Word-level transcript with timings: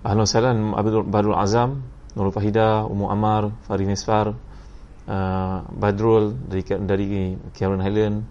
Ahlan 0.00 0.24
Salam 0.24 0.72
Badrul 1.12 1.36
Azam 1.36 1.84
Nurul 2.16 2.32
Fahidah 2.32 2.88
Umu 2.88 3.12
Ammar 3.12 3.52
Farid 3.68 3.84
Nisfar 3.84 4.32
uh, 4.32 5.58
Badrul 5.68 6.40
dari 6.48 6.64
dari 6.64 7.06
Karen 7.52 7.84
Highland. 7.84 8.24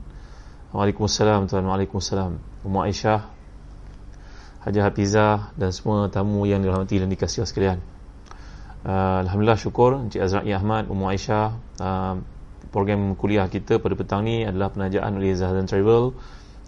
Waalaikumsalam 0.73 1.45
Tuan. 1.45 1.69
Waalaikumsalam. 1.69 2.65
Umu 2.65 2.81
Aisyah 2.81 3.21
Haji 4.65 4.79
Hafizah 4.81 5.53
dan 5.53 5.69
semua 5.69 6.09
tamu 6.09 6.41
yang 6.49 6.65
dirahmati 6.65 7.05
dan 7.05 7.05
dikasihi 7.05 7.45
sekalian. 7.45 7.77
Uh, 8.81 9.21
Alhamdulillah 9.29 9.61
syukur. 9.61 10.01
Encik 10.09 10.25
Azra'i 10.25 10.49
Ahmad 10.49 10.89
Umu 10.89 11.05
Aisyah 11.05 11.53
uh, 11.85 12.17
program 12.73 13.13
kuliah 13.13 13.45
kita 13.45 13.77
pada 13.77 13.93
petang 13.93 14.25
ni 14.25 14.41
adalah 14.41 14.73
penajaan 14.73 15.21
oleh 15.21 15.37
Zahdan 15.37 15.69
Travel. 15.69 16.17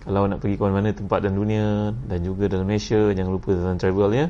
Kalau 0.06 0.30
nak 0.30 0.46
pergi 0.46 0.56
ke 0.58 0.62
mana-mana 0.62 0.94
tempat 0.94 1.26
dalam 1.26 1.42
dunia 1.42 1.90
dan 2.06 2.22
juga 2.22 2.54
dalam 2.54 2.70
Malaysia 2.70 3.10
jangan 3.18 3.34
lupa 3.34 3.50
Zahdan 3.58 3.82
Travel 3.82 4.10
ya 4.14 4.30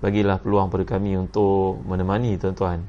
bagilah 0.00 0.40
peluang 0.40 0.72
pada 0.72 0.84
kami 0.84 1.16
untuk 1.16 1.80
menemani 1.84 2.40
tuan-tuan. 2.40 2.84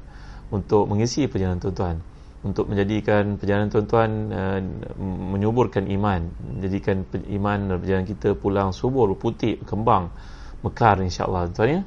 Untuk 0.52 0.88
mengisi 0.88 1.28
perjalanan 1.28 1.60
tuan-tuan. 1.60 1.96
Untuk 2.42 2.66
menjadikan 2.66 3.38
perjalanan 3.38 3.70
tuan-tuan 3.70 4.10
uh, 4.32 4.58
menyuburkan 5.32 5.86
iman. 5.92 6.26
Menjadikan 6.58 7.06
iman 7.12 7.58
dan 7.70 7.76
perjalanan 7.78 8.08
kita 8.08 8.34
pulang 8.34 8.74
subur 8.74 9.12
putih 9.14 9.60
kembang 9.62 10.10
mekar 10.64 10.98
insyaAllah 10.98 11.52
tuan 11.52 11.68
ya. 11.68 11.80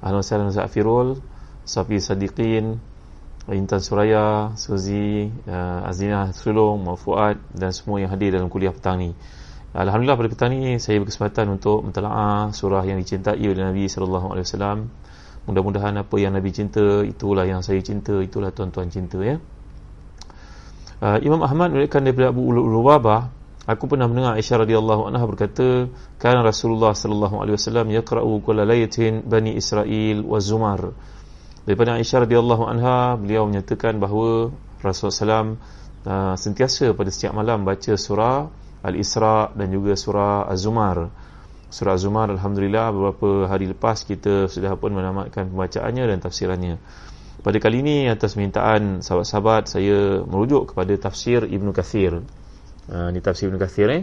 Ahlan 0.00 0.24
Salam 0.24 0.48
Zafirul 0.48 1.20
Safi 1.68 2.00
Sadiqin 2.00 2.80
Intan 3.50 3.80
Suraya 3.82 4.54
Suzi 4.54 5.28
uh, 5.48 5.88
Azina 5.88 6.30
Sulung 6.30 6.86
Mufuad 6.86 7.40
dan 7.52 7.74
semua 7.74 7.98
yang 7.98 8.12
hadir 8.12 8.32
dalam 8.36 8.48
kuliah 8.48 8.70
petang 8.70 9.00
ni 9.00 9.10
Alhamdulillah 9.70 10.18
pada 10.18 10.30
petang 10.34 10.50
ini 10.50 10.82
saya 10.82 10.98
berkesempatan 10.98 11.46
untuk 11.46 11.86
mentelaah 11.86 12.50
surah 12.50 12.82
yang 12.82 12.98
dicintai 12.98 13.38
oleh 13.38 13.70
Nabi 13.70 13.86
sallallahu 13.86 14.34
alaihi 14.34 14.42
wasallam. 14.42 14.90
Mudah-mudahan 15.46 15.94
apa 15.94 16.18
yang 16.18 16.34
Nabi 16.34 16.50
cinta 16.50 17.06
itulah 17.06 17.46
yang 17.46 17.62
saya 17.62 17.78
cinta, 17.78 18.18
itulah 18.18 18.50
tuan-tuan 18.50 18.90
cinta 18.90 19.22
ya. 19.22 19.38
Uh, 20.98 21.22
Imam 21.22 21.46
Ahmad 21.46 21.70
meriwayatkan 21.70 22.02
daripada 22.02 22.34
Abu 22.34 22.50
Lubabah, 22.50 23.30
aku 23.70 23.86
pernah 23.86 24.10
mendengar 24.10 24.34
Aisyah 24.42 24.66
radhiyallahu 24.66 25.06
anha 25.06 25.22
berkata, 25.22 25.86
"Kana 26.18 26.42
Rasulullah 26.42 26.90
sallallahu 26.90 27.38
alaihi 27.38 27.54
wasallam 27.54 27.94
yaqra'u 27.94 28.42
kulla 28.42 28.66
laylatin 28.66 29.22
Bani 29.22 29.54
Israil 29.54 30.26
wa 30.26 30.42
Zumar." 30.42 30.98
Daripada 31.62 31.94
Aisyah 31.94 32.26
radhiyallahu 32.26 32.66
anha, 32.66 33.14
beliau 33.14 33.46
menyatakan 33.46 34.02
bahawa 34.02 34.50
Rasulullah 34.82 35.54
SAW 35.54 35.54
uh, 36.10 36.34
sentiasa 36.34 36.90
pada 36.90 37.14
setiap 37.14 37.38
malam 37.38 37.62
baca 37.62 37.94
surah 37.94 38.59
Al-Isra 38.80 39.52
dan 39.52 39.68
juga 39.68 39.92
surah 39.96 40.48
Az-Zumar. 40.48 41.12
Surah 41.68 41.94
Az-Zumar 41.94 42.32
alhamdulillah 42.32 42.90
beberapa 42.90 43.46
hari 43.46 43.68
lepas 43.68 44.08
kita 44.08 44.48
sudah 44.48 44.74
pun 44.80 44.96
menamatkan 44.96 45.52
pembacaannya 45.52 46.04
dan 46.08 46.18
tafsirannya. 46.18 46.76
Pada 47.40 47.56
kali 47.56 47.80
ini 47.80 48.04
atas 48.08 48.36
permintaan 48.36 49.00
sahabat-sahabat 49.00 49.72
saya 49.72 50.20
merujuk 50.28 50.72
kepada 50.72 50.92
tafsir 51.00 51.48
Ibn 51.48 51.72
Kathir. 51.72 52.20
Uh, 52.90 53.08
ini 53.08 53.20
tafsir 53.24 53.48
Ibn 53.48 53.56
Kathir 53.56 53.88
eh. 53.88 54.02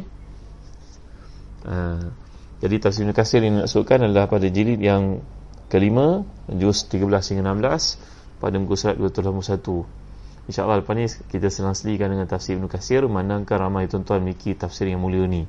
Uh, 1.62 2.10
jadi 2.58 2.76
tafsir 2.82 3.06
Ibn 3.06 3.14
Kathir 3.14 3.46
ini 3.46 3.62
maksudkan 3.62 4.02
adalah 4.02 4.26
pada 4.26 4.50
jilid 4.50 4.82
yang 4.82 5.22
kelima, 5.70 6.26
juz 6.50 6.90
13 6.90 7.38
hingga 7.38 7.44
16 7.54 8.42
pada 8.42 8.56
muka 8.58 8.76
surat 8.78 8.96
281. 8.98 10.07
InsyaAllah 10.48 10.80
lepas 10.80 10.96
ni 10.96 11.12
kita 11.28 11.52
senang 11.52 11.76
selikan 11.76 12.08
dengan 12.08 12.24
tafsir 12.24 12.56
Ibn 12.56 12.72
Qasir 12.72 13.04
Memandangkan 13.04 13.68
ramai 13.68 13.92
tuan-tuan 13.92 14.24
memiliki 14.24 14.56
tafsir 14.56 14.88
yang 14.88 15.04
mulia 15.04 15.28
ni. 15.28 15.44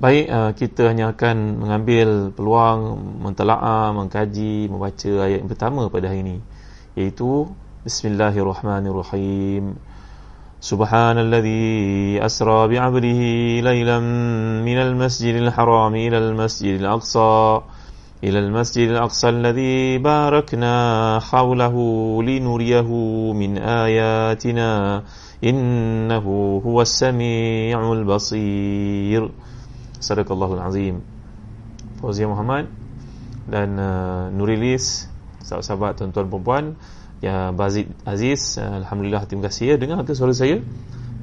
Baik, 0.00 0.26
uh, 0.32 0.50
kita 0.56 0.90
hanya 0.90 1.12
akan 1.12 1.62
mengambil 1.62 2.32
peluang 2.32 2.98
Mentela'a, 3.22 3.92
mengkaji, 3.92 4.66
membaca 4.66 5.12
ayat 5.28 5.44
yang 5.44 5.50
pertama 5.52 5.86
pada 5.92 6.08
hari 6.10 6.24
ini 6.24 6.36
Iaitu 6.96 7.52
Bismillahirrahmanirrahim. 7.84 9.76
Subhanalladzi 10.62 12.22
asra 12.22 12.70
bi'abdihi 12.70 13.58
laylan 13.60 14.06
minal 14.62 14.94
masjidil 14.94 15.50
harami 15.50 16.06
ilal 16.06 16.32
masjidil 16.38 16.86
aqsa 16.86 17.66
إلى 18.21 18.39
المسجد 18.39 18.97
الأقصى 18.97 19.29
الذي 19.29 20.01
باركنا 20.01 20.73
حوله 21.21 21.75
لنريه 22.23 22.89
من 23.33 23.51
آياتنا 23.57 24.69
إنه 25.43 26.25
هو 26.65 26.77
السميع 26.81 27.77
البصير 27.93 29.21
صدق 30.01 30.27
الله 30.31 30.51
العظيم 30.53 30.97
Fauzia 31.97 32.29
Muhammad 32.29 32.69
dan 33.49 33.73
uh, 33.73 34.29
Nurilis 34.29 35.09
sahabat-sahabat 35.41 35.97
tuan-tuan 35.97 36.29
perempuan 36.29 36.63
ya 37.25 37.49
Bazid 37.49 37.89
Aziz 38.05 38.61
uh, 38.61 38.85
Alhamdulillah 38.85 39.25
terima 39.25 39.49
kasih 39.49 39.73
ya 39.73 39.75
dengar 39.81 40.05
ke 40.05 40.13
suara 40.13 40.29
saya 40.29 40.61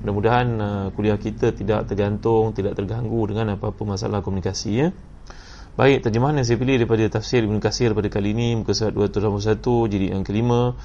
mudah-mudahan 0.02 0.48
uh, 0.58 0.86
kuliah 0.98 1.14
kita 1.14 1.54
tidak 1.54 1.86
tergantung 1.86 2.50
tidak 2.58 2.74
terganggu 2.74 3.22
dengan 3.30 3.54
apa-apa 3.54 3.86
masalah 3.86 4.18
komunikasi 4.18 4.70
ya 4.74 4.88
Baik, 5.79 6.03
terjemahan 6.03 6.35
yang 6.35 6.43
saya 6.43 6.59
pilih 6.59 6.75
daripada 6.75 7.07
tafsir 7.07 7.39
Ibn 7.47 7.55
Qasir 7.63 7.95
pada 7.95 8.11
kali 8.11 8.35
ini 8.35 8.51
Muka 8.51 8.75
surat 8.75 8.91
221, 8.91 9.87
jadi 9.87 10.11
yang 10.11 10.27
kelima. 10.27 10.75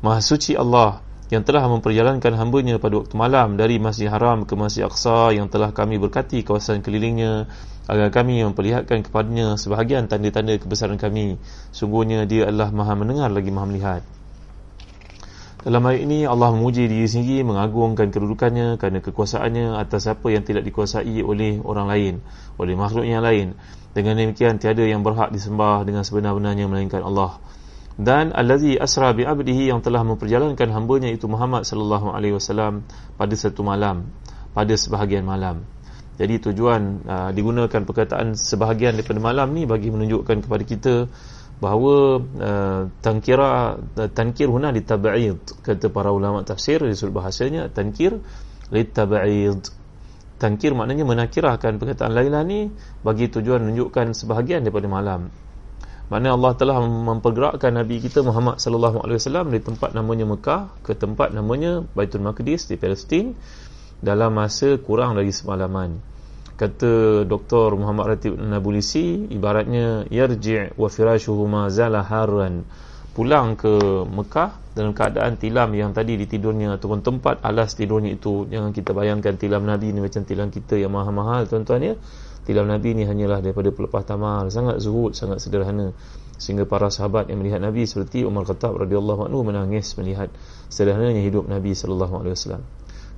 Maha 0.00 0.24
suci 0.24 0.56
Allah 0.56 1.04
yang 1.28 1.44
telah 1.44 1.68
memperjalankan 1.68 2.32
hambanya 2.32 2.80
pada 2.80 2.96
waktu 2.96 3.12
malam 3.12 3.60
dari 3.60 3.76
Masjid 3.76 4.08
Haram 4.08 4.48
ke 4.48 4.56
Masjid 4.56 4.88
Aqsa 4.88 5.36
yang 5.36 5.52
telah 5.52 5.76
kami 5.76 6.00
berkati 6.00 6.48
kawasan 6.48 6.80
kelilingnya 6.80 7.44
agar 7.92 8.08
kami 8.08 8.40
memperlihatkan 8.40 9.04
kepadanya 9.04 9.60
sebahagian 9.60 10.08
tanda-tanda 10.08 10.56
kebesaran 10.56 10.96
kami. 10.96 11.36
Sungguhnya 11.68 12.24
dia 12.24 12.48
adalah 12.48 12.72
maha 12.72 12.96
mendengar 12.96 13.28
lagi 13.28 13.52
maha 13.52 13.68
melihat. 13.68 14.02
Dalam 15.60 15.84
ayat 15.84 16.08
ini 16.08 16.24
Allah 16.24 16.56
memuji 16.56 16.88
diri 16.88 17.04
sendiri 17.04 17.44
mengagungkan 17.44 18.08
kedudukannya 18.08 18.80
kerana 18.80 19.04
kekuasaannya 19.04 19.76
atas 19.76 20.08
apa 20.08 20.32
yang 20.32 20.40
tidak 20.40 20.64
dikuasai 20.64 21.20
oleh 21.20 21.60
orang 21.60 21.84
lain 21.84 22.14
oleh 22.56 22.74
makhluk 22.78 23.04
yang 23.04 23.20
lain 23.20 23.52
dengan 23.96 24.18
demikian 24.18 24.60
tiada 24.60 24.84
yang 24.84 25.00
berhak 25.00 25.32
disembah 25.32 25.84
dengan 25.84 26.04
sebenar-benarnya 26.04 26.68
melainkan 26.68 27.00
Allah. 27.04 27.40
Dan 27.98 28.30
allazi 28.30 28.78
asra 28.78 29.10
bi 29.10 29.26
'abdihi 29.26 29.74
yang 29.74 29.82
telah 29.82 30.06
memperjalankan 30.06 30.70
hamba-Nya 30.70 31.10
itu 31.10 31.26
Muhammad 31.26 31.66
sallallahu 31.66 32.14
alaihi 32.14 32.38
wasallam 32.38 32.86
pada 33.18 33.34
satu 33.34 33.66
malam, 33.66 34.14
pada 34.54 34.70
sebahagian 34.78 35.26
malam. 35.26 35.66
Jadi 36.18 36.50
tujuan 36.50 36.82
uh, 37.06 37.30
digunakan 37.30 37.82
perkataan 37.82 38.34
sebahagian 38.34 38.98
daripada 38.98 39.18
malam 39.22 39.54
ni 39.54 39.66
bagi 39.66 39.90
menunjukkan 39.90 40.46
kepada 40.46 40.64
kita 40.66 40.94
bahawa 41.58 42.22
uh, 42.22 42.82
tankira 43.02 43.78
uh, 43.78 44.10
tankir 44.10 44.50
huna 44.50 44.70
litab'id 44.70 45.38
kata 45.62 45.90
para 45.90 46.14
ulama 46.14 46.42
tafsir 46.46 46.82
di 46.82 46.94
sudut 46.94 47.22
bahasanya 47.22 47.70
tankir 47.70 48.18
litab'id 48.70 49.62
Tangkir 50.38 50.70
maknanya 50.70 51.02
menakirahkan 51.02 51.82
perkataan 51.82 52.14
Laila 52.14 52.46
ni 52.46 52.70
bagi 53.02 53.26
tujuan 53.26 53.58
menunjukkan 53.58 54.14
sebahagian 54.14 54.62
daripada 54.62 54.86
malam. 54.86 55.34
Mana 56.08 56.32
Allah 56.32 56.56
telah 56.56 56.80
mempergerakkan 56.80 57.74
Nabi 57.74 58.00
kita 58.00 58.24
Muhammad 58.24 58.62
sallallahu 58.62 59.04
alaihi 59.04 59.18
wasallam 59.20 59.52
dari 59.52 59.60
tempat 59.60 59.92
namanya 59.92 60.24
Mekah 60.24 60.62
ke 60.80 60.96
tempat 60.96 61.36
namanya 61.36 61.84
Baitul 61.92 62.24
Maqdis 62.24 62.70
di 62.70 62.80
Palestin 62.80 63.36
dalam 64.00 64.32
masa 64.32 64.78
kurang 64.80 65.18
dari 65.18 65.34
semalaman. 65.34 66.00
Kata 66.56 67.22
Dr. 67.28 67.76
Muhammad 67.76 68.16
Ratib 68.16 68.34
Nabulisi 68.38 69.28
ibaratnya 69.30 70.08
yarji' 70.08 70.74
wa 70.74 70.88
firashuhu 70.88 71.44
ma 71.44 71.68
zala 71.68 72.00
harran 72.02 72.64
pulang 73.18 73.58
ke 73.58 74.06
Mekah 74.06 74.70
dalam 74.78 74.94
keadaan 74.94 75.34
tilam 75.34 75.74
yang 75.74 75.90
tadi 75.90 76.14
di 76.14 76.30
tidurnya 76.30 76.78
ataupun 76.78 77.02
tempat 77.02 77.42
alas 77.42 77.74
tidurnya 77.74 78.14
itu 78.14 78.46
jangan 78.46 78.70
kita 78.70 78.94
bayangkan 78.94 79.34
tilam 79.34 79.66
Nabi 79.66 79.90
ni 79.90 79.98
macam 79.98 80.22
tilam 80.22 80.54
kita 80.54 80.78
yang 80.78 80.94
mahal-mahal 80.94 81.50
tuan-tuan 81.50 81.82
ya. 81.82 81.94
Tilam 82.46 82.70
Nabi 82.70 82.94
ni 82.94 83.02
hanyalah 83.02 83.42
daripada 83.42 83.74
pelepah 83.74 84.06
tamal 84.06 84.54
sangat 84.54 84.78
zuhud 84.78 85.18
sangat 85.18 85.42
sederhana. 85.42 85.90
Sehingga 86.38 86.62
para 86.62 86.94
sahabat 86.94 87.26
yang 87.26 87.42
melihat 87.42 87.58
Nabi 87.58 87.90
seperti 87.90 88.22
Umar 88.22 88.46
Khattab 88.46 88.78
radhiyallahu 88.78 89.26
anhu 89.26 89.42
menangis 89.42 89.98
melihat 89.98 90.30
sederhananya 90.70 91.18
hidup 91.18 91.50
Nabi 91.50 91.74
sallallahu 91.74 92.22
alaihi 92.22 92.38
wasallam. 92.38 92.62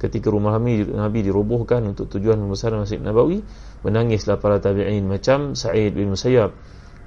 Ketika 0.00 0.32
rumah 0.32 0.56
Nabi, 0.56 0.88
Nabi 0.88 1.20
dirobohkan 1.20 1.84
untuk 1.84 2.08
tujuan 2.08 2.40
pembesaran 2.40 2.80
Masjid 2.80 2.96
Nabawi 3.04 3.44
menangislah 3.84 4.40
para 4.40 4.56
tabi'in 4.56 5.04
macam 5.04 5.52
Sa'id 5.52 5.92
bin 5.92 6.16
Musayyab 6.16 6.56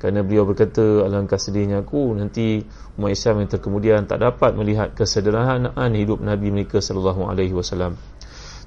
kerana 0.03 0.19
beliau 0.19 0.43
berkata 0.43 1.07
alangkah 1.07 1.39
sedihnya 1.39 1.87
aku 1.87 2.11
nanti 2.11 2.59
umat 2.99 3.15
Islam 3.15 3.39
yang 3.39 3.49
terkemudian 3.55 4.03
tak 4.03 4.19
dapat 4.19 4.51
melihat 4.51 4.91
kesederhanaan 4.91 5.95
hidup 5.95 6.19
Nabi 6.19 6.51
mereka 6.51 6.83
sallallahu 6.83 7.23
alaihi 7.23 7.55
wasallam. 7.55 7.95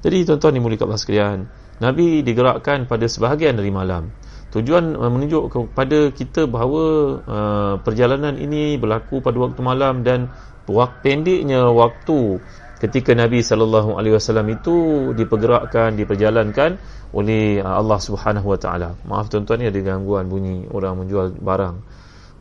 Jadi 0.01 0.25
tuan-tuan 0.25 0.57
dimuliakan 0.57 0.97
sekalian, 0.97 1.45
Nabi 1.77 2.25
digerakkan 2.25 2.89
pada 2.89 3.05
sebahagian 3.05 3.53
dari 3.53 3.69
malam. 3.69 4.17
Tujuan 4.49 4.97
menunjuk 4.97 5.53
kepada 5.53 6.09
kita 6.09 6.49
bahawa 6.49 6.85
uh, 7.29 7.75
perjalanan 7.85 8.41
ini 8.41 8.81
berlaku 8.81 9.21
pada 9.21 9.37
waktu 9.37 9.61
malam 9.61 10.09
dan 10.09 10.33
waktu 10.65 11.05
pendeknya 11.05 11.69
waktu 11.69 12.41
ketika 12.77 13.17
Nabi 13.17 13.41
sallallahu 13.41 13.97
alaihi 13.97 14.15
wasallam 14.17 14.53
itu 14.53 14.75
dipergerakkan, 15.17 15.97
diperjalankan 15.97 16.77
oleh 17.17 17.61
uh, 17.65 17.81
Allah 17.81 17.99
Subhanahu 18.01 18.53
Wa 18.53 18.59
Taala. 18.61 18.91
Maaf 19.09 19.33
tuan-tuan 19.33 19.65
ni 19.65 19.67
ada 19.69 19.81
gangguan 19.81 20.29
bunyi. 20.29 20.69
Orang 20.69 21.01
menjual 21.05 21.37
barang, 21.41 21.77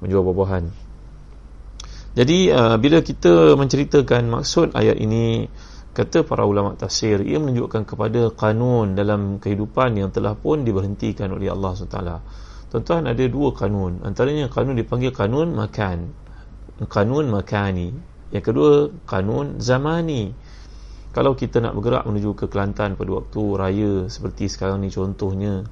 menjual 0.04 0.22
buah-buahan. 0.22 0.64
Jadi 2.16 2.52
uh, 2.52 2.76
bila 2.80 3.04
kita 3.04 3.56
menceritakan 3.60 4.24
maksud 4.32 4.72
ayat 4.76 4.96
ini 5.00 5.48
kata 5.96 6.28
para 6.28 6.44
ulama 6.44 6.76
tafsir 6.76 7.24
ia 7.24 7.40
menunjukkan 7.40 7.88
kepada 7.88 8.32
kanun 8.36 9.00
dalam 9.00 9.40
kehidupan 9.40 9.96
yang 9.96 10.12
telah 10.12 10.36
pun 10.36 10.68
diberhentikan 10.68 11.32
oleh 11.32 11.48
Allah 11.48 11.72
SWT 11.72 12.00
tuan-tuan 12.68 13.08
ada 13.08 13.24
dua 13.32 13.56
kanun. 13.56 14.04
Antaranya 14.04 14.52
kanun 14.52 14.76
dipanggil 14.76 15.16
kanun 15.16 15.56
makan. 15.56 16.12
Kanun 16.92 17.32
makani 17.32 18.15
yang 18.33 18.44
kedua 18.45 18.89
kanun 19.06 19.62
zamani. 19.62 20.33
Kalau 21.16 21.31
kita 21.31 21.63
nak 21.63 21.80
bergerak 21.80 22.04
menuju 22.04 22.36
ke 22.36 22.45
Kelantan 22.51 23.00
pada 23.00 23.12
waktu 23.16 23.42
raya 23.56 23.94
seperti 24.12 24.51
sekarang 24.51 24.83
ni 24.83 24.92
contohnya 24.92 25.63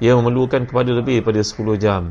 ia 0.00 0.16
memerlukan 0.16 0.64
kepada 0.64 0.96
lebih 0.96 1.20
daripada 1.20 1.44
10 1.44 1.76
jam. 1.76 2.02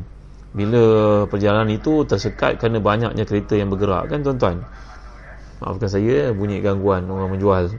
Bila 0.54 0.82
perjalanan 1.26 1.68
itu 1.74 2.06
tersekat 2.06 2.62
kerana 2.62 2.78
banyaknya 2.78 3.26
kereta 3.26 3.58
yang 3.58 3.68
bergerak 3.68 4.14
kan 4.14 4.22
tuan-tuan? 4.22 4.62
Maafkan 5.58 5.90
saya 5.90 6.30
bunyi 6.30 6.62
gangguan 6.62 7.10
orang 7.10 7.34
menjual. 7.34 7.74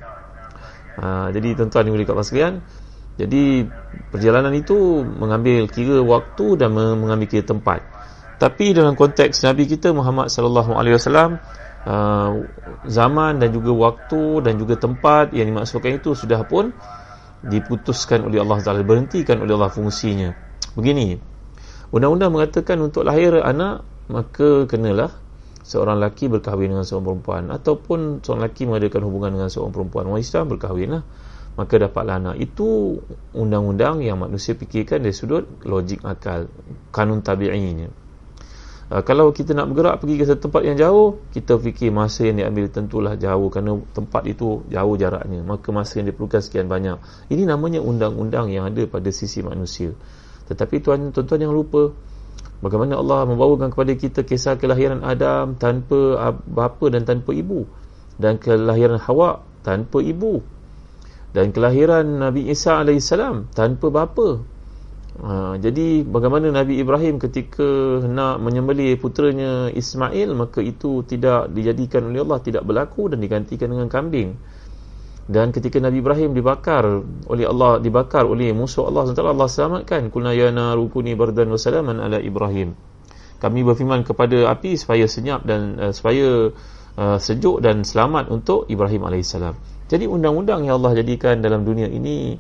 Ha, 1.00 1.32
jadi 1.32 1.56
tuan-tuan 1.56 1.88
ni 1.88 1.92
boleh 1.96 2.04
kat 2.04 2.20
sekalian 2.28 2.60
jadi 3.20 3.68
perjalanan 4.16 4.56
itu 4.56 5.04
mengambil 5.04 5.68
kira 5.68 6.00
waktu 6.00 6.56
dan 6.56 6.72
mengambil 6.72 7.28
kira 7.28 7.44
tempat. 7.44 7.84
Tapi 8.40 8.72
dalam 8.72 8.96
konteks 8.96 9.44
Nabi 9.44 9.68
kita 9.68 9.92
Muhammad 9.92 10.32
sallallahu 10.32 10.72
alaihi 10.72 10.96
wasallam 10.96 11.36
Uh, 11.80 12.44
zaman 12.84 13.40
dan 13.40 13.56
juga 13.56 13.72
waktu 13.72 14.44
dan 14.44 14.60
juga 14.60 14.76
tempat 14.76 15.32
yang 15.32 15.48
dimaksudkan 15.48 15.96
itu 15.96 16.12
sudah 16.12 16.44
pun 16.44 16.76
diputuskan 17.40 18.28
oleh 18.28 18.44
Allah 18.44 18.60
Taala 18.60 18.84
berhentikan 18.84 19.40
oleh 19.40 19.56
Allah 19.56 19.72
fungsinya. 19.72 20.36
Begini 20.76 21.16
undang-undang 21.96 22.36
mengatakan 22.36 22.84
untuk 22.84 23.08
lahir 23.08 23.32
anak 23.40 23.88
maka 24.12 24.68
kenalah 24.68 25.16
seorang 25.64 26.04
lelaki 26.04 26.28
berkahwin 26.28 26.76
dengan 26.76 26.84
seorang 26.84 27.16
perempuan. 27.16 27.44
Ataupun 27.48 28.28
seorang 28.28 28.44
lelaki 28.44 28.68
mengadakan 28.68 29.02
hubungan 29.08 29.32
dengan 29.40 29.50
seorang 29.50 29.72
perempuan. 29.72 30.04
Orang 30.12 30.20
Islam 30.20 30.44
berkahwinlah 30.52 31.04
maka 31.56 31.74
dapatlah 31.80 32.16
anak. 32.20 32.36
Itu 32.44 33.00
undang-undang 33.32 34.04
yang 34.04 34.20
manusia 34.20 34.52
fikirkan 34.52 35.00
dari 35.00 35.16
sudut 35.16 35.48
logik 35.64 36.04
akal 36.04 36.52
kanun 36.92 37.24
tabi'inya 37.24 37.88
Uh, 38.90 39.06
kalau 39.06 39.30
kita 39.30 39.54
nak 39.54 39.70
bergerak 39.70 40.02
pergi 40.02 40.18
ke 40.18 40.26
satu 40.26 40.50
tempat 40.50 40.66
yang 40.66 40.74
jauh 40.74 41.22
kita 41.30 41.62
fikir 41.62 41.94
masa 41.94 42.26
yang 42.26 42.42
diambil 42.42 42.74
tentulah 42.74 43.14
jauh 43.14 43.46
kerana 43.54 43.78
tempat 43.94 44.26
itu 44.26 44.66
jauh 44.66 44.96
jaraknya. 44.98 45.46
Maka 45.46 45.70
masa 45.70 46.02
yang 46.02 46.10
diperlukan 46.10 46.42
sekian 46.42 46.66
banyak. 46.66 46.98
Ini 47.30 47.46
namanya 47.46 47.86
undang-undang 47.86 48.50
yang 48.50 48.66
ada 48.66 48.82
pada 48.90 49.14
sisi 49.14 49.46
manusia. 49.46 49.94
Tetapi 50.50 50.82
tuan-tuan 50.82 51.38
yang 51.38 51.54
lupa 51.54 51.94
bagaimana 52.66 52.98
Allah 52.98 53.30
membawakan 53.30 53.70
kepada 53.70 53.94
kita 53.94 54.26
kisah 54.26 54.58
kelahiran 54.58 55.06
Adam 55.06 55.54
tanpa 55.62 56.34
bapa 56.50 56.90
dan 56.90 57.06
tanpa 57.06 57.30
ibu. 57.38 57.70
Dan 58.18 58.42
kelahiran 58.42 58.98
Hawa 58.98 59.46
tanpa 59.62 60.02
ibu. 60.02 60.42
Dan 61.30 61.54
kelahiran 61.54 62.26
Nabi 62.26 62.50
Isa 62.50 62.82
AS 62.82 63.14
tanpa 63.54 63.94
bapa 63.94 64.42
Ha, 65.18 65.58
jadi 65.58 66.06
bagaimana 66.06 66.54
Nabi 66.54 66.78
Ibrahim 66.78 67.18
ketika 67.18 67.66
nak 68.06 68.40
menyembelih 68.46 68.94
putranya 69.02 69.68
Ismail 69.74 70.38
maka 70.38 70.62
itu 70.62 71.02
tidak 71.02 71.50
dijadikan 71.50 72.14
oleh 72.14 72.22
Allah 72.22 72.40
tidak 72.46 72.64
berlaku 72.64 73.10
dan 73.10 73.20
digantikan 73.20 73.74
dengan 73.74 73.90
kambing. 73.90 74.38
Dan 75.30 75.54
ketika 75.54 75.82
Nabi 75.82 76.02
Ibrahim 76.02 76.34
dibakar 76.34 77.06
oleh 77.30 77.46
Allah 77.46 77.82
dibakar 77.82 78.26
oleh 78.26 78.54
musuh 78.54 78.90
Allah 78.90 79.10
SWT 79.10 79.22
Allah 79.22 79.50
selamatkan. 79.50 80.10
Kulna 80.10 80.34
ya 80.34 80.50
narukuni 80.50 81.14
bardan 81.14 81.54
wasalaman 81.54 82.02
ala 82.02 82.18
Ibrahim. 82.18 82.74
Kami 83.38 83.60
berfirman 83.62 84.02
kepada 84.06 84.50
api 84.50 84.78
supaya 84.78 85.06
senyap 85.06 85.46
dan 85.46 85.78
uh, 85.78 85.94
supaya 85.94 86.50
uh, 86.98 87.18
sejuk 87.22 87.62
dan 87.62 87.86
selamat 87.86 88.34
untuk 88.34 88.66
Ibrahim 88.70 89.06
AS 89.06 89.38
jadi 89.90 90.06
undang-undang 90.06 90.70
yang 90.70 90.78
Allah 90.78 91.02
jadikan 91.02 91.42
dalam 91.42 91.66
dunia 91.66 91.90
ini 91.90 92.38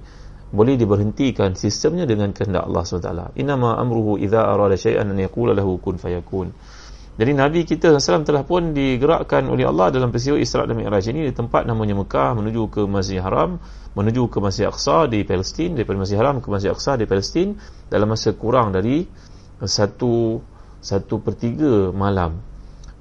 boleh 0.50 0.76
diberhentikan 0.76 1.54
sistemnya 1.54 2.10
dengan 2.10 2.34
kehendak 2.34 2.66
Allah 2.66 2.82
SWT 2.82 3.38
inama 3.38 3.78
amruhu 3.78 4.18
idha 4.18 4.50
arada 4.50 4.74
syai'an 4.74 5.10
an 5.10 5.18
yakula 5.18 5.54
lahu 5.54 5.78
kun 5.78 6.02
fayakun. 6.02 6.50
Jadi 7.20 7.36
Nabi 7.36 7.68
kita 7.68 7.92
SAW 8.00 8.24
telah 8.24 8.48
pun 8.48 8.72
digerakkan 8.72 9.52
oleh 9.52 9.68
Allah 9.68 9.92
dalam 9.92 10.08
peristiwa 10.08 10.40
Isra' 10.40 10.64
dan 10.64 10.80
Mi'raj 10.80 11.04
ini. 11.12 11.28
Di 11.28 11.36
tempat 11.36 11.68
namanya 11.68 12.00
Mekah 12.00 12.32
menuju 12.40 12.72
ke 12.72 12.82
Masjid 12.88 13.20
Haram 13.20 13.60
menuju 13.92 14.32
ke 14.32 14.40
Masjid 14.40 14.72
Aqsa 14.72 15.10
di 15.12 15.28
Palestin 15.28 15.76
daripada 15.76 16.00
Masjid 16.00 16.16
Haram 16.16 16.40
ke 16.40 16.48
Masjid 16.48 16.72
Aqsa 16.72 16.96
di 16.96 17.04
Palestin 17.04 17.60
dalam 17.92 18.08
masa 18.08 18.32
kurang 18.32 18.72
dari 18.72 19.04
satu 19.60 20.40
satu 20.80 21.20
per 21.20 21.36
tiga 21.36 21.92
malam 21.92 22.40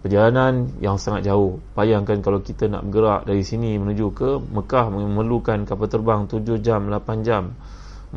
perjalanan 0.09 0.73
yang 0.81 0.97
sangat 0.97 1.29
jauh. 1.29 1.61
Bayangkan 1.77 2.25
kalau 2.25 2.41
kita 2.41 2.65
nak 2.65 2.89
bergerak 2.89 3.29
dari 3.29 3.45
sini 3.45 3.77
menuju 3.77 4.07
ke 4.17 4.41
Mekah 4.41 4.89
memerlukan 4.89 5.69
kapal 5.69 5.93
terbang 5.93 6.25
7 6.25 6.65
jam 6.65 6.89
8 6.89 7.29
jam 7.29 7.53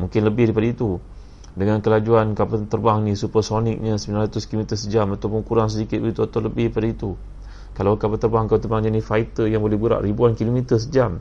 mungkin 0.00 0.24
lebih 0.24 0.50
daripada 0.50 0.68
itu. 0.72 0.90
Dengan 1.52 1.84
kelajuan 1.84 2.32
kapal 2.32 2.64
terbang 2.64 3.04
ni 3.04 3.12
supersonicnya 3.12 4.00
900 4.00 4.32
km 4.48 4.72
sejam 4.72 5.04
ataupun 5.12 5.44
kurang 5.44 5.68
sedikit 5.68 6.00
begitu 6.00 6.24
atau 6.24 6.40
lebih 6.40 6.72
daripada 6.72 6.88
itu. 6.88 7.10
Kalau 7.76 8.00
kapal 8.00 8.16
terbang 8.16 8.48
kapal 8.48 8.60
terbang 8.64 8.82
jenis 8.88 9.04
fighter 9.04 9.52
yang 9.52 9.60
boleh 9.60 9.76
bergerak 9.76 10.00
ribuan 10.00 10.32
kilometer 10.32 10.80
sejam. 10.80 11.20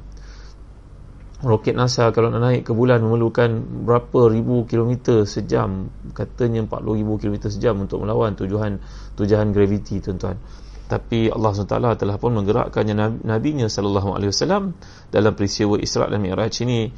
Roket 1.44 1.75
NASA 1.75 2.15
kalau 2.15 2.31
nak 2.31 2.47
naik 2.47 2.63
ke 2.63 2.71
bulan 2.71 3.03
memerlukan 3.03 3.83
berapa 3.83 4.31
ribu 4.31 4.63
kilometer 4.71 5.27
sejam. 5.27 5.91
Katanya 6.15 6.63
40 6.63 7.01
ribu 7.03 7.19
kilometer 7.19 7.51
sejam 7.51 7.75
untuk 7.75 8.00
melawan 8.00 8.39
tujuan 8.39 8.79
tujuan 9.19 9.51
graviti 9.51 10.00
tuan-tuan 10.00 10.39
tapi 10.91 11.31
Allah 11.31 11.55
SWT 11.55 12.03
telah 12.03 12.19
pun 12.19 12.36
menggerakkannya 12.36 13.24
Nabi-Nya 13.24 13.71
SAW 13.71 14.75
dalam 15.07 15.31
peristiwa 15.39 15.79
Isra' 15.79 16.12
dan 16.12 16.19
Mi'raj 16.19 16.51
ini 16.67 16.91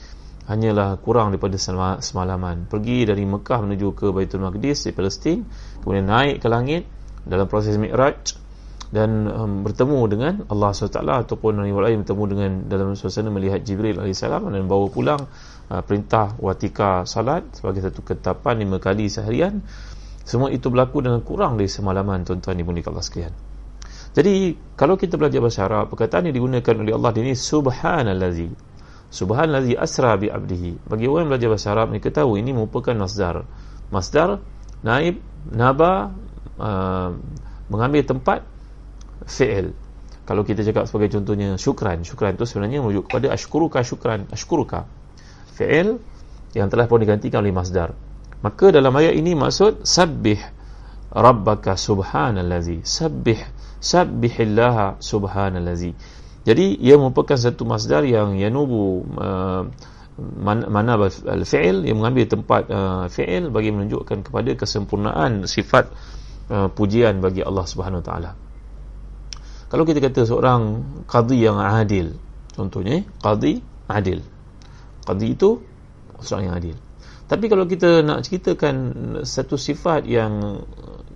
hanyalah 0.50 0.98
kurang 0.98 1.30
daripada 1.30 1.62
semalaman. 2.02 2.66
Pergi 2.66 3.06
dari 3.06 3.22
Mekah 3.22 3.62
menuju 3.62 3.94
ke 3.94 4.10
Baitul 4.10 4.42
Maqdis 4.42 4.90
di 4.90 4.92
Palestin 4.98 5.46
kemudian 5.86 6.10
naik 6.10 6.42
ke 6.42 6.50
langit 6.50 6.90
dalam 7.22 7.46
proses 7.46 7.78
Mi'raj 7.78 8.34
dan 8.90 9.30
um, 9.30 9.62
bertemu 9.62 10.00
dengan 10.10 10.34
Allah 10.50 10.74
SWT 10.74 10.98
ataupun 10.98 11.62
Nabi 11.62 11.70
Ibrahim 11.70 12.02
bertemu 12.02 12.24
dengan 12.30 12.52
dalam 12.66 12.98
suasana 12.98 13.30
melihat 13.30 13.62
Jibril 13.62 14.02
AS 14.02 14.26
dan 14.26 14.66
bawa 14.66 14.90
pulang 14.90 15.22
uh, 15.70 15.82
perintah 15.86 16.34
watika 16.42 17.06
salat 17.06 17.46
sebagai 17.54 17.86
satu 17.86 18.02
ketapan 18.02 18.58
lima 18.66 18.82
kali 18.82 19.06
seharian. 19.06 19.62
Semua 20.26 20.50
itu 20.50 20.74
berlaku 20.74 21.06
dengan 21.06 21.22
kurang 21.22 21.62
dari 21.62 21.70
semalaman 21.70 22.26
tuan-tuan 22.26 22.58
ibu 22.58 22.74
Allah 22.74 23.06
sekalian 23.06 23.53
jadi 24.14 24.54
kalau 24.78 24.94
kita 24.94 25.18
belajar 25.18 25.42
bahasa 25.42 25.66
Arab 25.66 25.90
perkataan 25.90 26.30
yang 26.30 26.38
digunakan 26.38 26.74
oleh 26.78 26.94
Allah 26.94 27.12
ini 27.18 27.34
subhanallazi. 27.34 28.50
Subhanallazi 29.10 29.74
asra 29.74 30.14
bi 30.22 30.30
abdihi. 30.30 30.86
Bagi 30.86 31.10
orang 31.10 31.26
yang 31.26 31.32
belajar 31.34 31.50
bahasa 31.50 31.68
Arab 31.74 31.88
mereka 31.90 32.14
tahu 32.14 32.38
ini 32.38 32.54
merupakan 32.54 32.94
masdar. 32.94 33.42
Masdar 33.90 34.38
naib 34.86 35.18
naba 35.50 36.14
uh, 36.62 37.10
mengambil 37.74 38.06
tempat 38.06 38.46
fi'il. 39.26 39.74
Kalau 40.30 40.46
kita 40.46 40.62
cakap 40.62 40.86
sebagai 40.86 41.10
contohnya 41.18 41.58
syukran 41.58 42.06
syukran 42.06 42.38
itu 42.38 42.46
sebenarnya 42.46 42.80
merujuk 42.86 43.10
kepada 43.12 43.34
ashkuruka 43.34 43.82
syukran 43.82 44.30
ashkuruka 44.30 44.88
fi'il 45.58 46.00
yang 46.54 46.70
telah 46.70 46.86
pun 46.86 47.02
digantikan 47.02 47.42
oleh 47.42 47.50
masdar. 47.50 47.98
Maka 48.46 48.70
dalam 48.70 48.94
ayat 48.94 49.18
ini 49.18 49.34
maksud 49.34 49.90
sabbih 49.90 50.38
rabbaka 51.10 51.74
subhanallazi. 51.74 52.86
Sabbih 52.86 53.63
sabbihillaha 53.84 55.04
subhanallazi. 55.04 55.92
Jadi 56.48 56.80
ia 56.80 56.96
merupakan 56.96 57.36
satu 57.36 57.68
masdar 57.68 58.08
yang 58.08 58.40
yanubu 58.40 59.04
uh, 59.20 59.68
mana 60.18 60.96
al-fi'il 61.10 61.84
yang 61.90 62.00
mengambil 62.00 62.30
tempat 62.30 62.70
uh, 62.70 63.06
fi'il 63.12 63.50
bagi 63.50 63.74
menunjukkan 63.74 64.30
kepada 64.30 64.52
kesempurnaan 64.56 65.50
sifat 65.50 65.90
uh, 66.54 66.70
pujian 66.70 67.20
bagi 67.20 67.42
Allah 67.42 67.66
Subhanahu 67.66 68.00
wa 68.04 68.06
taala. 68.06 68.32
Kalau 69.74 69.84
kita 69.90 70.00
kata 70.06 70.22
seorang 70.30 70.86
qadi 71.10 71.50
yang 71.50 71.58
adil 71.58 72.14
contohnya 72.54 73.02
qadi 73.20 73.58
adil. 73.90 74.22
Qadi 75.04 75.28
itu 75.34 75.60
seorang 76.22 76.54
yang 76.54 76.58
adil. 76.62 76.76
Tapi 77.26 77.50
kalau 77.50 77.66
kita 77.66 78.06
nak 78.06 78.22
ceritakan 78.28 78.76
satu 79.26 79.58
sifat 79.58 80.06
yang 80.06 80.62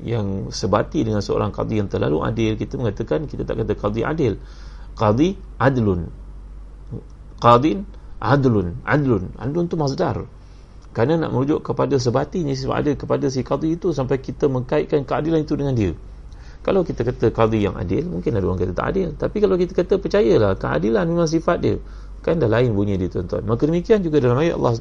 yang 0.06 0.54
sebati 0.54 1.02
dengan 1.02 1.24
seorang 1.24 1.50
qadi 1.50 1.82
yang 1.82 1.90
terlalu 1.90 2.22
adil 2.22 2.54
kita 2.54 2.78
mengatakan 2.78 3.26
kita 3.26 3.46
tak 3.48 3.64
kata 3.64 3.74
qadi 3.74 4.02
adil. 4.06 4.34
Qadi 4.98 5.38
adlun. 5.58 6.10
Qadin 7.38 7.86
adlun 8.22 8.82
adlun. 8.86 9.24
Adlun 9.38 9.66
tu 9.70 9.78
masdar. 9.78 10.26
Kerana 10.94 11.28
nak 11.28 11.30
merujuk 11.34 11.62
kepada 11.62 11.98
sebatinya 12.02 12.54
sifat 12.58 12.76
adil 12.86 12.96
kepada 12.98 13.26
si 13.30 13.46
qadi 13.46 13.78
itu 13.78 13.94
sampai 13.94 14.18
kita 14.18 14.50
mengkaitkan 14.50 15.06
keadilan 15.06 15.46
itu 15.46 15.54
dengan 15.54 15.74
dia. 15.78 15.94
Kalau 16.66 16.82
kita 16.84 17.06
kata 17.06 17.30
qadi 17.32 17.70
yang 17.70 17.78
adil 17.78 18.06
mungkin 18.10 18.34
ada 18.34 18.46
orang 18.46 18.60
kata 18.60 18.74
tak 18.74 18.88
adil. 18.94 19.10
Tapi 19.14 19.38
kalau 19.42 19.56
kita 19.58 19.74
kata 19.78 20.02
percayalah 20.02 20.58
keadilan 20.58 21.06
memang 21.06 21.30
sifat 21.30 21.58
dia 21.62 21.78
kan 22.22 22.42
dah 22.42 22.50
lain 22.52 22.76
bunyi 22.76 23.00
dia 23.00 23.08
tuan-tuan. 23.08 23.48
Maka 23.48 23.70
demikian 23.70 24.04
juga 24.04 24.20
dalam 24.20 24.42
ayat 24.42 24.60
Allah 24.60 24.74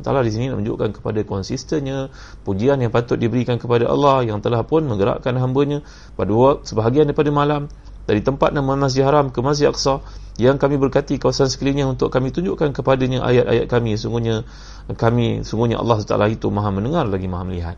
Taala 0.00 0.24
di 0.24 0.32
sini 0.32 0.48
nak 0.48 0.64
menunjukkan 0.64 1.00
kepada 1.02 1.20
konsistennya 1.28 2.08
pujian 2.46 2.80
yang 2.80 2.88
patut 2.88 3.20
diberikan 3.20 3.60
kepada 3.60 3.90
Allah 3.90 4.24
yang 4.24 4.40
telah 4.40 4.64
pun 4.64 4.86
menggerakkan 4.88 5.36
hamba-Nya 5.36 5.84
pada 6.16 6.32
waktu 6.32 6.64
sebahagian 6.64 7.04
daripada 7.10 7.28
malam 7.34 7.68
dari 8.06 8.22
tempat 8.22 8.54
nama 8.54 8.78
Masjid 8.78 9.02
Haram 9.02 9.34
ke 9.34 9.42
Masjid 9.42 9.68
Aqsa 9.68 10.00
yang 10.38 10.56
kami 10.56 10.78
berkati 10.78 11.18
kawasan 11.18 11.50
sekelilingnya 11.50 11.90
untuk 11.90 12.08
kami 12.08 12.30
tunjukkan 12.30 12.72
kepadanya 12.72 13.20
ayat-ayat 13.26 13.66
kami. 13.66 13.98
Sungguhnya 13.98 14.46
kami 14.94 15.42
sungguhnya 15.42 15.82
Allah 15.82 16.00
Taala 16.06 16.30
itu 16.30 16.48
Maha 16.48 16.70
mendengar 16.70 17.04
lagi 17.04 17.26
Maha 17.26 17.44
melihat. 17.44 17.76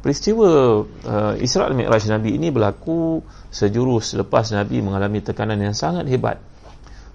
Peristiwa 0.00 0.84
uh, 0.84 1.34
Isra' 1.40 1.72
Mi'raj 1.72 2.04
Nabi 2.12 2.36
ini 2.36 2.52
berlaku 2.52 3.24
sejurus 3.48 4.12
selepas 4.12 4.52
Nabi 4.52 4.84
mengalami 4.84 5.24
tekanan 5.24 5.56
yang 5.56 5.72
sangat 5.72 6.04
hebat 6.12 6.42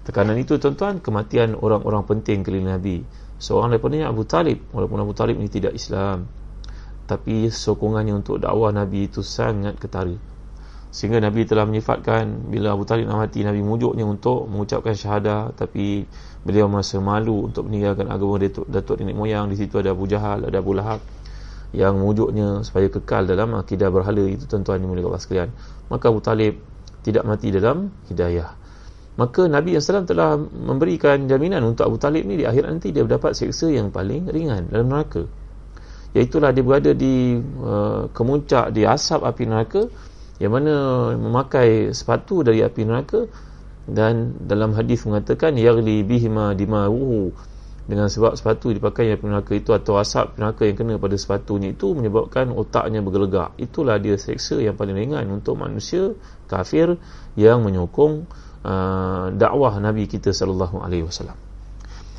Tekanan 0.10 0.42
itu 0.42 0.58
tuan-tuan 0.58 0.98
kematian 1.06 1.54
orang-orang 1.54 2.02
penting 2.02 2.42
keliling 2.42 2.74
Nabi. 2.74 3.06
Seorang 3.38 3.70
daripadanya 3.70 4.10
Abu 4.10 4.26
Talib. 4.26 4.58
Walaupun 4.74 4.98
Abu 5.06 5.14
Talib 5.14 5.38
ini 5.38 5.54
tidak 5.54 5.78
Islam. 5.78 6.26
Tapi 7.06 7.54
sokongannya 7.54 8.18
untuk 8.18 8.42
dakwah 8.42 8.74
Nabi 8.74 9.06
itu 9.06 9.22
sangat 9.22 9.78
ketara. 9.78 10.18
Sehingga 10.90 11.22
Nabi 11.22 11.46
telah 11.46 11.70
menyifatkan 11.70 12.50
bila 12.50 12.74
Abu 12.74 12.90
Talib 12.90 13.06
nak 13.06 13.30
mati, 13.30 13.46
Nabi 13.46 13.62
mujuknya 13.62 14.02
untuk 14.02 14.50
mengucapkan 14.50 14.98
syahadah. 14.98 15.54
Tapi 15.54 16.10
beliau 16.42 16.66
merasa 16.66 16.98
malu 16.98 17.46
untuk 17.46 17.70
meninggalkan 17.70 18.10
agama 18.10 18.42
Datuk, 18.42 18.66
Datuk 18.66 18.98
Nenek 18.98 19.14
Moyang. 19.14 19.46
Di 19.54 19.62
situ 19.62 19.78
ada 19.78 19.94
Abu 19.94 20.10
Jahal, 20.10 20.42
ada 20.50 20.58
Abu 20.58 20.74
Lahab. 20.74 21.06
Yang 21.70 21.94
mujuknya 22.02 22.66
supaya 22.66 22.90
kekal 22.90 23.30
dalam 23.30 23.54
akidah 23.54 23.94
berhala 23.94 24.26
itu 24.26 24.50
tuan-tuan 24.50 24.82
dimulai 24.82 25.06
Allah 25.06 25.22
sekalian. 25.22 25.54
Maka 25.94 26.10
Abu 26.10 26.18
Talib 26.18 26.58
tidak 27.06 27.30
mati 27.30 27.54
dalam 27.54 27.94
hidayah 28.10 28.59
maka 29.20 29.52
Nabi 29.52 29.76
SAW 29.76 30.08
telah 30.08 30.40
memberikan 30.40 31.28
jaminan 31.28 31.60
untuk 31.68 31.92
Abu 31.92 32.00
Talib 32.00 32.24
ni 32.24 32.40
di 32.40 32.48
akhir 32.48 32.72
nanti 32.72 32.96
dia 32.96 33.04
mendapat 33.04 33.36
seksa 33.36 33.68
yang 33.68 33.92
paling 33.92 34.32
ringan 34.32 34.72
dalam 34.72 34.88
neraka. 34.88 35.28
Iaitulah 36.16 36.56
dia 36.56 36.64
berada 36.64 36.96
di 36.96 37.36
uh, 37.60 38.08
kemuncak 38.16 38.72
di 38.72 38.88
asap 38.88 39.28
api 39.28 39.44
neraka 39.44 39.92
yang 40.40 40.56
mana 40.56 40.76
memakai 41.20 41.92
sepatu 41.92 42.48
dari 42.48 42.64
api 42.64 42.82
neraka 42.88 43.28
dan 43.84 44.40
dalam 44.40 44.72
hadis 44.72 45.04
mengatakan 45.04 45.60
yaghli 45.60 46.00
bihima 46.08 46.56
dima'uhu 46.56 47.36
dengan 47.92 48.08
sebab 48.08 48.40
sepatu 48.40 48.72
dipakai 48.72 49.12
api 49.20 49.26
neraka 49.28 49.52
itu 49.52 49.76
atau 49.76 50.00
asap 50.00 50.40
neraka 50.40 50.64
yang 50.64 50.80
kena 50.80 50.96
pada 50.96 51.20
sepatunya 51.20 51.76
itu 51.76 51.92
menyebabkan 51.92 52.56
otaknya 52.56 53.04
bergelegak. 53.04 53.52
Itulah 53.60 54.00
dia 54.00 54.16
seksa 54.16 54.64
yang 54.64 54.80
paling 54.80 54.96
ringan 54.96 55.28
untuk 55.28 55.60
manusia 55.60 56.16
kafir 56.48 56.96
yang 57.36 57.68
menyokong 57.68 58.30
Uh, 58.60 59.32
dakwah 59.40 59.80
Nabi 59.80 60.04
kita 60.12 60.36
sallallahu 60.36 60.84
alaihi 60.84 61.08
wasallam. 61.08 61.40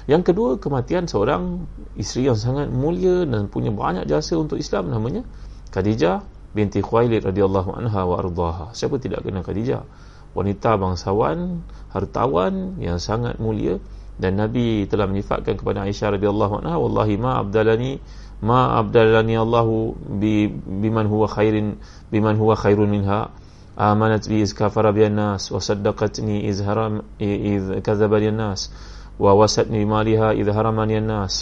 Yang 0.08 0.32
kedua 0.32 0.56
kematian 0.56 1.04
seorang 1.04 1.68
isteri 2.00 2.32
yang 2.32 2.38
sangat 2.40 2.72
mulia 2.72 3.28
dan 3.28 3.46
punya 3.52 3.68
banyak 3.68 4.08
jasa 4.08 4.40
untuk 4.40 4.56
Islam 4.56 4.88
namanya 4.88 5.22
Khadijah 5.70 6.24
binti 6.56 6.80
Khuwailid 6.80 7.28
radhiyallahu 7.28 7.76
anha 7.76 8.02
wa 8.08 8.16
ardhaha. 8.18 8.66
Siapa 8.72 8.96
tidak 8.96 9.22
kenal 9.22 9.44
Khadijah? 9.44 9.84
Wanita 10.32 10.80
bangsawan, 10.80 11.62
hartawan 11.92 12.80
yang 12.80 12.96
sangat 12.96 13.36
mulia 13.36 13.76
dan 14.20 14.40
Nabi 14.40 14.84
telah 14.88 15.08
menyifatkan 15.08 15.60
kepada 15.60 15.84
Aisyah 15.84 16.16
radhiyallahu 16.20 16.64
anha 16.64 16.76
wallahi 16.76 17.14
ma 17.16 17.40
abdalani 17.40 18.00
ma 18.40 18.80
abdalani 18.80 19.34
Allahu 19.36 19.96
bi 20.16 20.48
biman 20.52 21.08
huwa 21.08 21.28
khairin 21.28 21.76
biman 22.08 22.36
huwa 22.36 22.56
khairun 22.56 22.88
minha 22.88 23.32
آمنت 23.75 24.29
بي 24.29 24.41
إذ 24.41 24.51
كفر 24.55 24.91
بي 24.91 25.07
الناس 25.07 25.51
وصدقتني 25.51 26.49
إذ, 26.49 26.63
هرم 26.63 26.93
إذ 27.21 27.79
كذب 27.79 28.13
لي 28.13 28.29
الناس 28.29 28.71
ووسطني 29.19 29.85
بمالها 29.85 30.31
إذ 30.31 30.47
هرمني 30.49 30.97
الناس 30.97 31.35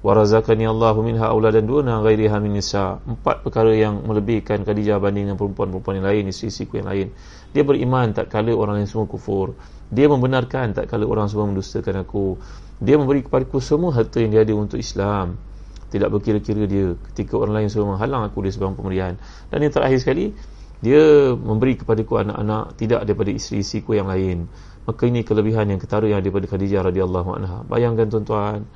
warazakani 0.00 0.64
Allahu 0.64 1.04
minha 1.04 1.28
auladan 1.28 1.68
duna 1.68 2.00
ghairiha 2.00 2.40
min 2.40 2.56
nisa 2.56 3.04
empat 3.04 3.44
perkara 3.44 3.76
yang 3.76 4.00
melebihkan 4.00 4.64
Khadijah 4.64 4.96
banding 4.96 5.28
dengan 5.28 5.36
perempuan-perempuan 5.36 6.00
yang 6.00 6.06
lain 6.08 6.32
isteri-isteri 6.32 6.80
yang 6.80 6.88
lain 6.88 7.06
dia 7.52 7.62
beriman 7.68 8.16
tak 8.16 8.32
kala 8.32 8.56
orang 8.56 8.80
lain 8.80 8.88
semua 8.88 9.04
kufur 9.04 9.52
dia 9.92 10.08
membenarkan 10.08 10.72
tak 10.72 10.88
kala 10.88 11.04
orang 11.04 11.28
semua 11.28 11.52
mendustakan 11.52 12.00
aku 12.00 12.40
dia 12.80 12.96
memberi 12.96 13.20
kepadaku 13.20 13.60
semua 13.60 13.92
harta 13.92 14.24
yang 14.24 14.32
dia 14.32 14.40
ada 14.40 14.56
untuk 14.56 14.80
Islam 14.80 15.36
tidak 15.92 16.08
berkira-kira 16.16 16.64
dia 16.64 16.96
ketika 17.12 17.36
orang 17.36 17.60
lain 17.60 17.68
semua 17.68 17.92
menghalang 17.92 18.24
aku 18.24 18.40
di 18.40 18.56
sebang 18.56 18.72
pemberian 18.72 19.20
dan 19.52 19.58
yang 19.60 19.68
terakhir 19.68 20.00
sekali 20.00 20.32
dia 20.83 21.31
memberi 21.35 21.79
kepadaku 21.79 22.19
anak-anak 22.19 22.75
tidak 22.75 23.07
daripada 23.07 23.31
isteri-isteriku 23.31 23.95
yang 23.95 24.11
lain. 24.11 24.47
Maka 24.85 25.09
ini 25.09 25.25
kelebihan 25.25 25.71
yang 25.71 25.81
ketara 25.81 26.05
yang 26.05 26.21
daripada 26.21 26.45
Khadijah 26.45 26.85
radhiyallahu 26.85 27.29
anha. 27.41 27.57
Bayangkan 27.65 28.05
tuan-tuan 28.11 28.69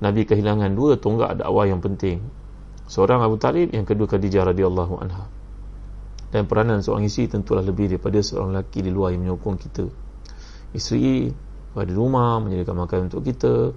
Nabi 0.00 0.28
kehilangan 0.28 0.72
dua 0.76 1.00
tonggak 1.00 1.40
dakwah 1.40 1.64
yang 1.64 1.80
penting. 1.80 2.20
Seorang 2.90 3.22
Abu 3.24 3.40
Talib 3.40 3.72
yang 3.72 3.88
kedua 3.88 4.10
Khadijah 4.10 4.52
radhiyallahu 4.52 4.94
anha. 5.00 5.24
Dan 6.30 6.46
peranan 6.46 6.84
seorang 6.84 7.08
isteri 7.08 7.26
tentulah 7.26 7.64
lebih 7.64 7.90
daripada 7.90 8.20
seorang 8.22 8.54
lelaki 8.54 8.84
di 8.84 8.90
luar 8.92 9.14
yang 9.16 9.26
menyokong 9.26 9.56
kita. 9.58 9.86
Isteri 10.76 11.30
pada 11.74 11.90
rumah 11.94 12.38
menyediakan 12.42 12.76
makan 12.86 12.98
untuk 13.10 13.22
kita 13.26 13.74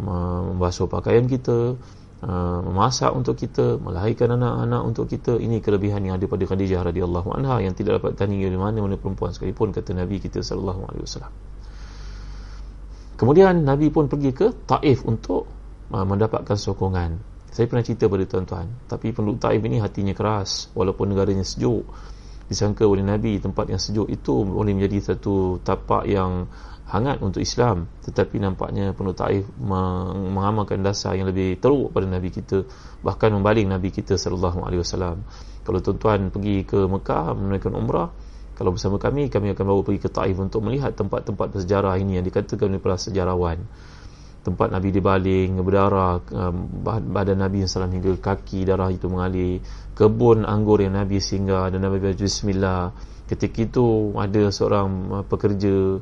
membasuh 0.00 0.90
pakaian 0.90 1.24
kita 1.30 1.78
memasak 2.24 3.12
untuk 3.12 3.36
kita, 3.36 3.76
melahirkan 3.76 4.40
anak-anak 4.40 4.82
untuk 4.84 5.04
kita. 5.12 5.36
Ini 5.36 5.60
kelebihan 5.60 6.08
yang 6.08 6.16
ada 6.16 6.24
pada 6.24 6.44
Khadijah 6.48 6.80
radhiyallahu 6.80 7.36
anha 7.36 7.60
yang 7.60 7.76
tidak 7.76 8.00
dapat 8.00 8.16
tandingi 8.16 8.48
oleh 8.48 8.56
mana-mana 8.56 8.96
perempuan 8.96 9.36
sekalipun 9.36 9.76
kata 9.76 9.92
Nabi 9.92 10.16
kita 10.24 10.40
sallallahu 10.40 10.88
alaihi 10.88 11.04
wasallam. 11.04 11.32
Kemudian 13.14 13.62
Nabi 13.62 13.92
pun 13.94 14.10
pergi 14.10 14.34
ke 14.34 14.50
Taif 14.66 15.06
untuk 15.06 15.46
uh, 15.92 16.06
mendapatkan 16.06 16.58
sokongan. 16.58 17.20
Saya 17.54 17.70
pernah 17.70 17.86
cerita 17.86 18.10
pada 18.10 18.26
tuan-tuan, 18.26 18.66
tapi 18.90 19.14
penduduk 19.14 19.38
Taif 19.38 19.62
ini 19.62 19.78
hatinya 19.78 20.10
keras 20.16 20.74
walaupun 20.74 21.14
negaranya 21.14 21.46
sejuk. 21.46 21.86
Disangka 22.44 22.84
oleh 22.84 23.06
Nabi 23.06 23.40
tempat 23.40 23.70
yang 23.70 23.80
sejuk 23.80 24.10
itu 24.10 24.44
boleh 24.44 24.74
menjadi 24.74 25.14
satu 25.14 25.62
tapak 25.62 26.04
yang 26.10 26.50
hangat 26.88 27.20
untuk 27.24 27.40
Islam. 27.40 27.88
Tetapi 28.04 28.36
nampaknya 28.40 28.92
penuh 28.92 29.16
taif 29.16 29.48
mengamalkan 29.60 30.84
dasar 30.84 31.16
yang 31.16 31.28
lebih 31.28 31.56
teruk 31.60 31.92
pada 31.94 32.04
Nabi 32.04 32.28
kita 32.28 32.64
bahkan 33.00 33.32
membaling 33.32 33.68
Nabi 33.68 33.92
kita 33.92 34.16
sallallahu 34.16 34.64
alaihi 34.64 34.80
wasallam. 34.84 35.24
Kalau 35.64 35.80
tuan-tuan 35.80 36.28
pergi 36.28 36.68
ke 36.68 36.84
Mekah 36.84 37.32
menunaikan 37.32 37.72
umrah 37.72 38.12
kalau 38.54 38.70
bersama 38.70 39.02
kami 39.02 39.26
kami 39.26 39.50
akan 39.50 39.64
bawa 39.66 39.80
pergi 39.82 40.00
ke 40.06 40.10
Taif 40.14 40.38
untuk 40.38 40.62
melihat 40.62 40.94
tempat-tempat 40.94 41.58
bersejarah 41.58 41.98
ini 41.98 42.22
yang 42.22 42.26
dikatakan 42.26 42.70
oleh 42.70 42.78
para 42.78 42.94
sejarawan. 42.94 43.58
Tempat 44.46 44.70
Nabi 44.70 44.94
dibaling 44.94 45.58
berdarah 45.58 46.22
um, 46.30 46.68
badan 46.84 47.40
Nabi 47.40 47.64
SAW 47.66 47.90
hingga 47.90 48.14
kaki 48.20 48.68
darah 48.68 48.92
itu 48.92 49.10
mengalir 49.10 49.58
kebun 49.98 50.46
anggur 50.46 50.84
yang 50.84 50.94
Nabi 50.94 51.18
singgah 51.18 51.72
dan 51.72 51.82
Nabi 51.82 51.98
baca 51.98 52.14
bismillah. 52.14 52.94
Ketika 53.24 53.64
itu 53.64 54.12
ada 54.14 54.52
seorang 54.54 54.86
uh, 55.10 55.24
pekerja 55.26 55.98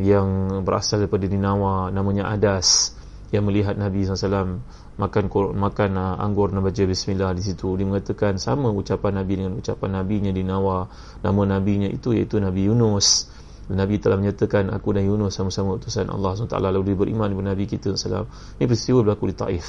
yang 0.00 0.60
berasal 0.66 1.06
daripada 1.06 1.30
Ninawa 1.30 1.90
namanya 1.94 2.26
Adas 2.30 2.98
yang 3.30 3.46
melihat 3.46 3.74
Nabi 3.74 4.06
SAW 4.06 4.62
makan 4.94 5.26
makan 5.58 5.90
uh, 5.98 6.22
anggur 6.22 6.54
dan 6.54 6.62
baca 6.62 6.82
bismillah 6.86 7.34
di 7.34 7.42
situ. 7.42 7.66
Dia 7.74 7.86
mengatakan 7.86 8.38
sama 8.38 8.70
ucapan 8.70 9.22
Nabi 9.22 9.42
dengan 9.42 9.58
ucapan 9.58 10.02
Nabinya 10.02 10.30
di 10.30 10.46
Nawa. 10.46 10.86
Nama 11.22 11.58
Nabinya 11.58 11.90
itu 11.90 12.14
iaitu 12.14 12.38
Nabi 12.38 12.70
Yunus. 12.70 13.34
Nabi 13.64 13.96
telah 13.96 14.20
menyatakan 14.20 14.68
aku 14.70 14.92
dan 14.92 15.08
Yunus 15.08 15.34
sama-sama 15.34 15.80
utusan 15.80 16.06
Allah 16.12 16.36
SWT. 16.36 16.54
Lalu 16.54 16.92
dia 16.92 16.96
beriman 17.00 17.26
dengan 17.32 17.56
Nabi 17.56 17.64
kita 17.66 17.96
SAW 17.96 18.28
ini 18.60 18.64
peristiwa 18.70 19.02
berlaku 19.02 19.24
di 19.32 19.34
Taif. 19.34 19.66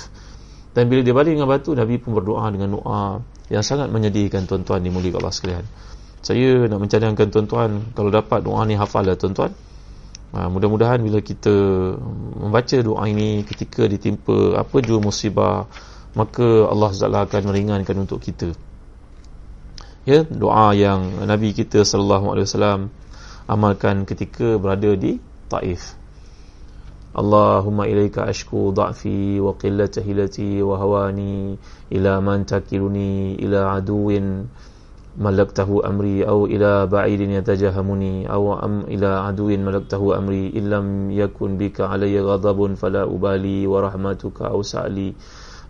Dan 0.75 0.91
bila 0.91 1.01
dia 1.01 1.15
balik 1.15 1.39
dengan 1.39 1.48
batu 1.48 1.72
Nabi 1.72 1.96
pun 1.98 2.12
berdoa 2.12 2.46
dengan 2.51 2.75
doa 2.75 3.24
yang 3.48 3.63
sangat 3.63 3.88
menyedihkan 3.88 4.44
tuan-tuan 4.46 4.84
di 4.84 4.91
mulia 4.91 5.15
Allah 5.15 5.32
sekalian. 5.32 5.65
Saya 6.20 6.67
nak 6.67 6.84
mencadangkan 6.84 7.27
tuan-tuan 7.32 7.96
kalau 7.96 8.12
dapat 8.12 8.44
doa 8.44 8.62
ni 8.67 8.75
hafal 8.75 9.08
lah 9.08 9.15
tuan-tuan 9.15 9.55
Ha, 10.36 10.51
mudah-mudahan 10.51 11.00
bila 11.00 11.24
kita 11.24 11.56
membaca 12.36 12.75
doa 12.84 13.08
ini 13.08 13.48
ketika 13.48 13.88
ditimpa 13.88 14.60
apa 14.60 14.84
jua 14.84 15.00
musibah 15.00 15.63
maka 16.12 16.68
Allah 16.68 16.92
SWT 16.92 17.08
akan 17.08 17.44
meringankan 17.48 17.96
untuk 18.04 18.20
kita. 18.20 18.51
Ya 20.04 20.27
doa 20.27 20.75
yang 20.75 21.24
Nabi 21.24 21.56
kita 21.56 21.88
sallallahu 21.88 22.36
alaihi 22.36 22.48
wasallam 22.51 22.82
amalkan 23.48 24.04
ketika 24.04 24.60
berada 24.60 24.92
di 25.00 25.24
Taif. 25.48 25.96
Allahumma 27.15 27.88
ilaika 27.88 28.27
ashku 28.27 28.75
dha'fi 28.75 29.39
wa 29.39 29.56
qillata 29.56 30.04
hilati 30.04 30.60
wa 30.60 30.75
hawani 30.75 31.56
ila 31.96 32.20
man 32.20 32.44
takiluni 32.44 33.39
ila 33.39 33.72
aduwin 33.80 34.51
au 35.15 36.39
ila 36.48 36.88
ba'idin 36.91 37.39
yatajahamuni 37.39 38.27
au 38.27 38.51
am 38.51 38.84
ila 38.91 39.31
aduin 39.31 39.63
malaktahu 39.63 40.12
amri 40.12 40.51
illam 40.51 41.07
yakun 41.07 41.55
bika 41.55 41.88
alayya 41.88 42.19
ghadabun 42.19 42.75
fala 42.75 43.07
ubali 43.07 43.63
wa 43.63 43.79
rahmatuka 43.79 44.51
au 44.51 44.60
sa'li 44.60 45.15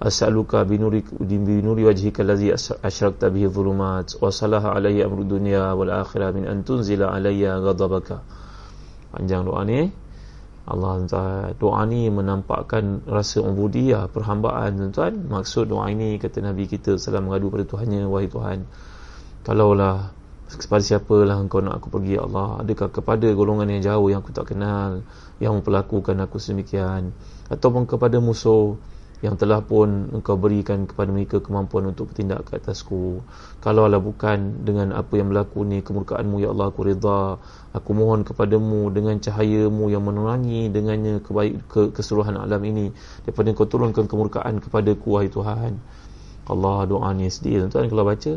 as'aluka 0.01 0.65
binuri 0.65 1.05
binuri 1.21 1.85
wajhika 1.85 2.25
allazi 2.25 2.51
asyrakta 2.57 3.29
bihi 3.29 3.45
dhulumat 3.45 4.17
wa 4.17 4.33
salaha 4.33 4.73
alayya 4.73 5.05
amru 5.05 5.23
dunya 5.23 5.77
wal 5.77 5.93
akhirah 5.93 6.33
min 6.33 6.49
an 6.49 6.65
tunzila 6.65 7.13
alayya 7.13 7.61
ghadabaka. 7.61 8.25
Panjang 9.13 9.45
doa 9.45 9.61
ni 9.61 9.87
Allah 10.65 11.05
doa 11.61 11.85
ni 11.85 12.09
menampakkan 12.09 13.05
rasa 13.05 13.45
ubudiyah 13.45 14.09
perhambaan 14.09 14.89
tuan-tuan 14.89 15.29
maksud 15.29 15.69
doa 15.69 15.85
ini 15.93 16.17
kata 16.17 16.41
Nabi 16.41 16.65
kita 16.65 16.97
salam 16.97 17.29
mengadu 17.29 17.53
pada 17.53 17.69
Tuhannya 17.69 18.09
wahai 18.09 18.25
Tuhan 18.25 18.65
kalaulah 19.45 20.11
kepada 20.45 20.81
siapa 20.81 21.25
lah 21.25 21.37
engkau 21.37 21.61
nak 21.61 21.77
aku 21.77 21.93
pergi 21.93 22.17
ya 22.17 22.25
Allah. 22.25 22.65
Adakah 22.65 22.89
kepada 22.89 23.27
golongan 23.33 23.69
yang 23.77 23.81
jauh 23.85 24.07
yang 24.09 24.25
aku 24.25 24.33
tak 24.33 24.53
kenal 24.53 25.05
yang 25.37 25.57
memperlakukan 25.61 26.17
aku 26.21 26.41
sedemikian? 26.41 27.13
Ataupun 27.53 27.85
kepada 27.85 28.17
musuh 28.17 28.77
yang 29.23 29.39
telah 29.39 29.63
pun 29.63 30.11
engkau 30.11 30.35
berikan 30.35 30.85
kepada 30.85 31.09
mereka 31.09 31.41
kemampuan 31.41 31.89
untuk 31.89 32.11
bertindak 32.11 32.45
ke 32.45 32.59
atasku. 32.59 33.25
Kalau 33.63 33.87
Allah 33.87 33.97
bukan 34.01 34.65
dengan 34.67 34.91
apa 34.91 35.17
yang 35.17 35.31
berlaku 35.31 35.65
ni 35.65 35.81
kemurkaanmu 35.81 36.45
ya 36.45 36.51
Allah 36.51 36.69
aku 36.69 36.81
rida 36.85 37.39
aku 37.71 37.89
mohon 37.95 38.27
kepadamu 38.27 38.91
dengan 38.91 39.17
cahayamu 39.17 39.87
yang 39.87 40.03
menerangi 40.03 40.67
dengannya 40.69 41.23
kebaik 41.23 41.53
ke, 41.65 41.81
keseluruhan 41.95 42.37
alam 42.37 42.61
ini 42.67 42.91
daripada 43.23 43.49
engkau 43.49 43.65
turunkan 43.65 44.05
kemurkaan 44.05 44.61
kepadaku 44.61 45.07
wahai 45.15 45.29
Tuhan. 45.31 45.79
Allah 46.45 46.85
doa 46.85 47.09
ni 47.17 47.25
sedih 47.31 47.65
tuan-tuan. 47.65 47.89
Kalau 47.89 48.05
baca 48.05 48.33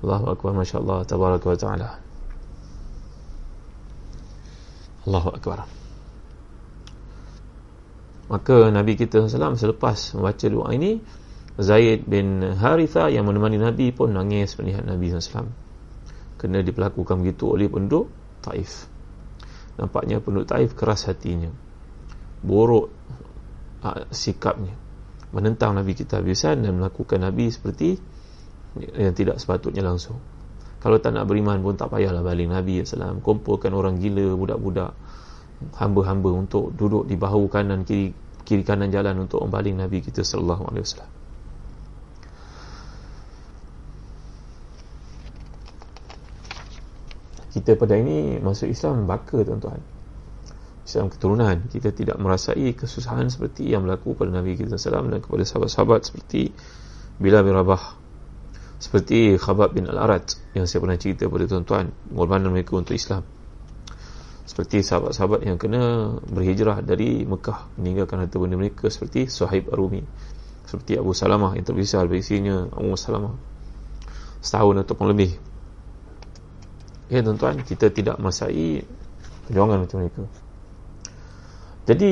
Allahu 0.00 0.32
Akbar 0.32 0.52
Masya 0.56 0.80
Allah 0.80 0.98
Tabaraka 1.04 1.46
wa 1.48 1.58
ta'ala. 1.58 1.88
Allahu 5.04 5.28
Akbar. 5.36 5.58
Maka 8.30 8.70
Nabi 8.70 8.94
kita 8.94 9.26
SAW 9.26 9.58
selepas 9.58 10.14
membaca 10.14 10.46
doa 10.46 10.70
ini 10.70 11.02
Zaid 11.58 12.06
bin 12.06 12.40
Haritha 12.46 13.10
yang 13.10 13.26
menemani 13.26 13.58
Nabi 13.58 13.90
pun 13.90 14.14
nangis 14.14 14.54
melihat 14.54 14.86
Nabi 14.86 15.10
SAW 15.10 15.50
Kena 16.40 16.64
diperlakukan 16.64 17.20
begitu 17.20 17.52
oleh 17.52 17.68
penduduk 17.68 18.08
Taif. 18.40 18.88
Nampaknya 19.76 20.24
penduduk 20.24 20.48
Taif 20.48 20.72
keras 20.72 21.04
hatinya. 21.04 21.52
Buruk 22.40 22.88
uh, 23.84 24.08
sikapnya. 24.08 24.72
Menentang 25.36 25.76
Nabi 25.76 25.92
kita 25.92 26.24
habisan 26.24 26.64
dan 26.64 26.80
melakukan 26.80 27.20
Nabi 27.20 27.52
seperti 27.52 28.00
Yang 28.78 29.14
tidak 29.18 29.36
sepatutnya 29.42 29.82
langsung 29.82 30.20
Kalau 30.78 31.02
tak 31.02 31.16
nak 31.16 31.26
beriman 31.26 31.58
pun 31.58 31.74
tak 31.74 31.90
payahlah 31.90 32.22
balik 32.22 32.46
Nabi 32.46 32.86
SAW 32.86 33.18
Kumpulkan 33.18 33.74
orang 33.74 33.98
gila, 33.98 34.38
budak-budak 34.38 34.94
hamba-hamba 35.76 36.30
untuk 36.32 36.72
duduk 36.72 37.04
di 37.04 37.20
bahu 37.20 37.52
kanan 37.52 37.84
kiri 37.84 38.16
kiri 38.48 38.66
kanan 38.66 38.90
jalan 38.90 39.28
untuk 39.28 39.44
membaling 39.44 39.78
Nabi 39.78 40.02
kita 40.02 40.26
sallallahu 40.26 40.72
alaihi 40.72 40.82
wasallam. 40.82 41.10
Kita 47.50 47.74
pada 47.74 47.94
ini 47.98 48.38
masuk 48.42 48.70
Islam 48.70 49.06
baka 49.06 49.42
tuan-tuan. 49.42 49.78
Islam 50.82 51.06
keturunan 51.12 51.56
kita 51.70 51.94
tidak 51.94 52.18
merasai 52.18 52.74
kesusahan 52.74 53.30
seperti 53.30 53.70
yang 53.70 53.86
berlaku 53.86 54.18
pada 54.18 54.34
Nabi 54.34 54.58
kita 54.58 54.74
sallallahu 54.74 55.14
dan 55.14 55.22
kepada 55.22 55.42
sahabat-sahabat 55.46 56.00
seperti 56.10 56.50
Bilal 57.20 57.46
bin 57.46 57.54
Rabah 57.54 57.99
seperti 58.80 59.36
Khabab 59.36 59.76
bin 59.76 59.84
Al-Arat 59.86 60.40
yang 60.56 60.64
saya 60.64 60.80
pernah 60.80 60.96
cerita 60.96 61.28
pada 61.28 61.44
tuan-tuan 61.44 61.92
pengorbanan 62.08 62.50
mereka 62.50 62.80
untuk 62.80 62.96
Islam. 62.96 63.22
Seperti 64.48 64.82
sahabat-sahabat 64.82 65.46
yang 65.46 65.60
kena 65.60 66.16
berhijrah 66.26 66.82
dari 66.82 67.22
Mekah 67.22 67.70
meninggalkan 67.78 68.24
harta 68.24 68.40
benda 68.40 68.58
mereka 68.58 68.90
seperti 68.90 69.30
Suhaib 69.30 69.70
Arumi 69.70 70.02
seperti 70.70 70.94
Abu 70.94 71.10
Salamah 71.10 71.58
yang 71.58 71.66
terpisah 71.66 72.06
dari 72.06 72.22
isinya 72.22 72.70
Abu 72.70 72.94
Salamah. 72.94 73.34
Setahun 74.38 74.86
ataupun 74.86 75.10
lebih. 75.10 75.34
Ya 77.10 77.26
tuan-tuan 77.26 77.58
kita 77.66 77.90
tidak 77.90 78.22
masai 78.22 78.86
perjuangan 79.50 79.82
macam 79.82 79.98
mereka. 79.98 80.22
Jadi 81.90 82.10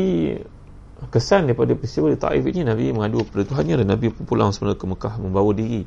kesan 1.15 1.47
daripada 1.47 1.79
peristiwa 1.79 2.11
di 2.11 2.19
Taif 2.19 2.43
ini 2.51 2.67
Nabi 2.67 2.91
mengadu 2.91 3.23
kepada 3.23 3.47
Tuhannya 3.47 3.87
dan 3.87 3.87
Nabi 3.95 4.11
pulang 4.11 4.51
semula 4.51 4.75
ke 4.75 4.83
Mekah 4.91 5.23
membawa 5.23 5.55
diri 5.55 5.87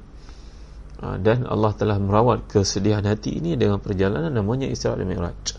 dan 1.01 1.49
Allah 1.49 1.73
telah 1.73 1.97
merawat 1.97 2.45
kesedihan 2.45 3.01
hati 3.01 3.41
ini 3.41 3.57
dengan 3.57 3.81
perjalanan 3.81 4.29
namanya 4.29 4.69
Isra' 4.69 4.93
dan 4.93 5.09
Mi'raj. 5.09 5.57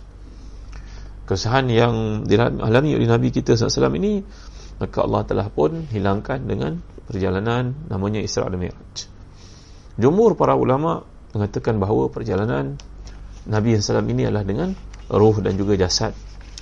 Kesahan 1.26 1.66
yang 1.66 2.22
dialami 2.22 2.94
oleh 2.94 3.08
Nabi 3.10 3.34
kita 3.34 3.58
SAW 3.58 3.98
ini 3.98 4.22
maka 4.78 5.02
Allah 5.02 5.22
telah 5.26 5.46
pun 5.50 5.90
hilangkan 5.90 6.46
dengan 6.46 6.78
perjalanan 7.10 7.74
namanya 7.90 8.22
Isra' 8.22 8.46
dan 8.46 8.62
Mi'raj. 8.62 9.10
Jumur 9.98 10.38
para 10.38 10.54
ulama 10.54 11.02
mengatakan 11.34 11.82
bahawa 11.82 12.06
perjalanan 12.06 12.78
Nabi 13.50 13.74
SAW 13.74 14.06
ini 14.06 14.30
adalah 14.30 14.46
dengan 14.46 14.70
ruh 15.10 15.42
dan 15.42 15.58
juga 15.58 15.74
jasad. 15.74 16.14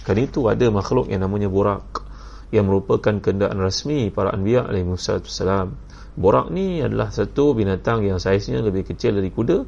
Kerana 0.09 0.25
itu 0.25 0.49
ada 0.49 0.67
makhluk 0.73 1.13
yang 1.13 1.21
namanya 1.21 1.53
borak 1.53 2.01
yang 2.49 2.65
merupakan 2.65 3.13
kendaan 3.21 3.61
rasmi 3.61 4.09
para 4.09 4.33
anbiya 4.33 4.65
alaihi 4.65 4.89
wasallam 4.89 5.77
borak 6.19 6.51
ni 6.51 6.83
adalah 6.83 7.15
satu 7.15 7.55
binatang 7.55 8.03
yang 8.07 8.19
saiznya 8.19 8.63
lebih 8.63 8.87
kecil 8.87 9.19
dari 9.19 9.31
kuda 9.31 9.67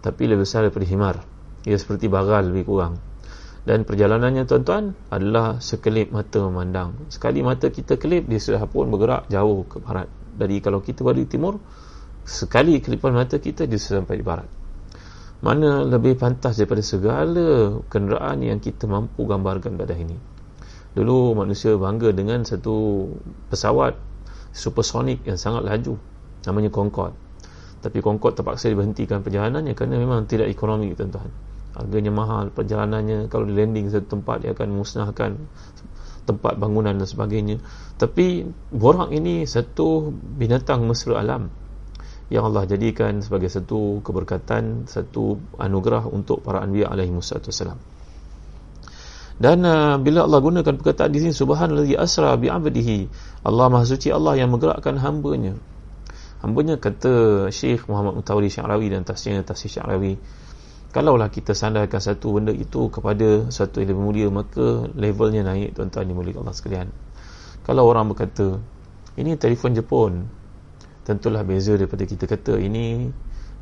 tapi 0.00 0.30
lebih 0.30 0.46
besar 0.46 0.68
daripada 0.68 0.86
himar. 0.86 1.16
Ia 1.66 1.76
seperti 1.76 2.06
bagal 2.06 2.54
lebih 2.54 2.64
kurang. 2.68 3.02
Dan 3.66 3.82
perjalanannya 3.82 4.46
tuan-tuan 4.46 4.94
adalah 5.10 5.58
sekelip 5.58 6.14
mata 6.14 6.38
memandang. 6.46 7.10
Sekali 7.10 7.42
mata 7.42 7.66
kita 7.66 7.98
kelip 7.98 8.30
dia 8.30 8.38
sudah 8.38 8.62
pun 8.70 8.86
bergerak 8.86 9.26
jauh 9.26 9.66
ke 9.66 9.82
barat. 9.82 10.06
Dari 10.38 10.62
kalau 10.62 10.78
kita 10.78 11.02
balik 11.02 11.26
timur 11.26 11.58
sekali 12.22 12.78
kelipan 12.78 13.10
mata 13.18 13.42
kita 13.42 13.66
dia 13.66 13.74
sudah 13.74 14.06
sampai 14.06 14.22
di 14.22 14.24
barat. 14.26 14.46
Mana 15.42 15.82
lebih 15.82 16.14
pantas 16.14 16.62
daripada 16.62 16.80
segala 16.86 17.82
kenderaan 17.90 18.46
yang 18.46 18.62
kita 18.62 18.86
mampu 18.86 19.26
gambarkan 19.26 19.74
pada 19.74 19.98
ini? 19.98 20.14
Dulu 20.94 21.34
manusia 21.34 21.74
bangga 21.74 22.14
dengan 22.14 22.46
satu 22.46 23.10
pesawat 23.50 23.98
supersonik 24.56 25.20
yang 25.28 25.36
sangat 25.36 25.68
laju. 25.68 26.00
Namanya 26.48 26.72
Concorde. 26.72 27.12
Tapi 27.84 28.00
Concorde 28.00 28.40
terpaksa 28.40 28.72
diberhentikan 28.72 29.20
perjalanannya 29.20 29.76
kerana 29.76 30.00
memang 30.00 30.24
tidak 30.24 30.48
ekonomi 30.48 30.96
tuan-tuan. 30.96 31.28
Harganya 31.76 32.08
mahal 32.08 32.48
perjalanannya 32.48 33.28
kalau 33.28 33.44
di 33.44 33.52
landing 33.52 33.92
satu 33.92 34.16
tempat 34.16 34.40
dia 34.40 34.56
akan 34.56 34.68
musnahkan 34.72 35.36
tempat 36.24 36.56
bangunan 36.56 36.96
dan 36.96 37.04
sebagainya. 37.04 37.60
Tapi 38.00 38.48
borak 38.72 39.12
ini 39.12 39.44
satu 39.44 40.08
binatang 40.10 40.88
mesra 40.88 41.20
alam 41.20 41.52
yang 42.32 42.48
Allah 42.48 42.66
jadikan 42.66 43.22
sebagai 43.22 43.46
satu 43.46 44.02
keberkatan 44.02 44.90
satu 44.90 45.38
anugerah 45.62 46.10
untuk 46.10 46.42
para 46.42 46.58
anbiya 46.58 46.90
alaihi 46.90 47.14
wasallam 47.14 47.78
dan 49.36 49.60
uh, 49.68 50.00
bila 50.00 50.24
Allah 50.24 50.40
gunakan 50.40 50.74
perkataan 50.80 51.12
di 51.12 51.20
sini 51.20 51.32
subhanallazi 51.36 51.92
asra 51.92 52.32
bi 52.40 52.48
'abdihi 52.48 52.98
Allah 53.44 53.68
maha 53.68 53.84
suci 53.84 54.08
Allah 54.08 54.40
yang 54.40 54.48
menggerakkan 54.48 54.96
hamba-Nya. 54.96 55.60
hamba-Nya 56.40 56.80
kata 56.80 57.46
Syekh 57.52 57.84
Muhammad 57.92 58.16
Mutawalli 58.16 58.48
Syarawi 58.48 58.88
dan 58.88 59.04
tafsirnya 59.04 59.44
tafsir 59.44 59.68
Syarawi 59.68 60.16
kalaulah 60.96 61.28
kita 61.28 61.52
sandarkan 61.52 62.00
satu 62.00 62.40
benda 62.40 62.56
itu 62.56 62.88
kepada 62.88 63.52
satu 63.52 63.84
yang 63.84 63.92
lebih 63.92 64.04
mulia 64.08 64.28
maka 64.32 64.88
levelnya 64.96 65.44
naik 65.44 65.76
tuan-tuan 65.76 66.08
dimuliakan 66.08 66.40
Allah 66.48 66.56
sekalian. 66.56 66.88
Kalau 67.68 67.84
orang 67.84 68.08
berkata 68.16 68.56
ini 69.20 69.36
telefon 69.36 69.76
Jepun 69.76 70.12
tentulah 71.04 71.44
beza 71.44 71.76
daripada 71.76 72.08
kita 72.08 72.24
kata 72.24 72.56
ini 72.56 73.12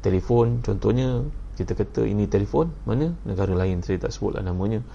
telefon. 0.07 0.63
Contohnya 0.63 1.27
kita 1.59 1.75
kata 1.75 2.07
ini 2.07 2.31
telefon 2.31 2.71
mana? 2.87 3.11
Negara 3.27 3.51
lain 3.59 3.83
saya 3.83 3.99
tak 3.99 4.15
sebutlah 4.15 4.47
namanya 4.47 4.87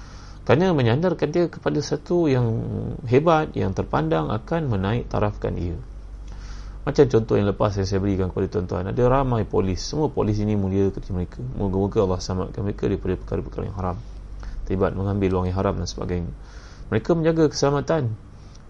kerana 0.50 0.74
menyandarkan 0.74 1.30
dia 1.30 1.46
kepada 1.46 1.78
satu 1.78 2.26
yang 2.26 2.50
hebat 3.06 3.54
yang 3.54 3.70
terpandang 3.78 4.34
akan 4.34 4.66
menaik 4.66 5.06
tarafkan 5.06 5.54
ia. 5.54 5.78
Macam 6.82 7.06
contoh 7.06 7.38
yang 7.38 7.54
lepas 7.54 7.78
saya, 7.78 7.86
saya 7.86 8.02
berikan 8.02 8.34
kepada 8.34 8.58
tuan-tuan 8.58 8.90
Ada 8.90 9.14
ramai 9.14 9.46
polis. 9.46 9.78
Semua 9.78 10.10
polis 10.10 10.42
ini 10.42 10.58
mulia 10.58 10.90
kepada 10.90 11.14
mereka. 11.14 11.38
Moga-moga 11.54 12.02
Allah 12.02 12.18
selamatkan 12.18 12.66
mereka 12.66 12.90
daripada 12.90 13.14
perkara-perkara 13.22 13.64
yang 13.70 13.78
haram. 13.78 13.98
Terlibat 14.66 14.98
mengambil 14.98 15.30
wang 15.38 15.54
yang 15.54 15.58
haram 15.62 15.78
dan 15.78 15.86
sebagainya. 15.86 16.34
Mereka 16.90 17.10
menjaga 17.14 17.46
keselamatan. 17.46 18.04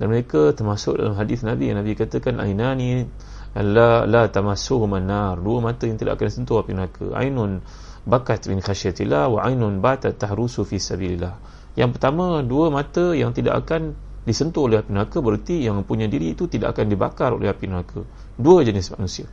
Dan 0.04 0.06
mereka 0.12 0.52
termasuk 0.52 1.00
dalam 1.00 1.16
hadis 1.16 1.48
Nabi 1.48 1.72
Yang 1.72 1.78
Nabi 1.80 1.92
katakan 1.96 2.44
Ainani 2.44 3.08
La, 3.56 4.08
la 4.08 4.32
tamasuhu 4.32 4.88
manar 4.88 5.40
Dua 5.44 5.60
mata 5.60 5.84
yang 5.84 5.96
tidak 5.96 6.20
akan 6.20 6.28
sentuh 6.28 6.60
api 6.60 6.76
neraka. 6.76 7.08
Ainun 7.16 7.64
bakat 8.04 8.52
min 8.52 8.60
khasyatillah 8.60 9.32
Wa 9.32 9.48
ainun 9.48 9.80
batat 9.80 10.20
tahrusu 10.20 10.68
fi 10.68 10.76
sabilillah 10.76 11.59
Yang 11.80 11.96
pertama 11.96 12.44
Dua 12.44 12.68
mata 12.68 13.16
yang 13.16 13.32
tidak 13.32 13.64
akan 13.64 13.96
disentuh 14.28 14.68
oleh 14.68 14.84
api 14.84 14.92
neraka 14.92 15.24
berarti 15.24 15.64
yang 15.64 15.80
mempunyai 15.80 16.12
diri 16.12 16.36
itu 16.36 16.46
tidak 16.52 16.76
akan 16.76 16.92
dibakar 16.92 17.34
oleh 17.34 17.50
api 17.50 17.66
neraka 17.66 18.04
dua 18.36 18.62
jenis 18.68 18.94
manusia 18.94 19.26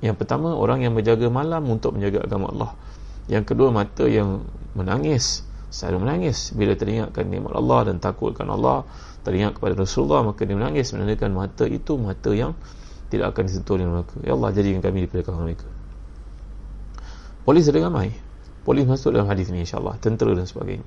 Yang 0.00 0.16
pertama, 0.22 0.54
orang 0.54 0.86
yang 0.86 0.92
menjaga 0.92 1.32
malam 1.32 1.64
untuk 1.64 1.96
menjaga 1.96 2.28
agama 2.28 2.52
Allah. 2.52 2.70
Yang 3.24 3.56
kedua, 3.56 3.72
mata 3.72 4.04
yang 4.04 4.44
menangis, 4.76 5.48
selalu 5.72 6.04
menangis 6.04 6.52
bila 6.52 6.76
teringatkan 6.76 7.24
nikmat 7.24 7.56
Allah 7.56 7.88
dan 7.88 7.96
takutkan 8.04 8.52
Allah, 8.52 8.84
teringat 9.24 9.56
kepada 9.56 9.72
Rasulullah, 9.80 10.20
maka 10.20 10.44
dia 10.44 10.60
menangis 10.60 10.92
menandakan 10.92 11.32
mata 11.32 11.64
itu 11.64 11.96
mata 11.96 12.36
yang 12.36 12.52
tidak 13.08 13.32
akan 13.32 13.48
disentuh 13.48 13.80
oleh 13.80 13.88
mereka. 13.88 14.14
Ya 14.20 14.36
Allah, 14.36 14.50
jadikan 14.52 14.80
kami 14.84 15.08
daripada 15.08 15.22
kalangan 15.24 15.46
mereka. 15.48 15.68
Polis 17.48 17.64
ada 17.64 17.80
ramai. 17.80 18.12
Polis 18.68 18.84
masuk 18.84 19.16
dalam 19.16 19.24
hadis 19.24 19.48
ini 19.48 19.64
insyaAllah. 19.64 19.96
Tentera 20.04 20.36
dan 20.36 20.44
sebagainya. 20.44 20.84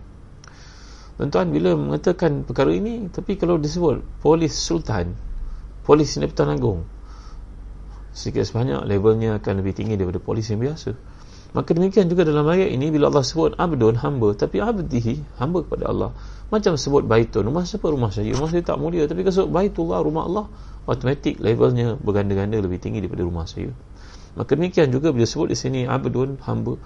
Tuan-tuan, 1.17 1.49
bila 1.49 1.73
mengatakan 1.73 2.45
perkara 2.45 2.69
ini, 2.69 3.09
tapi 3.09 3.41
kalau 3.41 3.57
disebut 3.57 4.05
polis 4.21 4.53
sultan, 4.53 5.17
polis 5.81 6.13
ini 6.13 6.29
Neptan 6.29 6.53
Agung, 6.53 6.85
sedikit 8.13 8.45
sebanyak 8.45 8.85
levelnya 8.85 9.41
akan 9.41 9.53
lebih 9.65 9.73
tinggi 9.73 9.97
daripada 9.97 10.21
polis 10.21 10.45
yang 10.53 10.61
biasa. 10.61 10.93
Maka 11.57 11.73
demikian 11.73 12.05
juga 12.05 12.21
dalam 12.21 12.45
ayat 12.45 12.69
ini, 12.69 12.93
bila 12.93 13.09
Allah 13.09 13.25
sebut 13.25 13.57
abdun, 13.57 13.97
hamba, 13.97 14.37
tapi 14.37 14.61
abdihi, 14.61 15.41
hamba 15.41 15.65
kepada 15.65 15.89
Allah. 15.89 16.13
Macam 16.53 16.77
sebut 16.77 17.01
baitun, 17.01 17.49
rumah 17.49 17.65
siapa 17.65 17.89
rumah 17.89 18.13
saya? 18.13 18.29
Rumah 18.37 18.49
saya 18.53 18.61
tak 18.61 18.77
mulia, 18.77 19.09
tapi 19.09 19.25
kalau 19.25 19.49
baitullah, 19.49 19.99
rumah 20.05 20.23
Allah, 20.29 20.45
automatik 20.85 21.41
levelnya 21.41 21.97
berganda-ganda 21.97 22.61
lebih 22.61 22.77
tinggi 22.77 23.01
daripada 23.01 23.25
rumah 23.25 23.49
saya. 23.49 23.73
Maka 24.37 24.53
demikian 24.53 24.93
juga 24.93 25.09
bila 25.09 25.25
sebut 25.25 25.49
di 25.49 25.57
sini 25.57 25.89
abdun, 25.89 26.37
hamba, 26.45 26.77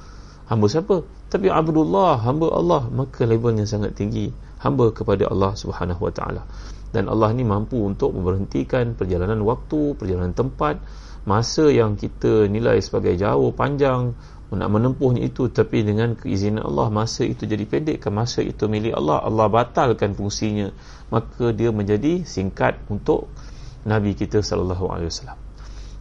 hamba 0.52 0.68
siapa? 0.68 1.08
Tapi 1.32 1.48
Abdullah, 1.48 2.20
hamba 2.28 2.52
Allah, 2.52 2.84
maka 2.92 3.24
levelnya 3.24 3.64
sangat 3.64 3.96
tinggi. 3.96 4.28
Hamba 4.60 4.92
kepada 4.92 5.32
Allah 5.32 5.56
Subhanahu 5.56 6.04
Wa 6.06 6.14
Taala. 6.14 6.44
Dan 6.92 7.08
Allah 7.08 7.32
ni 7.32 7.48
mampu 7.48 7.80
untuk 7.80 8.12
memberhentikan 8.12 8.94
perjalanan 9.00 9.40
waktu, 9.48 9.96
perjalanan 9.96 10.36
tempat, 10.36 10.84
masa 11.24 11.72
yang 11.72 11.96
kita 11.96 12.52
nilai 12.52 12.84
sebagai 12.84 13.16
jauh, 13.16 13.56
panjang, 13.56 14.12
nak 14.52 14.68
menempuhnya 14.68 15.24
itu 15.32 15.48
tapi 15.48 15.80
dengan 15.80 16.12
keizinan 16.20 16.68
Allah 16.68 16.92
masa 16.92 17.24
itu 17.24 17.48
jadi 17.48 17.64
pendek 17.64 18.04
ke 18.04 18.10
masa 18.12 18.44
itu 18.44 18.68
milik 18.68 18.92
Allah 18.92 19.24
Allah 19.24 19.48
batalkan 19.48 20.12
fungsinya 20.12 20.76
maka 21.08 21.56
dia 21.56 21.72
menjadi 21.72 22.28
singkat 22.28 22.76
untuk 22.92 23.32
Nabi 23.88 24.12
kita 24.12 24.44
sallallahu 24.44 24.92
alaihi 24.92 25.08
wasallam 25.08 25.40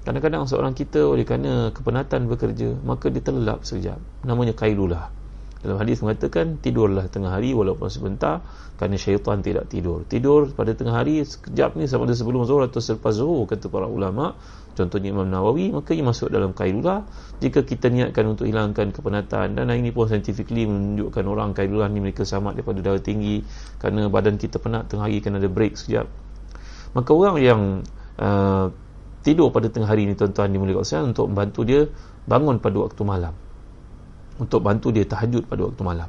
Kadang-kadang 0.00 0.48
seorang 0.48 0.72
kita 0.72 1.04
oleh 1.04 1.28
kerana 1.28 1.68
kepenatan 1.76 2.24
bekerja, 2.24 2.72
maka 2.84 3.12
dia 3.12 3.20
terlelap 3.20 3.68
sekejap. 3.68 4.00
Namanya 4.24 4.56
kailulah. 4.56 5.12
Dalam 5.60 5.76
hadis 5.76 6.00
mengatakan, 6.00 6.56
tidurlah 6.56 7.04
tengah 7.12 7.36
hari 7.36 7.52
walaupun 7.52 7.92
sebentar, 7.92 8.40
kerana 8.80 8.96
syaitan 8.96 9.44
tidak 9.44 9.68
tidur. 9.68 10.08
Tidur 10.08 10.48
pada 10.56 10.72
tengah 10.72 10.96
hari 10.96 11.20
sekejap 11.20 11.76
ni 11.76 11.84
sama 11.84 12.08
ada 12.08 12.16
sebelum 12.16 12.48
zuhur 12.48 12.64
atau 12.64 12.80
selepas 12.80 13.12
zuhur, 13.12 13.44
kata 13.44 13.68
para 13.68 13.84
ulama. 13.84 14.40
Contohnya 14.72 15.12
Imam 15.12 15.28
Nawawi, 15.28 15.68
maka 15.68 15.92
ia 15.92 16.00
masuk 16.00 16.32
dalam 16.32 16.56
kailulah. 16.56 17.04
Jika 17.44 17.68
kita 17.68 17.92
niatkan 17.92 18.24
untuk 18.24 18.48
hilangkan 18.48 18.88
kepenatan, 18.88 19.60
dan 19.60 19.68
ini 19.68 19.92
pun 19.92 20.08
scientifically 20.08 20.64
menunjukkan 20.64 21.24
orang 21.28 21.52
kailulah 21.52 21.92
ni 21.92 22.00
mereka 22.00 22.24
selamat 22.24 22.56
daripada 22.56 22.80
darah 22.80 23.04
tinggi, 23.04 23.44
kerana 23.76 24.08
badan 24.08 24.40
kita 24.40 24.56
penat 24.56 24.88
tengah 24.88 25.12
hari, 25.12 25.20
kena 25.20 25.36
ada 25.44 25.52
break 25.52 25.76
sekejap. 25.76 26.08
Maka 26.96 27.10
orang 27.12 27.36
yang 27.36 27.60
uh, 28.16 28.72
tidur 29.20 29.52
pada 29.52 29.68
tengah 29.68 29.88
hari 29.88 30.08
ni 30.08 30.16
tuan-tuan 30.16 30.48
dimuliakan 30.52 30.84
Allah 30.84 31.08
untuk 31.12 31.26
membantu 31.28 31.60
dia 31.64 31.80
bangun 32.24 32.56
pada 32.60 32.76
waktu 32.80 33.02
malam. 33.04 33.34
Untuk 34.40 34.64
bantu 34.64 34.88
dia 34.88 35.04
tahajud 35.04 35.44
pada 35.44 35.68
waktu 35.68 35.82
malam. 35.84 36.08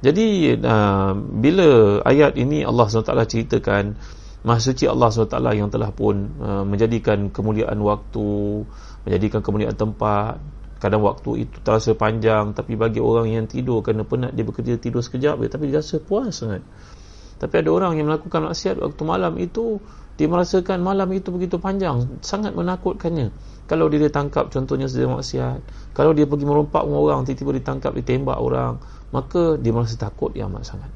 Jadi 0.00 0.56
uh, 0.56 1.12
bila 1.14 2.00
ayat 2.08 2.34
ini 2.40 2.64
Allah 2.64 2.88
SWT 2.88 3.12
ceritakan 3.28 3.94
Maha 4.40 4.56
suci 4.56 4.88
Allah 4.88 5.12
SWT 5.12 5.36
yang 5.52 5.68
telah 5.68 5.92
pun 5.92 6.16
uh, 6.40 6.64
menjadikan 6.64 7.28
kemuliaan 7.28 7.76
waktu 7.84 8.64
menjadikan 9.04 9.44
kemuliaan 9.44 9.76
tempat 9.76 10.40
kadang 10.80 11.04
waktu 11.04 11.44
itu 11.44 11.60
terasa 11.60 11.92
panjang 11.92 12.56
tapi 12.56 12.72
bagi 12.72 13.04
orang 13.04 13.28
yang 13.28 13.44
tidur 13.44 13.84
kerana 13.84 14.08
penat 14.08 14.32
dia 14.32 14.48
bekerja 14.48 14.80
tidur 14.80 15.04
sekejap 15.04 15.36
tapi 15.52 15.68
dia 15.68 15.84
rasa 15.84 16.00
puas 16.00 16.32
sangat. 16.32 16.64
Tapi 17.36 17.54
ada 17.60 17.68
orang 17.68 18.00
yang 18.00 18.08
melakukan 18.08 18.48
maksiat 18.48 18.80
waktu 18.80 19.02
malam 19.04 19.36
itu 19.36 19.76
dia 20.20 20.28
merasakan 20.28 20.84
malam 20.84 21.08
itu 21.16 21.32
begitu 21.32 21.56
panjang 21.56 22.20
sangat 22.20 22.52
menakutkannya. 22.52 23.32
Kalau 23.64 23.88
dia 23.88 24.04
ditangkap 24.04 24.52
contohnya 24.52 24.84
sedang 24.84 25.16
maksiat. 25.16 25.64
Kalau 25.96 26.12
dia 26.12 26.28
pergi 26.28 26.44
merompak 26.44 26.84
orang 26.84 27.24
tiba-tiba 27.24 27.56
ditangkap 27.56 27.96
ditembak 27.96 28.36
orang 28.36 28.76
maka 29.16 29.56
dia 29.56 29.72
merasa 29.72 29.96
takut 29.96 30.36
yang 30.36 30.52
amat 30.52 30.76
sangat. 30.76 30.92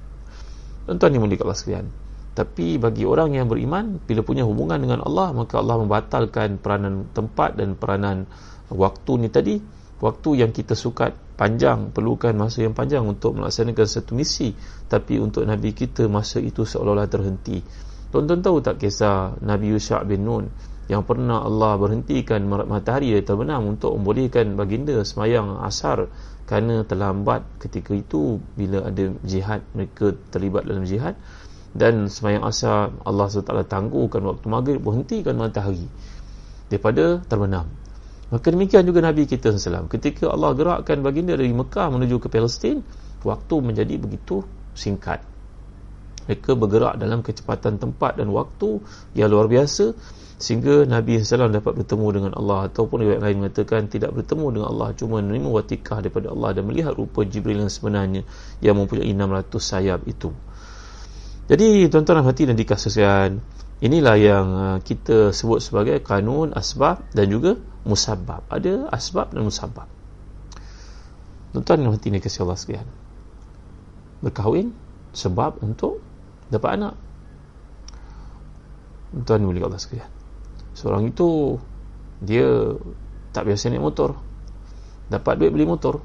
Tuan-tuan 0.84 1.16
yang 1.16 1.24
mulia 1.24 1.40
Allah 1.40 1.56
sekalian 1.56 1.88
tapi 2.34 2.76
bagi 2.82 3.08
orang 3.08 3.32
yang 3.32 3.48
beriman 3.48 4.02
bila 4.04 4.20
punya 4.26 4.44
hubungan 4.44 4.76
dengan 4.76 5.00
Allah 5.06 5.32
maka 5.32 5.56
Allah 5.56 5.80
membatalkan 5.80 6.60
peranan 6.60 7.08
tempat 7.16 7.56
dan 7.56 7.80
peranan 7.80 8.28
waktu 8.68 9.12
ni 9.24 9.32
tadi. 9.32 9.56
Waktu 10.04 10.44
yang 10.44 10.52
kita 10.52 10.76
sukat 10.76 11.16
panjang 11.40 11.88
perlukan 11.88 12.36
masa 12.36 12.60
yang 12.60 12.76
panjang 12.76 13.08
untuk 13.08 13.40
melaksanakan 13.40 13.88
satu 13.88 14.12
misi. 14.12 14.52
Tapi 14.84 15.16
untuk 15.16 15.48
Nabi 15.48 15.72
kita 15.72 16.12
masa 16.12 16.44
itu 16.44 16.68
seolah-olah 16.68 17.08
terhenti 17.08 17.64
Tuan-tuan 18.14 18.46
tahu 18.46 18.62
tak 18.62 18.78
kisah 18.78 19.42
Nabi 19.42 19.74
Yusha' 19.74 20.06
bin 20.06 20.22
Nun 20.22 20.46
yang 20.86 21.02
pernah 21.02 21.42
Allah 21.42 21.74
berhentikan 21.74 22.46
matahari 22.46 23.10
yang 23.10 23.26
terbenam 23.26 23.74
untuk 23.74 23.90
membolehkan 23.98 24.54
baginda 24.54 25.02
semayang 25.02 25.58
asar 25.66 26.06
kerana 26.46 26.86
terlambat 26.86 27.42
ketika 27.58 27.90
itu 27.90 28.38
bila 28.54 28.86
ada 28.86 29.10
jihad 29.26 29.66
mereka 29.74 30.14
terlibat 30.30 30.62
dalam 30.62 30.86
jihad. 30.86 31.18
Dan 31.74 32.06
semayang 32.06 32.46
asar 32.46 32.94
Allah 33.02 33.26
SWT 33.26 33.50
tangguhkan 33.66 34.22
waktu 34.22 34.46
maghrib 34.46 34.78
berhentikan 34.78 35.34
matahari 35.34 35.90
daripada 36.70 37.18
terbenam. 37.26 37.66
Maka 38.30 38.46
demikian 38.54 38.86
juga 38.86 39.02
Nabi 39.02 39.26
kita 39.26 39.50
SAW 39.50 39.90
ketika 39.90 40.30
Allah 40.30 40.54
gerakkan 40.54 41.02
baginda 41.02 41.34
dari 41.34 41.50
Mekah 41.50 41.90
menuju 41.90 42.22
ke 42.22 42.30
Palestin 42.30 42.78
waktu 43.26 43.54
menjadi 43.58 43.98
begitu 43.98 44.46
singkat 44.70 45.33
mereka 46.24 46.56
bergerak 46.56 46.96
dalam 47.00 47.20
kecepatan 47.20 47.76
tempat 47.80 48.20
dan 48.20 48.32
waktu 48.32 48.80
yang 49.16 49.28
luar 49.32 49.48
biasa 49.48 49.96
sehingga 50.34 50.84
Nabi 50.84 51.22
SAW 51.22 51.48
dapat 51.48 51.72
bertemu 51.78 52.06
dengan 52.10 52.32
Allah 52.36 52.68
ataupun 52.68 53.06
yang 53.06 53.22
lain 53.22 53.40
mengatakan 53.40 53.86
tidak 53.88 54.12
bertemu 54.12 54.60
dengan 54.60 54.68
Allah 54.76 54.92
cuma 54.98 55.22
menerima 55.22 55.48
watikah 55.48 56.04
daripada 56.04 56.34
Allah 56.34 56.58
dan 56.58 56.68
melihat 56.68 56.92
rupa 56.92 57.22
Jibril 57.24 57.64
yang 57.64 57.72
sebenarnya 57.72 58.26
yang 58.58 58.76
mempunyai 58.76 59.08
600 59.14 59.56
sayap 59.56 60.00
itu. 60.04 60.34
Jadi 61.48 61.86
tuan-tuan 61.88 62.24
hati 62.26 62.50
dan 62.50 62.60
dikasihkan 62.60 63.40
inilah 63.80 64.16
yang 64.20 64.46
uh, 64.52 64.78
kita 64.84 65.32
sebut 65.32 65.64
sebagai 65.64 65.96
kanun 66.04 66.52
asbab 66.52 67.04
dan 67.16 67.26
juga 67.30 67.56
musabab 67.84 68.44
ada 68.48 68.88
asbab 68.92 69.32
dan 69.32 69.44
musabab 69.44 69.88
tuan-tuan 71.56 71.86
hati 71.94 72.10
dan 72.10 72.18
dikasih 72.18 72.42
Allah 72.42 72.58
sekalian. 72.58 72.88
Berkahwin 74.20 74.74
sebab 75.14 75.62
untuk 75.62 76.03
dapat 76.54 76.70
anak? 76.78 76.94
Tuan 79.22 79.38
ni 79.42 79.46
boleh 79.46 79.62
Allah 79.62 79.78
sekalian. 79.78 80.10
Seorang 80.74 81.06
itu 81.06 81.58
dia 82.18 82.46
tak 83.30 83.46
biasa 83.46 83.70
naik 83.70 83.82
motor. 83.82 84.18
Dapat 85.06 85.32
duit 85.38 85.50
beli 85.54 85.66
motor. 85.66 86.02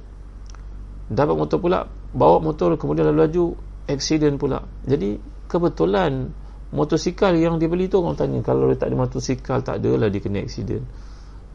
Dapat 1.09 1.35
motor 1.37 1.57
pula 1.57 1.89
bawa 2.13 2.37
motor 2.41 2.77
kemudian 2.77 3.09
lalu 3.09 3.19
laju 3.25 3.45
accident 3.89 4.37
pula. 4.37 4.61
Jadi 4.85 5.17
kebetulan 5.49 6.29
motosikal 6.69 7.33
yang 7.33 7.57
dia 7.57 7.65
beli 7.65 7.89
tu 7.89 7.97
orang 7.97 8.13
tanya 8.13 8.45
kalau 8.45 8.69
dia 8.69 8.77
tak 8.77 8.93
ada 8.93 8.97
motosikal 8.97 9.57
tak 9.65 9.81
adalah 9.81 10.09
dia 10.13 10.21
kena 10.21 10.45
accident. 10.45 10.85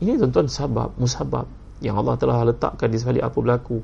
Ini 0.02 0.18
tuan-tuan 0.18 0.50
sabab 0.50 0.98
musabab 0.98 1.46
yang 1.78 1.94
Allah 1.94 2.18
telah 2.18 2.42
letakkan 2.42 2.90
di 2.90 2.98
sebalik 2.98 3.22
apa 3.22 3.38
berlaku 3.38 3.78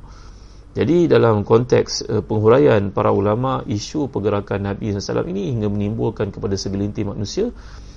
jadi 0.71 1.11
dalam 1.11 1.43
konteks 1.43 2.07
uh, 2.07 2.23
penghuraian 2.23 2.95
para 2.95 3.11
ulama 3.11 3.67
isu 3.67 4.07
pergerakan 4.07 4.71
Nabi 4.71 4.95
SAW 4.95 5.27
ini 5.27 5.51
hingga 5.51 5.67
menimbulkan 5.67 6.31
kepada 6.31 6.55
segelintir 6.55 7.11
manusia 7.11 7.51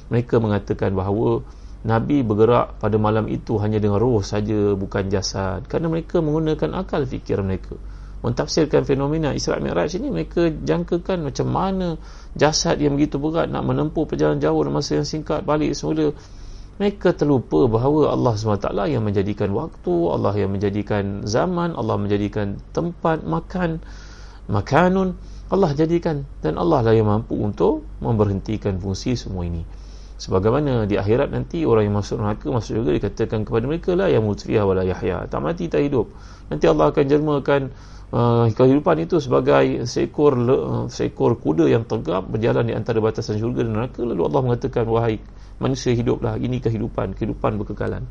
mereka 0.09 0.41
mengatakan 0.41 0.93
bahawa 0.97 1.45
Nabi 1.83 2.23
bergerak 2.23 2.79
pada 2.79 2.95
malam 2.95 3.27
itu 3.27 3.59
hanya 3.59 3.75
dengan 3.75 3.99
roh 3.99 4.23
saja 4.23 4.71
bukan 4.71 5.12
jasad. 5.12 5.67
Kerana 5.67 5.91
mereka 5.91 6.23
menggunakan 6.23 6.79
akal 6.79 7.03
fikir 7.03 7.43
mereka. 7.43 7.75
Mentafsirkan 8.23 8.88
fenomena 8.88 9.36
Isra' 9.36 9.59
Mi'raj 9.59 9.99
ini 9.99 10.07
mereka 10.07 10.47
jangkakan 10.47 11.27
macam 11.27 11.47
mana 11.51 11.99
jasad 12.39 12.79
yang 12.79 12.95
begitu 12.95 13.19
berat 13.19 13.51
nak 13.51 13.67
menempuh 13.67 14.07
perjalanan 14.07 14.39
jauh 14.39 14.63
dalam 14.63 14.79
masa 14.79 14.95
yang 14.95 15.03
singkat 15.03 15.43
balik 15.43 15.75
semula 15.75 16.15
mereka 16.81 17.13
terlupa 17.13 17.69
bahawa 17.69 18.09
Allah 18.09 18.33
SWT 18.33 18.65
yang 18.89 19.05
menjadikan 19.05 19.53
waktu 19.53 19.93
Allah 20.09 20.33
yang 20.33 20.49
menjadikan 20.49 21.21
zaman 21.21 21.77
Allah 21.77 22.01
menjadikan 22.01 22.57
tempat 22.73 23.21
makan 23.21 23.77
makanun. 24.49 25.13
Allah 25.53 25.69
jadikan 25.77 26.25
dan 26.41 26.57
Allah 26.57 26.81
lah 26.81 26.93
yang 26.97 27.05
mampu 27.05 27.38
untuk 27.38 27.86
memberhentikan 28.01 28.81
fungsi 28.81 29.13
semua 29.13 29.45
ini. 29.45 29.62
Sebagaimana 30.17 30.89
di 30.89 30.97
akhirat 30.97 31.29
nanti 31.29 31.62
orang 31.62 31.91
yang 31.91 31.95
masuk 31.99 32.17
neraka 32.17 32.47
masuk 32.49 32.81
juga 32.81 32.95
dikatakan 32.97 33.45
kepada 33.45 33.65
mereka 33.69 33.91
lah 33.93 34.09
yang 34.09 34.25
mutfiyah 34.25 34.65
wala 34.65 34.81
yahya. 34.81 35.29
Tak 35.29 35.39
mati 35.45 35.69
tak 35.69 35.86
hidup. 35.86 36.09
Nanti 36.49 36.65
Allah 36.65 36.89
akan 36.89 37.05
jermakan 37.05 37.62
uh, 38.13 38.45
kehidupan 38.54 39.02
itu 39.02 39.17
sebagai 39.17 39.89
seekor 39.89 40.38
uh, 40.38 40.86
seekor 40.88 41.41
kuda 41.41 41.65
yang 41.65 41.84
tegap 41.89 42.30
berjalan 42.30 42.69
di 42.69 42.73
antara 42.78 43.02
batasan 43.02 43.41
syurga 43.41 43.65
dan 43.65 43.73
neraka. 43.73 44.06
Lalu 44.06 44.21
Allah 44.30 44.41
mengatakan 44.45 44.86
wahai 44.86 45.17
manusia 45.58 45.97
hiduplah. 45.97 46.38
Ini 46.38 46.62
kehidupan 46.62 47.17
kehidupan 47.17 47.58
berkekalan. 47.58 48.06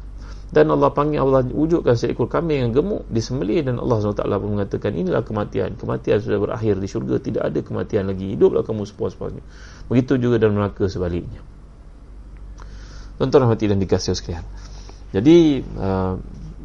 Dan 0.53 0.69
Allah 0.69 0.93
panggil 0.93 1.25
Allah 1.25 1.49
wujudkan 1.49 1.97
seekor 1.97 2.29
kambing 2.29 2.69
yang 2.69 2.73
gemuk 2.77 3.09
disembelih 3.09 3.65
dan 3.65 3.81
Allah 3.81 4.05
SWT 4.05 4.21
pun 4.21 4.51
mengatakan 4.53 4.93
inilah 4.93 5.25
kematian. 5.25 5.81
Kematian 5.81 6.21
sudah 6.21 6.37
berakhir 6.37 6.77
di 6.77 6.85
syurga. 6.85 7.17
Tidak 7.17 7.41
ada 7.41 7.57
kematian 7.65 8.13
lagi. 8.13 8.37
Hiduplah 8.37 8.61
kamu 8.61 8.85
sepuas-puasnya. 8.85 9.41
Begitu 9.89 10.21
juga 10.21 10.37
dalam 10.37 10.61
neraka 10.61 10.85
sebaliknya. 10.93 11.41
Tuan-tuan 13.17 13.49
dan 13.49 13.81
dikasih 13.81 14.13
sekalian. 14.13 14.45
Jadi 15.17 15.65
uh, 15.81 16.21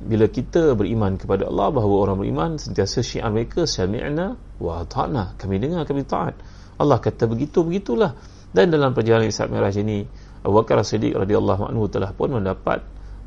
bila 0.07 0.31
kita 0.31 0.73
beriman 0.73 1.19
kepada 1.19 1.51
Allah 1.51 1.67
bahawa 1.69 1.95
orang 2.07 2.17
beriman 2.23 2.51
sentiasa 2.55 3.03
syiar 3.03 3.27
mereka 3.29 3.67
sami'na 3.67 4.39
wa 4.63 4.87
ta'na 4.87 5.35
kami 5.35 5.59
dengar 5.59 5.83
kami 5.83 6.07
taat. 6.07 6.39
Allah 6.79 6.97
kata 7.03 7.27
begitu 7.27 7.61
begitulah 7.67 8.15
dan 8.55 8.71
dalam 8.71 8.95
perjalanan 8.95 9.27
Isra 9.27 9.51
Mi'raj 9.51 9.75
ini 9.83 10.07
Abu 10.47 10.63
Bakar 10.63 10.79
Siddiq 10.87 11.11
radhiyallahu 11.11 11.67
anhu 11.67 11.91
telah 11.91 12.15
pun 12.15 12.31
mendapat 12.31 12.79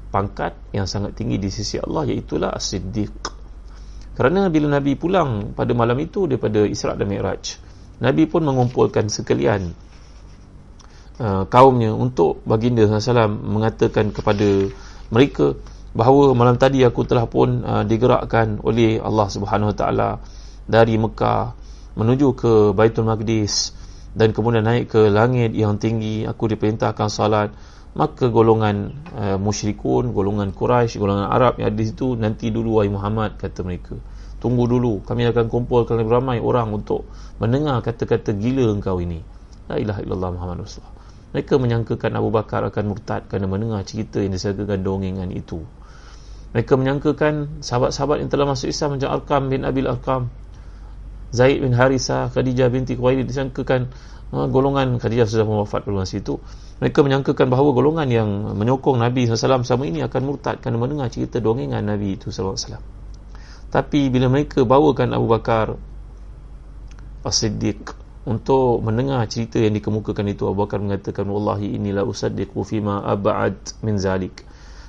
pangkat 0.08 0.56
yang 0.72 0.88
sangat 0.88 1.14
tinggi 1.14 1.36
di 1.36 1.52
sisi 1.52 1.76
Allah 1.78 2.08
iaitu 2.08 2.40
As-Siddiq. 2.40 3.38
Kerana 4.16 4.50
bila 4.50 4.80
Nabi 4.80 4.98
pulang 4.98 5.54
pada 5.54 5.70
malam 5.72 5.96
itu 6.02 6.26
daripada 6.26 6.66
Isra' 6.66 6.98
dan 6.98 7.08
Mi'raj, 7.08 7.56
Nabi 8.02 8.26
pun 8.26 8.42
mengumpulkan 8.42 9.06
sekalian 9.12 9.70
uh, 11.20 11.44
kaumnya 11.46 11.92
untuk 11.94 12.42
baginda 12.48 12.84
SAW 12.88 13.28
mengatakan 13.28 14.10
kepada 14.10 14.68
mereka 15.12 15.54
bahawa 15.90 16.32
malam 16.38 16.54
tadi 16.54 16.86
aku 16.86 17.02
telah 17.02 17.26
pun 17.26 17.66
uh, 17.66 17.82
digerakkan 17.82 18.62
oleh 18.62 19.02
Allah 19.02 19.26
Subhanahu 19.26 19.74
Wa 19.74 19.76
Taala 19.76 20.10
dari 20.70 20.94
Mekah 20.94 21.54
menuju 21.98 22.26
ke 22.38 22.52
Baitul 22.70 23.10
Maqdis 23.10 23.74
dan 24.14 24.30
kemudian 24.30 24.62
naik 24.62 24.94
ke 24.94 25.10
langit 25.10 25.50
yang 25.54 25.78
tinggi 25.82 26.26
aku 26.26 26.50
diperintahkan 26.50 27.10
salat 27.10 27.50
maka 27.90 28.30
golongan 28.30 28.94
uh, 29.18 29.38
musyrikun, 29.38 30.14
golongan 30.14 30.54
Quraisy, 30.54 30.94
golongan 31.02 31.26
Arab 31.26 31.58
yang 31.58 31.74
ada 31.74 31.78
di 31.78 31.86
situ 31.90 32.14
nanti 32.14 32.54
dulu 32.54 32.78
wahai 32.78 32.90
Muhammad 32.90 33.34
kata 33.34 33.66
mereka. 33.66 33.98
Tunggu 34.38 34.64
dulu, 34.70 35.02
kami 35.02 35.26
akan 35.26 35.50
kumpulkan 35.50 36.00
lebih 36.00 36.16
ramai 36.16 36.38
orang 36.38 36.70
untuk 36.72 37.04
mendengar 37.42 37.82
kata-kata 37.82 38.32
gila 38.32 38.72
engkau 38.72 39.02
ini. 39.02 39.20
La 39.66 39.76
ilaha 39.76 40.00
illallah 40.06 40.30
Muhammad 40.32 40.64
Rasulullah. 40.64 40.94
Mereka 41.30 41.54
menyangkakan 41.58 42.10
Abu 42.14 42.30
Bakar 42.34 42.62
akan 42.66 42.84
murtad 42.90 43.26
kerana 43.26 43.46
mendengar 43.46 43.82
cerita 43.86 44.18
yang 44.22 44.34
disangkakan 44.34 44.82
dongengan 44.82 45.30
itu. 45.34 45.62
Mereka 46.50 46.74
menyangkakan 46.74 47.62
sahabat-sahabat 47.62 48.26
yang 48.26 48.30
telah 48.30 48.46
masuk 48.50 48.70
Islam 48.70 48.98
macam 48.98 49.08
Arkam 49.14 49.42
bin 49.46 49.62
Abil 49.62 49.86
Arkam, 49.86 50.34
Zaid 51.30 51.62
bin 51.62 51.70
Harithah, 51.70 52.26
Khadijah 52.34 52.66
binti 52.74 52.98
Khuwailid 52.98 53.30
disangkakan 53.30 53.94
uh, 54.34 54.50
golongan 54.50 54.98
Khadijah 54.98 55.30
sudah 55.30 55.46
wafat 55.46 55.86
pada 55.86 55.94
masa 55.94 56.18
itu 56.18 56.42
mereka 56.80 57.04
menyangkakan 57.04 57.46
bahawa 57.52 57.70
golongan 57.76 58.08
yang 58.08 58.28
menyokong 58.56 58.96
Nabi 58.96 59.28
SAW 59.28 59.68
sama 59.68 59.84
ini 59.84 60.00
akan 60.00 60.20
murtad 60.24 60.64
kerana 60.64 60.80
mendengar 60.80 61.12
cerita 61.12 61.36
dongengan 61.36 61.84
Nabi 61.84 62.16
itu 62.16 62.32
SAW. 62.32 62.56
Tapi 63.70 64.08
bila 64.08 64.32
mereka 64.32 64.64
bawakan 64.64 65.12
Abu 65.12 65.28
Bakar 65.28 65.76
As-Siddiq 67.20 67.92
untuk 68.24 68.80
mendengar 68.80 69.20
cerita 69.28 69.60
yang 69.60 69.76
dikemukakan 69.76 70.32
itu 70.32 70.48
Abu 70.48 70.64
Bakar 70.64 70.80
mengatakan 70.80 71.28
wallahi 71.28 71.76
inilah 71.76 72.08
usaddiqu 72.08 72.56
fima 72.64 73.04
ab'ad 73.04 73.60
min 73.84 74.00
zalik. 74.00 74.40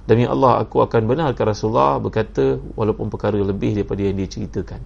Demi 0.06 0.26
Allah 0.26 0.66
aku 0.66 0.82
akan 0.82 1.06
benarkan 1.06 1.46
Rasulullah 1.54 2.02
berkata 2.02 2.58
walaupun 2.78 3.08
perkara 3.14 3.38
lebih 3.38 3.78
daripada 3.78 4.02
yang 4.02 4.18
dia 4.18 4.28
ceritakan. 4.28 4.82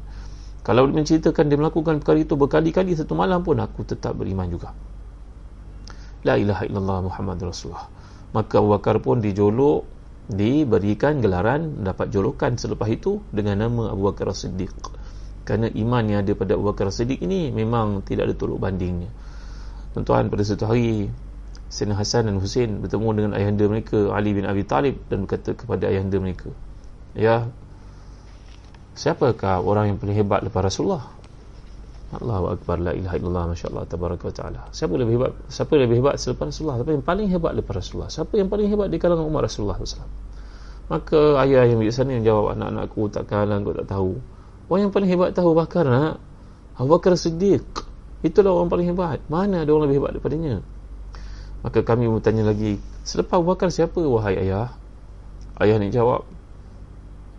Kalau 0.66 0.90
dia 0.90 0.98
menceritakan 0.98 1.44
dia 1.48 1.58
melakukan 1.62 2.04
perkara 2.04 2.20
itu 2.20 2.36
berkali-kali 2.36 2.98
satu 2.98 3.16
malam 3.16 3.46
pun 3.46 3.60
aku 3.62 3.86
tetap 3.88 4.18
beriman 4.18 4.50
juga. 4.50 4.76
La 6.26 6.42
ilaha 6.42 6.66
illallah 6.66 7.06
Muhammad 7.06 7.38
Rasulullah 7.46 7.86
Maka 8.34 8.58
Abu 8.58 8.74
Bakar 8.74 8.98
pun 8.98 9.22
dijolok 9.22 9.86
Diberikan 10.26 11.22
gelaran 11.22 11.86
Dapat 11.86 12.10
jolokan 12.10 12.58
selepas 12.58 12.90
itu 12.90 13.22
Dengan 13.30 13.70
nama 13.70 13.94
Abu 13.94 14.10
Bakar 14.10 14.34
Siddiq 14.34 14.74
Kerana 15.46 15.70
iman 15.70 16.04
yang 16.10 16.26
ada 16.26 16.34
pada 16.34 16.58
Abu 16.58 16.74
Bakar 16.74 16.90
Siddiq 16.90 17.22
ini 17.22 17.54
Memang 17.54 18.02
tidak 18.02 18.34
ada 18.34 18.34
tolok 18.34 18.58
bandingnya 18.58 19.14
Tuan-tuan 19.94 20.34
pada 20.34 20.42
satu 20.42 20.66
hari 20.66 21.14
Sayyidina 21.70 21.98
Hasan 21.98 22.30
dan 22.30 22.38
Hussein 22.38 22.82
Bertemu 22.82 23.10
dengan 23.14 23.32
ayahanda 23.34 23.66
mereka 23.66 24.14
Ali 24.14 24.38
bin 24.38 24.46
Abi 24.46 24.64
Talib 24.66 25.02
Dan 25.10 25.26
berkata 25.26 25.58
kepada 25.58 25.90
ayahanda 25.90 26.18
mereka 26.22 26.54
Ya 27.18 27.50
Siapakah 28.96 29.60
orang 29.60 29.96
yang 29.96 29.98
paling 30.00 30.16
hebat 30.16 30.40
lepas 30.46 30.72
Rasulullah 30.72 31.16
Allahu 32.16 32.56
akbar 32.56 32.80
la 32.80 32.94
ilaha 32.96 33.18
illallah 33.18 33.46
masyaallah 33.52 33.84
tabaraka 33.90 34.30
taala. 34.32 34.70
Siapa 34.72 34.94
lebih 34.96 35.20
hebat? 35.20 35.32
Siapa 35.50 35.74
lebih 35.76 36.00
hebat 36.00 36.16
selepas 36.16 36.48
Rasulullah? 36.54 36.80
Siapa 36.80 36.92
yang 36.96 37.04
paling 37.04 37.28
hebat 37.28 37.52
lepas 37.58 37.74
Rasulullah? 37.76 38.10
Siapa 38.14 38.34
yang 38.40 38.48
paling 38.48 38.68
hebat 38.72 38.88
di 38.88 38.98
kalangan 39.02 39.26
umat 39.26 39.42
Rasulullah 39.50 39.76
SAW? 39.82 40.08
Maka 40.86 41.42
ayah 41.44 41.66
yang 41.66 41.82
biasa 41.82 42.06
yang 42.06 42.22
jawab 42.22 42.54
anak-anakku 42.56 43.10
takkan 43.10 43.50
aku 43.50 43.74
tak 43.74 43.88
tahu. 43.90 44.22
Orang 44.70 44.82
yang 44.86 44.94
paling 44.94 45.10
hebat 45.10 45.30
tahu 45.34 45.58
bakar 45.58 45.86
nak 45.90 46.22
Abu 46.78 46.94
Bakar 46.94 47.18
Siddiq. 47.18 47.66
Itulah 48.22 48.54
orang 48.54 48.70
paling 48.70 48.88
hebat. 48.94 49.20
Mana 49.26 49.66
ada 49.66 49.72
orang 49.74 49.90
lebih 49.90 50.06
hebat 50.06 50.12
daripadanya? 50.18 50.62
Maka 51.66 51.82
kami 51.82 52.06
bertanya 52.06 52.46
lagi, 52.46 52.78
selepas 53.02 53.42
Abu 53.42 53.50
Bakar 53.50 53.74
siapa 53.74 53.98
wahai 53.98 54.38
ayah? 54.38 54.70
Ayah 55.58 55.82
ni 55.82 55.90
jawab, 55.90 56.22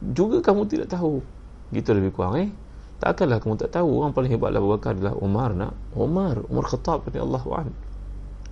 juga 0.03 0.43
kamu 0.43 0.67
tidak 0.67 0.91
tahu. 0.91 1.23
Gitu 1.71 1.95
lebih 1.95 2.11
kurang 2.11 2.35
eh. 2.43 2.51
Takkanlah 2.99 3.39
kamu 3.39 3.55
tak 3.61 3.77
tahu 3.77 4.03
orang 4.03 4.17
paling 4.17 4.35
hebat 4.35 4.51
Abu 4.57 4.73
Bakar 4.73 4.97
adalah 4.97 5.15
Umar 5.21 5.53
nak 5.53 5.77
Umar 5.93 6.41
Umar 6.49 6.65
Khattab 6.65 7.05
ni 7.13 7.21
Allah 7.21 7.45
an. 7.55 7.69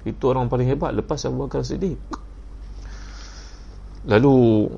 Itu 0.04 0.30
orang 0.30 0.52
paling 0.52 0.68
hebat 0.68 0.92
lepas 0.92 1.24
Abu 1.24 1.48
Bakar 1.48 1.64
Siddiq. 1.64 1.96
Lalu 4.04 4.68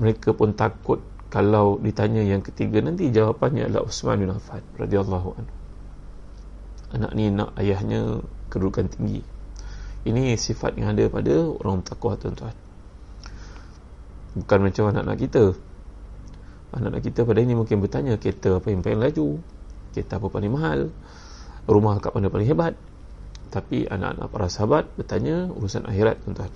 mereka 0.00 0.32
pun 0.32 0.56
takut 0.56 1.04
kalau 1.28 1.76
ditanya 1.84 2.24
yang 2.24 2.40
ketiga 2.40 2.80
nanti 2.80 3.12
jawapannya 3.12 3.68
adalah 3.68 3.84
Uthman 3.84 4.16
bin 4.16 4.32
Affan 4.32 4.64
radhiyallahu 4.80 5.28
anhu. 5.36 5.54
Anak 6.96 7.12
ni 7.12 7.28
nak 7.28 7.52
ayahnya 7.60 8.24
kedudukan 8.48 8.88
tinggi. 8.88 9.20
Ini 10.06 10.38
sifat 10.38 10.78
yang 10.78 10.94
ada 10.94 11.10
pada 11.10 11.34
orang 11.50 11.82
takwa 11.82 12.14
tuan-tuan. 12.14 12.54
Bukan 14.38 14.58
macam 14.62 14.94
anak-anak 14.94 15.18
kita. 15.18 15.44
Anak-anak 16.78 17.02
kita 17.02 17.26
pada 17.26 17.42
ini 17.42 17.58
mungkin 17.58 17.82
bertanya 17.82 18.14
kereta 18.14 18.54
apa 18.54 18.70
yang 18.70 18.86
paling 18.86 19.02
laju? 19.02 19.42
Kereta 19.90 20.22
apa 20.22 20.26
paling 20.30 20.52
mahal? 20.54 20.94
Rumah 21.66 21.98
kat 21.98 22.14
mana 22.14 22.30
paling 22.30 22.46
hebat? 22.46 22.78
Tapi 23.50 23.90
anak-anak 23.90 24.30
para 24.30 24.46
sahabat 24.46 24.86
bertanya 24.94 25.50
urusan 25.50 25.82
akhirat 25.90 26.22
tuan-tuan. 26.22 26.54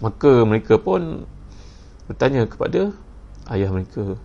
Maka 0.00 0.32
mereka 0.48 0.80
pun 0.80 1.28
bertanya 2.08 2.48
kepada 2.48 2.96
ayah 3.52 3.68
mereka. 3.68 4.16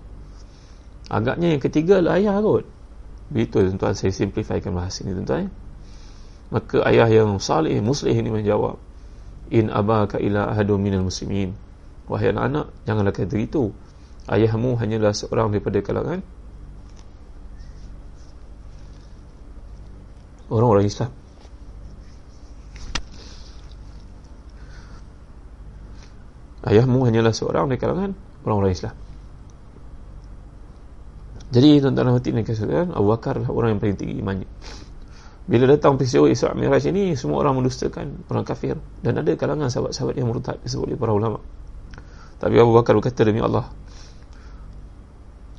Agaknya 1.12 1.52
yang 1.52 1.60
ketiga 1.60 2.00
adalah 2.00 2.16
ayah 2.24 2.40
kot. 2.40 2.64
Begitu 3.36 3.68
tuan-tuan. 3.68 4.00
Saya 4.00 4.16
simplifikan 4.16 4.72
bahasa 4.72 5.04
ini 5.04 5.12
tuan-tuan 5.20 5.52
maka 6.52 6.84
ayah 6.90 7.08
yang 7.08 7.38
salih 7.38 7.78
muslih 7.80 8.16
ini 8.18 8.34
menjawab 8.34 8.80
in 9.54 9.70
abaka 9.70 10.18
ila 10.18 10.50
ahadu 10.52 10.76
minal 10.82 11.06
muslimin 11.06 11.54
Wahai 12.04 12.36
anak-anak, 12.36 12.68
janganlah 12.84 13.16
kata 13.16 13.38
itu. 13.40 13.72
Ayahmu 14.28 14.80
hanyalah 14.80 15.12
seorang 15.16 15.52
daripada 15.52 15.80
kalangan 15.84 16.20
orang-orang 20.48 20.88
Islam. 20.88 21.12
Ayahmu 26.64 27.04
hanyalah 27.04 27.36
seorang 27.36 27.68
dari 27.68 27.80
kalangan 27.80 28.12
orang-orang 28.48 28.72
Islam. 28.72 28.96
Jadi 31.54 31.84
tuan-tuan 31.84 32.16
hati 32.16 32.32
ni 32.32 32.48
kata 32.48 32.96
Abu 32.96 33.12
Bakar 33.12 33.38
adalah 33.40 33.52
orang 33.52 33.70
yang 33.76 33.80
paling 33.84 34.00
tinggi 34.00 34.16
imannya. 34.24 34.48
Bila 35.44 35.68
datang 35.68 36.00
peristiwa 36.00 36.32
Isra' 36.32 36.56
Miraj 36.56 36.88
ini 36.88 37.20
semua 37.20 37.44
orang 37.44 37.60
mendustakan 37.60 38.24
orang 38.32 38.48
kafir. 38.48 38.80
Dan 39.04 39.20
ada 39.20 39.36
kalangan 39.36 39.68
sahabat-sahabat 39.68 40.16
yang 40.16 40.32
murtad 40.32 40.56
disebut 40.64 40.88
oleh 40.88 40.96
para 40.96 41.12
ulama. 41.12 41.44
Tapi 42.40 42.56
Abu 42.60 42.72
Bakar 42.76 42.96
berkata 42.96 43.24
demi 43.24 43.40
Allah 43.40 43.72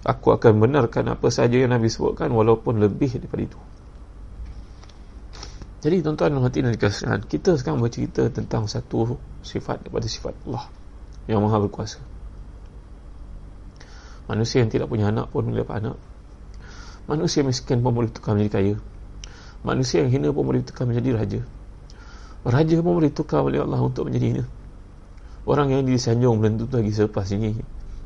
Aku 0.04 0.36
akan 0.36 0.60
benarkan 0.60 1.16
apa 1.16 1.32
sahaja 1.32 1.56
yang 1.56 1.72
Nabi 1.72 1.88
sebutkan 1.88 2.28
Walaupun 2.28 2.76
lebih 2.76 3.16
daripada 3.16 3.40
itu. 3.40 3.60
Jadi 5.80 6.04
tuan-tuan 6.04 6.36
dan 6.36 6.44
hati 6.44 6.60
dikasihkan 6.60 7.24
Kita 7.24 7.56
sekarang 7.56 7.80
bercerita 7.80 8.28
tentang 8.28 8.68
satu 8.68 9.16
sifat 9.40 9.84
daripada 9.84 10.04
sifat 10.04 10.36
Allah 10.44 10.68
Yang 11.24 11.40
maha 11.40 11.56
berkuasa. 11.64 12.00
Manusia 14.28 14.60
yang 14.60 14.68
tidak 14.68 14.92
punya 14.92 15.08
anak 15.08 15.32
pun 15.32 15.48
boleh 15.48 15.64
dapat 15.64 15.88
anak 15.88 15.96
Manusia 17.08 17.40
miskin 17.40 17.80
pun 17.80 17.96
boleh 17.96 18.12
tukar 18.12 18.36
menjadi 18.36 18.52
kaya 18.52 18.76
Manusia 19.64 20.04
yang 20.04 20.12
hina 20.12 20.28
pun 20.28 20.44
boleh 20.44 20.60
tukar 20.60 20.84
menjadi 20.84 21.16
raja. 21.16 21.40
Raja 22.44 22.76
pun 22.84 23.00
boleh 23.00 23.08
tukar 23.08 23.40
oleh 23.40 23.64
Allah 23.64 23.80
untuk 23.80 24.12
menjadi 24.12 24.26
hina. 24.36 24.44
Orang 25.48 25.72
yang 25.72 25.88
disanjung 25.88 26.36
belum 26.36 26.60
tentu 26.60 26.80
lagi 26.80 26.88
selepas 26.92 27.28
ini 27.36 27.52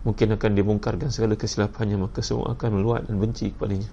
Mungkin 0.02 0.34
akan 0.34 0.50
dibongkarkan 0.58 1.14
segala 1.14 1.38
kesilapannya 1.38 1.94
Maka 1.94 2.18
semua 2.18 2.58
akan 2.58 2.82
meluat 2.82 3.06
dan 3.06 3.18
benci 3.18 3.54
kepadanya. 3.54 3.90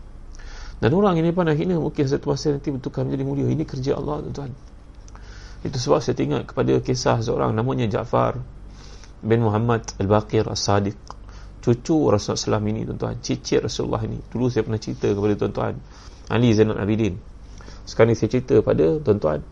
Dan 0.82 0.94
orang 0.94 1.18
ini 1.18 1.34
pandang 1.34 1.58
hina 1.58 1.82
Mungkin 1.82 2.06
satu 2.06 2.30
masa 2.30 2.54
nanti 2.54 2.70
bertukar 2.70 3.02
menjadi 3.02 3.26
mulia. 3.26 3.50
Ini 3.50 3.66
kerja 3.66 3.98
Allah 3.98 4.22
tuan-tuan. 4.30 4.54
Itu 5.66 5.78
sebab 5.82 6.06
saya 6.06 6.14
tengok 6.14 6.54
kepada 6.54 6.78
kisah 6.86 7.18
seorang 7.26 7.58
namanya 7.58 7.90
Ja'far 7.90 8.38
bin 9.26 9.42
Muhammad 9.42 9.90
Al-Baqir 9.98 10.46
As-Sadiq. 10.46 10.98
Cucu 11.66 12.14
Rasulullah 12.14 12.62
SAW 12.62 12.70
ini 12.70 12.86
tuan-tuan. 12.86 13.18
Cicit 13.26 13.66
Rasulullah 13.66 14.06
ini. 14.06 14.22
Dulu 14.22 14.54
saya 14.54 14.62
pernah 14.62 14.78
cerita 14.78 15.10
kepada 15.10 15.34
tuan-tuan. 15.34 15.74
Ali 16.30 16.54
Zainal 16.54 16.78
Abidin 16.78 17.35
sekarang 17.86 18.14
ni 18.14 18.18
saya 18.18 18.30
cerita 18.34 18.58
pada 18.66 18.98
tuan-tuan. 18.98 19.46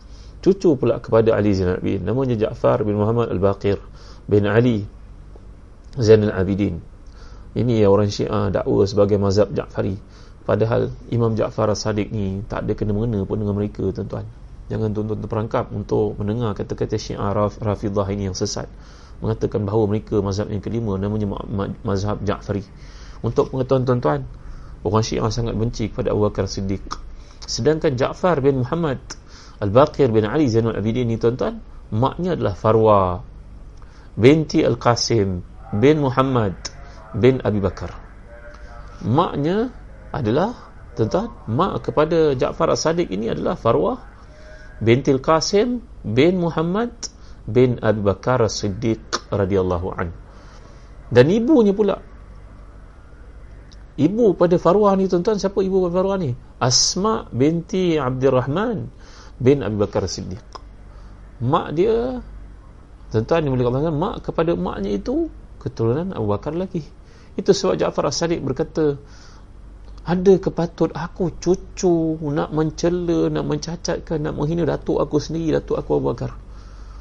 Cucu 0.44 0.76
pula 0.76 1.00
kepada 1.00 1.32
Ali 1.32 1.56
Zainal 1.56 1.80
Abidin. 1.80 2.04
Namanya 2.04 2.36
Ja'far 2.36 2.84
bin 2.84 3.00
Muhammad 3.00 3.32
Al-Baqir 3.32 3.80
bin 4.28 4.44
Ali 4.44 4.84
Zainal 5.96 6.34
Abidin. 6.36 6.82
Ini 7.54 7.86
yang 7.86 7.94
orang 7.94 8.10
Syiah 8.10 8.50
dakwa 8.50 8.82
sebagai 8.84 9.16
mazhab 9.16 9.54
Ja'fari. 9.54 9.96
Padahal 10.44 10.92
Imam 11.08 11.32
Ja'far 11.38 11.70
As-Sadiq 11.72 12.12
ni 12.12 12.42
tak 12.44 12.66
ada 12.66 12.76
kena-mengena 12.76 13.24
pun 13.24 13.40
dengan 13.40 13.56
mereka 13.56 13.88
tuan-tuan. 13.94 14.26
Jangan 14.68 14.92
tuan-tuan 14.92 15.22
terperangkap 15.22 15.70
untuk 15.72 16.18
mendengar 16.20 16.52
kata-kata 16.58 16.98
Syiah 16.98 17.32
Rafidah 17.62 18.04
ini 18.12 18.28
yang 18.28 18.36
sesat. 18.36 18.68
Mengatakan 19.22 19.64
bahawa 19.64 19.88
mereka 19.88 20.18
mazhab 20.20 20.50
yang 20.50 20.60
kelima 20.60 20.98
namanya 20.98 21.30
mazhab 21.86 22.20
Ja'fari. 22.26 22.66
Untuk 23.22 23.54
pengetahuan 23.54 23.86
tuan-tuan 23.86 24.20
orang 24.84 25.04
Syiah 25.06 25.30
sangat 25.32 25.56
benci 25.56 25.88
kepada 25.88 26.12
Abu 26.12 26.28
Bakar 26.28 26.50
Siddiq 26.50 26.84
sedangkan 27.44 27.94
Ja'far 27.94 28.40
bin 28.40 28.64
Muhammad 28.64 29.00
Al-Baqir 29.60 30.10
bin 30.10 30.26
Ali 30.26 30.50
Zainul 30.50 30.76
Abidin 30.76 31.08
ni 31.08 31.16
tuan-tuan 31.16 31.60
maknya 31.94 32.34
adalah 32.34 32.54
Farwa 32.56 33.02
binti 34.18 34.64
Al-Qasim 34.64 35.44
bin 35.76 35.96
Muhammad 36.02 36.56
bin 37.14 37.38
Abi 37.44 37.60
Bakar 37.62 37.92
maknya 39.04 39.70
adalah 40.14 40.54
tuan-tuan 40.94 41.30
mak 41.50 41.90
kepada 41.90 42.38
Ja'far 42.38 42.70
As-Sadiq 42.72 43.10
ini 43.10 43.30
adalah 43.30 43.58
Farwa 43.58 43.98
binti 44.80 45.10
Al-Qasim 45.10 45.82
bin 46.02 46.38
Muhammad 46.40 46.92
bin 47.44 47.76
Abu 47.84 48.04
Bakar 48.04 48.40
As-Siddiq 48.44 49.28
radhiyallahu 49.28 49.88
an. 49.96 50.08
Dan 51.12 51.28
ibunya 51.28 51.76
pula. 51.76 52.00
Ibu 53.94 54.34
pada 54.34 54.58
Farwah 54.58 54.98
ni 54.98 55.06
tuan-tuan, 55.06 55.38
siapa 55.38 55.62
ibu 55.62 55.86
pada 55.86 56.02
Farwah 56.02 56.18
ni? 56.18 56.34
Asma 56.58 57.30
binti 57.30 57.94
Abdurrahman 57.94 58.90
bin 59.38 59.62
Abu 59.62 59.86
Bakar 59.86 60.02
As-Siddiq. 60.02 60.42
Mak 61.42 61.66
dia 61.78 62.18
tuan-tuan 63.14 63.46
ni 63.46 63.48
boleh 63.54 63.64
katakan 63.70 63.94
mak 63.94 64.16
kepada 64.26 64.58
maknya 64.58 64.98
itu 64.98 65.30
keturunan 65.62 66.10
Abu 66.10 66.26
Bakar 66.26 66.58
lagi. 66.58 66.82
Itu 67.38 67.54
sebab 67.54 67.78
Ja'far 67.78 68.10
As-Sadiq 68.10 68.42
berkata, 68.42 68.98
ada 70.04 70.34
kepatut 70.36 70.90
aku 70.92 71.32
cucu 71.38 72.18
nak 72.28 72.50
mencela, 72.50 73.32
nak 73.32 73.46
mencacatkan, 73.46 74.20
nak 74.20 74.34
menghina 74.36 74.68
datuk 74.68 75.00
aku 75.00 75.16
sendiri, 75.22 75.56
datuk 75.56 75.78
aku 75.78 76.02
Abu 76.02 76.12
Bakar. 76.12 76.43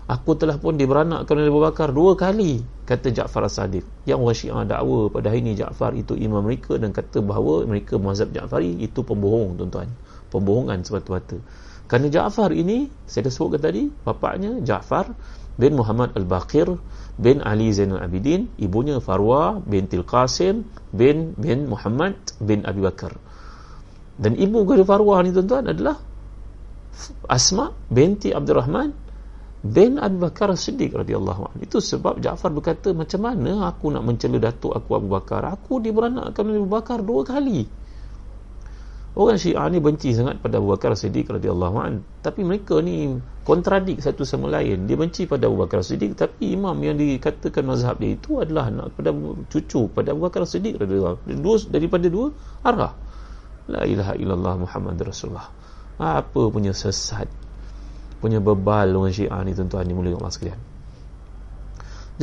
Aku 0.04 0.36
telah 0.36 0.60
pun 0.60 0.76
diberanakkan 0.76 1.32
oleh 1.40 1.48
Abu 1.48 1.64
Bakar 1.64 1.96
dua 1.96 2.20
kali 2.20 2.60
kata 2.84 3.16
Ja'far 3.16 3.48
As-Sadiq. 3.48 3.88
Yang 4.04 4.20
orang 4.20 4.36
Syiah 4.36 4.64
dakwa 4.68 5.08
pada 5.08 5.32
hari 5.32 5.40
ini 5.40 5.56
Ja'far 5.56 5.96
itu 5.96 6.20
imam 6.20 6.44
mereka 6.44 6.76
dan 6.76 6.92
kata 6.92 7.24
bahawa 7.24 7.64
mereka 7.64 7.96
mazhab 7.96 8.36
Ja'fari 8.36 8.84
itu 8.84 9.00
pembohong 9.00 9.56
tuan-tuan. 9.56 9.88
Pembohongan 10.28 10.84
semata-mata. 10.84 11.40
Kerana 11.88 12.08
Ja'far 12.12 12.52
ini 12.52 12.92
saya 13.08 13.32
dah 13.32 13.32
sebutkan 13.32 13.64
tadi 13.64 13.88
bapaknya 14.04 14.60
Ja'far 14.60 15.16
bin 15.56 15.80
Muhammad 15.80 16.12
Al-Baqir 16.20 16.68
bin 17.16 17.40
Ali 17.40 17.72
Zainal 17.72 18.04
Abidin 18.04 18.52
ibunya 18.60 19.00
Farwa 19.00 19.64
bintil 19.64 20.04
Qasim 20.04 20.68
bin 20.92 21.32
bin 21.40 21.72
Muhammad 21.72 22.20
bin 22.44 22.68
Abi 22.68 22.84
Bakar. 22.84 23.16
Dan 24.20 24.36
ibu 24.36 24.68
kepada 24.68 24.84
Farwa 24.84 25.24
ni 25.24 25.32
tuan-tuan 25.32 25.72
adalah 25.72 25.96
Asma 27.26 27.74
binti 27.90 28.30
Abdul 28.30 28.58
Rahman 28.62 29.03
bin 29.64 29.96
Abu 29.96 30.28
Bakar 30.28 30.52
Siddiq 30.60 30.92
radhiyallahu 30.92 31.42
anhu. 31.48 31.60
Itu 31.64 31.80
sebab 31.80 32.20
Ja'far 32.20 32.52
berkata 32.52 32.92
macam 32.92 33.24
mana 33.24 33.72
aku 33.72 33.96
nak 33.96 34.04
mencela 34.04 34.36
datuk 34.36 34.76
aku 34.76 35.00
Abu 35.00 35.08
Bakar? 35.08 35.48
Aku 35.48 35.80
diberanakkan 35.80 36.44
oleh 36.44 36.60
Abu 36.60 36.70
Bakar 36.70 37.00
dua 37.00 37.24
kali. 37.24 37.64
Orang 39.14 39.38
Syiah 39.38 39.70
ni 39.70 39.78
benci 39.78 40.10
sangat 40.10 40.42
pada 40.42 40.58
Abu 40.60 40.74
Bakar 40.74 40.98
Siddiq 41.00 41.32
radhiyallahu 41.32 41.78
anhu. 41.80 42.02
Tapi 42.20 42.44
mereka 42.44 42.84
ni 42.84 43.16
kontradik 43.48 44.04
satu 44.04 44.28
sama 44.28 44.52
lain. 44.52 44.84
Dia 44.84 45.00
benci 45.00 45.30
pada 45.30 45.48
Abu 45.48 45.64
Bakar 45.64 45.80
Siddiq 45.80 46.18
tapi 46.18 46.60
imam 46.60 46.76
yang 46.84 47.00
dikatakan 47.00 47.64
mazhab 47.64 48.02
dia 48.04 48.20
itu 48.20 48.44
adalah 48.44 48.68
anak 48.68 48.92
pada 49.00 49.16
cucu 49.48 49.88
pada 49.96 50.12
Abu 50.12 50.28
Bakar 50.28 50.44
Siddiq 50.44 50.76
radhiyallahu 50.76 51.24
anhu. 51.24 51.40
Dua 51.40 51.56
daripada 51.72 52.10
dua 52.12 52.36
arah. 52.68 52.94
La 53.72 53.88
ilaha 53.88 54.18
illallah 54.20 54.54
Muhammad 54.60 55.00
Rasulullah. 55.00 55.48
Apa 56.02 56.52
punya 56.52 56.74
sesat 56.74 57.43
punya 58.24 58.40
bebal 58.40 58.96
orang 58.96 59.12
syiah 59.12 59.44
ni 59.44 59.52
tuan-tuan 59.52 59.84
ni 59.84 59.92
mulia 59.92 60.16
Allah 60.16 60.32
sekalian. 60.32 60.60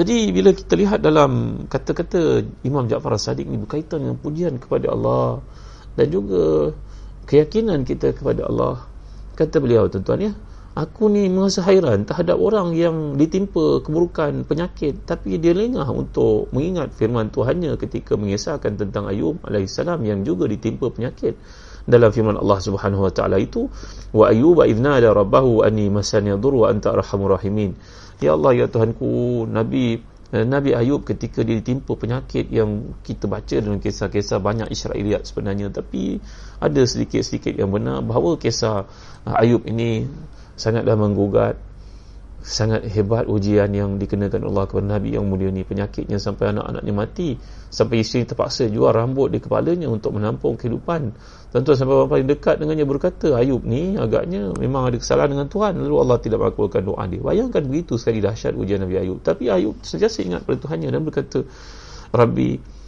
Jadi 0.00 0.32
bila 0.32 0.56
kita 0.56 0.78
lihat 0.80 1.04
dalam 1.04 1.66
kata-kata 1.68 2.46
Imam 2.64 2.88
Ja'far 2.88 3.20
As-Sadiq 3.20 3.44
ni 3.44 3.60
berkaitan 3.60 4.00
dengan 4.00 4.16
pujian 4.16 4.56
kepada 4.56 4.96
Allah 4.96 5.44
dan 5.98 6.06
juga 6.08 6.72
keyakinan 7.28 7.84
kita 7.84 8.14
kepada 8.16 8.46
Allah 8.48 8.86
kata 9.34 9.56
beliau 9.62 9.88
tuan-tuan 9.88 10.30
ya 10.30 10.32
aku 10.78 11.10
ni 11.10 11.26
merasa 11.26 11.64
hairan 11.66 12.06
terhadap 12.06 12.38
orang 12.38 12.76
yang 12.78 13.18
ditimpa 13.18 13.82
keburukan 13.82 14.46
penyakit 14.46 15.02
tapi 15.06 15.40
dia 15.42 15.50
lengah 15.56 15.86
untuk 15.90 16.50
mengingat 16.54 16.94
firman 16.94 17.30
Tuhannya 17.34 17.74
ketika 17.80 18.14
mengisahkan 18.14 18.78
tentang 18.78 19.10
Ayub 19.10 19.42
AS 19.46 19.76
yang 19.82 20.22
juga 20.22 20.46
ditimpa 20.46 20.90
penyakit 20.94 21.34
dalam 21.90 22.14
firman 22.14 22.38
Allah 22.38 22.62
Subhanahu 22.62 23.04
wa 23.04 23.12
taala 23.12 23.36
itu 23.42 23.66
wa 24.14 24.30
ayyuba 24.30 24.70
idnada 24.70 25.10
rabbahu 25.10 25.66
anni 25.66 25.90
masani 25.90 26.30
yadur 26.30 26.64
wa 26.64 26.66
anta 26.70 26.94
arhamur 26.94 27.34
rahimin. 27.34 27.74
Ya 28.22 28.38
Allah 28.38 28.54
ya 28.54 28.66
Tuhanku 28.70 29.44
nabi 29.50 29.98
eh, 30.30 30.46
Nabi 30.46 30.76
Ayub 30.76 31.02
ketika 31.02 31.42
dia 31.42 31.58
ditimpa 31.58 31.98
penyakit 31.98 32.46
yang 32.52 32.94
kita 33.02 33.26
baca 33.26 33.56
dalam 33.58 33.82
kisah-kisah 33.82 34.38
banyak 34.38 34.68
Israeliat 34.70 35.26
sebenarnya 35.26 35.72
tapi 35.74 36.22
ada 36.62 36.82
sedikit-sedikit 36.84 37.56
yang 37.56 37.74
benar 37.74 38.04
bahawa 38.04 38.38
kisah 38.38 38.86
Ayub 39.26 39.66
ini 39.66 40.06
sangatlah 40.54 40.94
menggugat 40.94 41.56
sangat 42.40 42.88
hebat 42.88 43.28
ujian 43.28 43.68
yang 43.68 44.00
dikenakan 44.00 44.48
Allah 44.48 44.64
kepada 44.64 44.96
Nabi 44.96 45.12
yang 45.12 45.28
mulia 45.28 45.52
ni. 45.52 45.60
Penyakitnya 45.60 46.16
sampai 46.16 46.56
anak-anaknya 46.56 46.92
mati 46.96 47.36
sampai 47.68 48.00
isteri 48.00 48.24
terpaksa 48.24 48.66
jual 48.66 48.90
rambut 48.90 49.28
di 49.28 49.38
kepalanya 49.38 49.86
untuk 49.92 50.16
menampung 50.16 50.56
kehidupan 50.56 51.12
tuan-tuan 51.50 51.74
sampai 51.74 51.94
orang 51.98 52.10
paling 52.10 52.28
dekat 52.30 52.62
dengannya 52.62 52.86
berkata 52.86 53.34
Ayub 53.34 53.66
ni 53.66 53.98
agaknya 53.98 54.54
memang 54.54 54.86
ada 54.86 54.96
kesalahan 55.02 55.34
dengan 55.34 55.50
Tuhan. 55.50 55.82
Lalu 55.82 55.96
Allah 55.98 56.18
tidak 56.22 56.38
makbulkan 56.38 56.86
doa 56.86 57.02
dia. 57.10 57.18
Bayangkan 57.18 57.66
begitu 57.66 57.98
sekali 57.98 58.22
dahsyat 58.22 58.54
ujian 58.54 58.78
Nabi 58.86 59.02
Ayub. 59.02 59.18
Tapi 59.18 59.50
Ayub 59.50 59.74
sentiasa 59.82 60.22
ingat 60.22 60.46
pada 60.46 60.62
Tuhannya 60.62 60.94
dan 60.94 61.02
berkata 61.02 61.42
Rabbi 62.14 62.78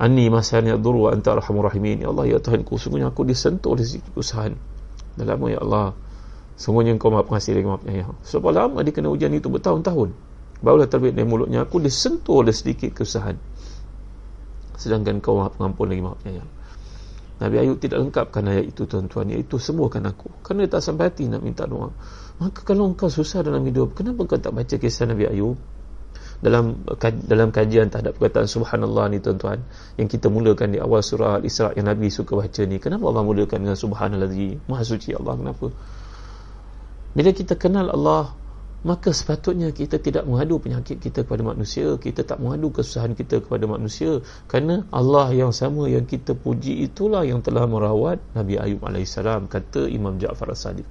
Ani 0.00 0.26
masanya 0.32 0.74
duru 0.74 1.06
wa 1.06 1.14
anta 1.14 1.38
arhamur 1.38 1.70
rahimin. 1.70 2.02
Ya 2.02 2.10
Allah 2.10 2.26
ya 2.26 2.38
Tuhanku 2.42 2.82
sungguhnya 2.82 3.14
aku 3.14 3.22
disentuh 3.22 3.78
oleh 3.78 3.86
sedikit 3.86 4.18
usahan 4.18 4.58
dah 5.18 5.26
lama 5.26 5.46
ya 5.50 5.60
Allah 5.62 5.94
Semuanya 6.60 6.92
engkau 6.92 7.08
maha 7.08 7.24
pengasih 7.24 7.56
lagi 7.56 7.66
maha 7.72 7.80
penyayang. 7.80 8.12
Sebab 8.20 8.52
lama 8.52 8.84
dia 8.84 8.92
kena 8.92 9.08
ujian 9.08 9.32
itu 9.32 9.48
bertahun-tahun. 9.48 10.12
Barulah 10.60 10.84
terbit 10.84 11.16
dari 11.16 11.24
mulutnya 11.24 11.64
Aku 11.64 11.80
disentuh 11.80 12.44
oleh 12.44 12.52
sedikit 12.52 12.92
kesusahan 12.92 13.32
Sedangkan 14.76 15.24
kau 15.24 15.40
maha 15.40 15.48
pengampun 15.56 15.88
lagi 15.88 16.04
maha 16.04 16.16
penyayang 16.20 16.50
Nabi 17.40 17.56
Ayub 17.56 17.80
tidak 17.80 18.04
lengkapkan 18.04 18.44
ayat 18.52 18.68
itu 18.68 18.84
tuan-tuan. 18.84 19.32
Iaitu 19.32 19.56
sembuhkan 19.56 20.04
aku. 20.04 20.44
Kerana 20.44 20.68
dia 20.68 20.76
tak 20.76 20.82
sampai 20.84 21.08
hati 21.08 21.24
nak 21.32 21.40
minta 21.40 21.64
doa. 21.64 21.88
Maka 22.40 22.60
kalau 22.64 22.92
engkau 22.92 23.12
susah 23.12 23.44
dalam 23.44 23.60
hidup 23.68 23.92
Kenapa 23.92 24.24
kau 24.24 24.40
tak 24.40 24.56
baca 24.56 24.76
kisah 24.76 25.08
Nabi 25.08 25.28
Ayub? 25.28 25.56
Dalam 26.40 26.88
dalam 27.28 27.52
kajian 27.52 27.92
terhadap 27.92 28.16
perkataan 28.16 28.48
subhanallah 28.48 29.12
ni 29.12 29.20
tuan-tuan 29.20 29.60
yang 30.00 30.08
kita 30.08 30.32
mulakan 30.32 30.72
di 30.72 30.80
awal 30.80 31.04
surah 31.04 31.36
Al-Isra 31.36 31.76
yang 31.76 31.84
Nabi 31.84 32.08
suka 32.08 32.32
baca 32.32 32.64
ni 32.64 32.80
kenapa 32.80 33.04
Allah 33.12 33.28
mulakan 33.28 33.68
dengan 33.68 33.76
subhanallah? 33.76 34.32
Maha 34.64 34.80
suci 34.80 35.12
Allah 35.12 35.36
kenapa? 35.36 35.68
Bila 37.12 37.30
kita 37.36 37.60
kenal 37.60 37.92
Allah 37.92 38.32
Maka 38.80 39.12
sepatutnya 39.12 39.68
kita 39.76 40.00
tidak 40.00 40.24
mengadu 40.24 40.56
penyakit 40.56 41.04
kita 41.04 41.28
kepada 41.28 41.44
manusia 41.44 42.00
Kita 42.00 42.24
tak 42.24 42.40
mengadu 42.40 42.72
kesusahan 42.72 43.12
kita 43.12 43.44
kepada 43.44 43.68
manusia. 43.68 44.24
Kerana 44.48 44.88
Allah 44.88 45.28
yang 45.36 45.52
sama 45.52 45.84
yang 45.92 46.08
kita 46.08 46.32
puji 46.32 46.88
itulah 46.88 47.28
yang 47.28 47.44
telah 47.44 47.68
merawat 47.68 48.24
Nabi 48.32 48.56
Ayub 48.56 48.80
AS 48.88 49.20
Kata 49.52 49.84
Imam 49.84 50.16
Ja'far 50.16 50.56
As-Sadiq. 50.56 50.88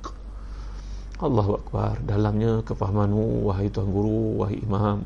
Allahu 1.17 1.57
Akbar. 1.57 1.97
Dalamnya 2.05 2.61
kefahamanmu 2.61 3.49
Wahai 3.49 3.73
Tuhan 3.73 3.89
Guru 3.89 4.45
Wahai 4.45 4.61
Imam 4.61 5.01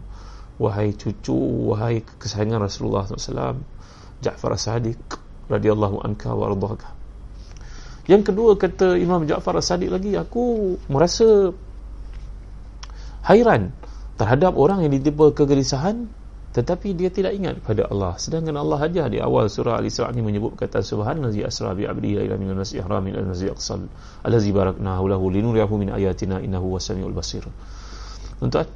Wahai 0.59 0.91
cucu 0.91 1.71
Wahai 1.71 2.03
kesayangan 2.19 2.67
Rasulullah 2.67 3.07
SAW 3.07 3.63
Ja'far 4.19 4.59
As-Sadiq 4.59 4.99
radhiyallahu 5.47 6.03
anka 6.03 6.31
wa 6.31 6.47
radhaka 6.51 7.03
yang 8.03 8.19
kedua 8.19 8.59
kata 8.59 8.99
Imam 8.99 9.23
Ja'far 9.23 9.55
As-Sadiq 9.55 9.87
lagi 9.87 10.11
aku 10.19 10.75
merasa 10.91 11.55
hairan 13.25 13.71
terhadap 14.19 14.53
orang 14.55 14.85
yang 14.85 14.91
ditimpa 14.93 15.33
kegelisahan 15.33 16.11
tetapi 16.53 16.93
dia 16.93 17.09
tidak 17.09 17.33
ingat 17.33 17.65
kepada 17.65 17.89
Allah. 17.89 18.13
Sedangkan 18.21 18.53
Allah 18.53 18.77
saja 18.77 19.09
di 19.09 19.17
awal 19.17 19.49
surah 19.49 19.81
Al-Isra 19.81 20.13
ini 20.13 20.21
menyebut 20.21 20.53
kata 20.53 20.85
subhanallazi 20.85 21.41
asra 21.41 21.73
bi 21.73 21.89
'abdihi 21.89 22.29
ila 22.29 22.37
minal 22.37 22.61
masjidil 22.61 22.85
haram 22.85 23.01
ila 23.09 23.25
masjidil 23.25 23.57
aqsal 23.57 23.89
allazi 24.21 24.53
barakna 24.53 25.01
lahu 25.01 25.33
linuriyahu 25.33 25.81
min 25.81 25.89
ayatina 25.89 26.37
innahu 26.45 26.77
wasamiul 26.77 27.09
basir. 27.09 27.41
Tuan 28.37 28.69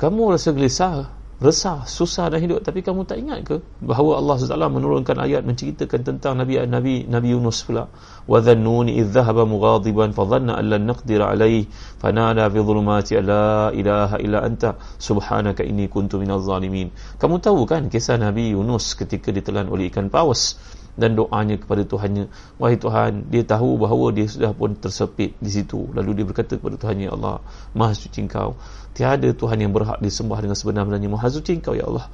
kamu 0.00 0.32
rasa 0.32 0.48
gelisah 0.56 1.12
resah, 1.38 1.86
susah 1.86 2.26
dalam 2.30 2.42
hidup. 2.42 2.58
Tapi 2.66 2.82
kamu 2.82 3.06
tak 3.06 3.22
ingat 3.22 3.46
ke 3.46 3.56
bahawa 3.78 4.18
Allah 4.18 4.34
SWT 4.42 4.58
menurunkan 4.58 5.16
ayat 5.22 5.46
menceritakan 5.46 6.00
tentang 6.02 6.34
Nabi 6.34 6.58
Nabi 6.66 7.06
Nabi 7.06 7.28
Yunus 7.34 7.62
pula? 7.62 7.86
Wa 8.26 8.42
dhannuni 8.42 8.98
idh 8.98 9.14
dhahaba 9.14 9.46
mughadiban 9.46 10.10
fa 10.10 10.26
dhanna 10.26 10.58
an 10.58 10.66
lan 10.66 10.82
naqdir 10.90 11.22
alayhi 11.22 11.70
fanada 12.02 12.50
fi 12.50 12.58
dhulumati 12.58 13.22
la 13.22 13.70
ilaha 13.70 14.18
illa 14.18 14.42
anta. 14.42 14.74
Subhanaka 14.98 15.62
inni 15.62 15.86
kuntu 15.86 16.18
minaz 16.18 16.42
zalimin. 16.42 16.90
Kamu 17.22 17.38
tahu 17.38 17.64
kan 17.70 17.86
kisah 17.86 18.18
Nabi 18.18 18.58
Yunus 18.58 18.98
ketika 18.98 19.30
ditelan 19.30 19.70
oleh 19.70 19.94
ikan 19.94 20.10
paus 20.10 20.58
dan 20.98 21.14
doanya 21.14 21.54
kepada 21.54 21.86
Tuhannya 21.86 22.26
wahai 22.58 22.74
Tuhan 22.74 23.30
dia 23.30 23.46
tahu 23.46 23.78
bahawa 23.78 24.10
dia 24.10 24.26
sudah 24.26 24.50
pun 24.50 24.74
tersepit 24.74 25.38
di 25.38 25.46
situ. 25.46 25.86
Lalu 25.94 26.20
dia 26.20 26.24
berkata 26.26 26.58
kepada 26.58 26.74
Tuhannya 26.74 27.06
ya 27.06 27.12
Allah 27.14 27.38
maha 27.78 27.94
suci 27.94 28.26
engkau. 28.26 28.58
Tiada 28.98 29.30
Tuhan 29.30 29.62
yang 29.62 29.70
berhak 29.70 30.02
disembah 30.02 30.42
dengan 30.42 30.58
sebenar-benarnya. 30.58 31.06
Maha 31.06 31.30
suci 31.30 31.54
engkau 31.54 31.78
ya 31.78 31.86
Allah. 31.86 32.10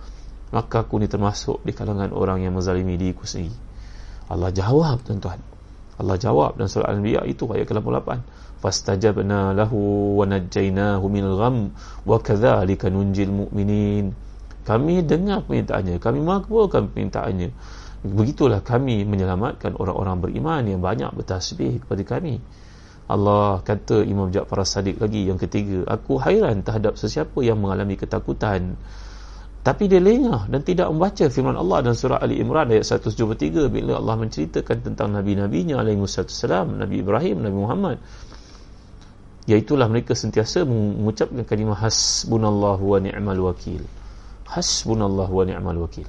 Maka 0.53 0.85
aku 0.85 1.01
ni 1.01 1.09
termasuk 1.09 1.65
di 1.65 1.73
kalangan 1.73 2.13
orang 2.13 2.45
yang 2.45 2.53
menzalimi 2.53 3.01
diriku 3.01 3.25
sendiri. 3.25 3.57
Allah 4.29 4.53
jawab 4.53 5.01
tuan-tuan. 5.01 5.41
Allah 5.97 6.17
jawab 6.21 6.61
dalam 6.61 6.69
surah 6.69 6.93
Al-Anbiya 6.93 7.25
itu 7.25 7.49
ayat 7.49 7.71
ke-88 7.71 8.09
fastajabna 8.59 9.55
lahu 9.55 10.17
wa 10.19 10.27
najjaynahu 10.27 11.07
minal 11.07 11.37
gham 11.41 11.57
wa 12.05 12.21
kadzalika 12.21 12.93
nunjil 12.93 13.33
mu'minin. 13.33 14.13
Kami 14.65 15.05
dengar 15.05 15.45
permintaannya. 15.45 15.97
Kami 16.01 16.19
makbulkan 16.21 16.93
permintaannya 16.93 17.53
begitulah 18.05 18.61
kami 18.61 19.09
menyelamatkan 19.09 19.81
orang-orang 19.81 20.21
beriman 20.21 20.63
yang 20.69 20.85
banyak 20.85 21.09
bertasbih 21.17 21.81
kepada 21.81 22.05
kami. 22.05 22.37
Allah 23.09 23.65
kata 23.65 24.05
Imam 24.05 24.29
Ja'far 24.29 24.65
As-Sadiq 24.65 25.01
lagi 25.01 25.29
yang 25.29 25.41
ketiga 25.41 25.85
aku 25.89 26.21
hairan 26.21 26.61
terhadap 26.65 27.01
sesiapa 27.01 27.41
yang 27.41 27.61
mengalami 27.61 27.97
ketakutan. 27.97 28.77
Tapi 29.65 29.89
dia 29.89 29.97
lengah 29.97 30.53
dan 30.53 30.61
tidak 30.61 30.93
membaca 30.93 31.25
firman 31.33 31.57
Allah 31.57 31.81
dalam 31.81 31.97
surah 31.97 32.21
Ali 32.21 32.37
Imran 32.37 32.69
ayat 32.69 32.85
173 32.85 33.73
bila 33.73 33.97
Allah 33.97 34.17
menceritakan 34.21 34.77
tentang 34.85 35.09
nabi-nabinya 35.17 35.81
alaihi 35.81 36.05
wassalam 36.05 36.77
Nabi 36.77 37.01
Ibrahim 37.01 37.41
Nabi 37.41 37.57
Muhammad. 37.57 37.97
Iaitulah 39.49 39.89
mereka 39.89 40.13
sentiasa 40.13 40.69
mengucapkan 40.69 41.49
kalimah 41.49 41.81
hasbunallahu 41.81 42.85
wa 42.85 42.99
ni'mal 43.01 43.41
wakil. 43.41 43.81
Hasbunallahu 44.49 45.33
wa 45.33 45.45
ni'mal 45.49 45.81
wakil 45.81 46.09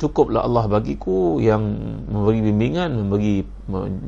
cukuplah 0.00 0.48
Allah 0.48 0.64
bagiku 0.64 1.36
yang 1.44 1.60
memberi 2.08 2.40
bimbingan, 2.40 2.96
memberi 2.96 3.44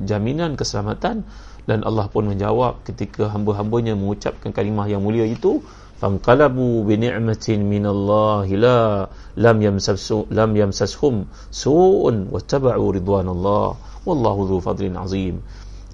jaminan 0.09 0.57
keselamatan. 0.57 1.29
Dan 1.63 1.87
Allah 1.87 2.11
pun 2.11 2.27
menjawab 2.27 2.83
ketika 2.83 3.31
hamba-hambanya 3.31 3.95
mengucapkan 3.95 4.51
kalimah 4.51 4.91
yang 4.91 4.99
mulia 4.99 5.23
itu 5.23 5.63
fanqalabu 6.03 6.83
bi 6.83 6.99
ni'matin 6.99 7.63
minallahi 7.63 8.59
la 8.59 9.07
lam 9.39 9.57
yamsasu 9.63 10.27
lam 10.35 10.59
yamsashum 10.59 11.31
su'un 11.55 12.27
wattaba'u 12.35 12.99
ridwanallah. 12.99 13.79
Wallahu 14.03 14.51
dzu 14.51 14.59
fadlin 14.59 14.99
azim. 14.99 15.39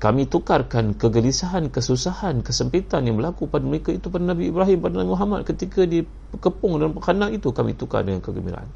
Kami 0.00 0.24
tukarkan 0.30 0.96
kegelisahan, 0.96 1.68
kesusahan, 1.68 2.40
kesempitan 2.40 3.04
yang 3.04 3.20
berlaku 3.20 3.50
pada 3.50 3.66
mereka 3.66 3.92
itu 3.92 4.08
pada 4.08 4.24
Nabi 4.24 4.48
Ibrahim, 4.48 4.78
pada 4.80 4.94
Nabi 5.04 5.10
Muhammad 5.12 5.40
ketika 5.44 5.84
di 5.84 6.06
kepung 6.40 6.80
dan 6.80 6.96
kandang 6.96 7.36
itu 7.36 7.52
kami 7.52 7.76
tukar 7.76 8.06
dengan 8.08 8.24
kegembiraan 8.24 8.70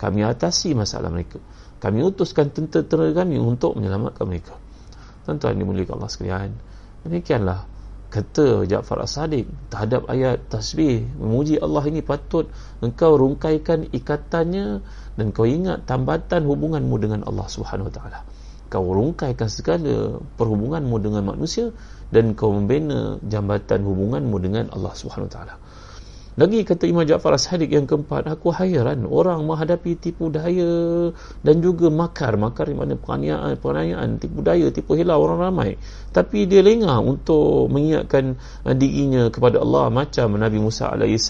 kami 0.00 0.24
atasi 0.24 0.72
masalah 0.72 1.12
mereka. 1.12 1.36
Kami 1.76 2.00
utuskan 2.00 2.48
tentera-tentera 2.48 3.12
kami 3.12 3.36
untuk 3.36 3.76
menyelamatkan 3.76 4.24
mereka. 4.24 4.56
Tuan-tuan 5.28 5.60
dimuliakan 5.60 6.00
Allah 6.00 6.08
sekalian. 6.08 6.50
Demikianlah 7.04 7.68
kata 8.08 8.64
Ja'far 8.64 9.04
As-Sadiq 9.04 9.44
terhadap 9.68 10.08
ayat 10.08 10.40
tasbih. 10.48 11.04
Memuji 11.20 11.60
Allah 11.60 11.84
ini 11.92 12.00
patut 12.00 12.48
engkau 12.80 13.20
rungkaikan 13.20 13.92
ikatannya 13.92 14.80
dan 15.20 15.26
kau 15.36 15.44
ingat 15.44 15.84
tambatan 15.84 16.48
hubunganmu 16.48 16.96
dengan 16.96 17.20
Allah 17.28 17.44
Subhanahu 17.52 17.92
Wa 17.92 17.94
Taala. 18.00 18.20
Kau 18.72 18.88
rungkaikan 18.88 19.52
segala 19.52 20.16
perhubunganmu 20.40 20.96
dengan 20.96 21.28
manusia 21.28 21.76
dan 22.08 22.32
kau 22.32 22.56
membina 22.56 23.20
jambatan 23.20 23.84
hubunganmu 23.84 24.36
dengan 24.40 24.64
Allah 24.72 24.96
Subhanahu 24.96 25.28
Wa 25.28 25.34
Taala 25.36 25.54
lagi 26.40 26.64
kata 26.64 26.88
Imam 26.88 27.04
Ja'far 27.04 27.36
As-Sadiq 27.36 27.68
yang 27.68 27.84
keempat, 27.84 28.24
aku 28.24 28.48
hairan 28.48 29.04
orang 29.04 29.44
menghadapi 29.44 29.92
tipu 30.00 30.32
daya 30.32 31.12
dan 31.44 31.60
juga 31.60 31.92
makar, 31.92 32.40
makar 32.40 32.72
di 32.72 32.76
mana 32.80 32.96
penganiayaan, 32.96 33.60
penganiayaan, 33.60 34.16
tipu 34.16 34.40
daya, 34.40 34.72
tipu 34.72 34.96
hilau 34.96 35.20
orang 35.20 35.52
ramai. 35.52 35.76
Tapi 36.16 36.48
dia 36.48 36.64
lengah 36.64 36.96
untuk 37.04 37.68
mengingatkan 37.68 38.40
uh, 38.64 38.72
dirinya 38.72 39.28
kepada 39.28 39.60
Allah 39.60 39.92
macam 39.92 40.40
Nabi 40.40 40.64
Musa 40.64 40.88
AS 40.96 41.28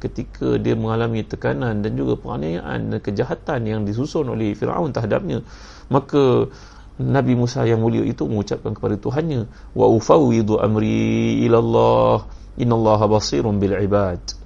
ketika 0.00 0.56
dia 0.56 0.72
mengalami 0.72 1.20
tekanan 1.20 1.84
dan 1.84 1.92
juga 1.92 2.16
penganiayaan 2.16 3.04
kejahatan 3.04 3.60
yang 3.68 3.84
disusun 3.84 4.32
oleh 4.32 4.56
Fir'aun 4.56 4.88
terhadapnya. 4.88 5.44
Maka 5.92 6.48
Nabi 6.96 7.36
Musa 7.36 7.60
yang 7.68 7.84
mulia 7.84 8.08
itu 8.08 8.24
mengucapkan 8.24 8.72
kepada 8.72 8.96
Tuhannya, 8.96 9.44
wa 9.76 9.84
ufawwidu 9.92 10.64
amri 10.64 11.44
ila 11.44 11.60
Allah 11.60 12.16
innallaha 12.56 13.04
basirun 13.04 13.60
bil 13.60 13.76
ibad 13.76 14.45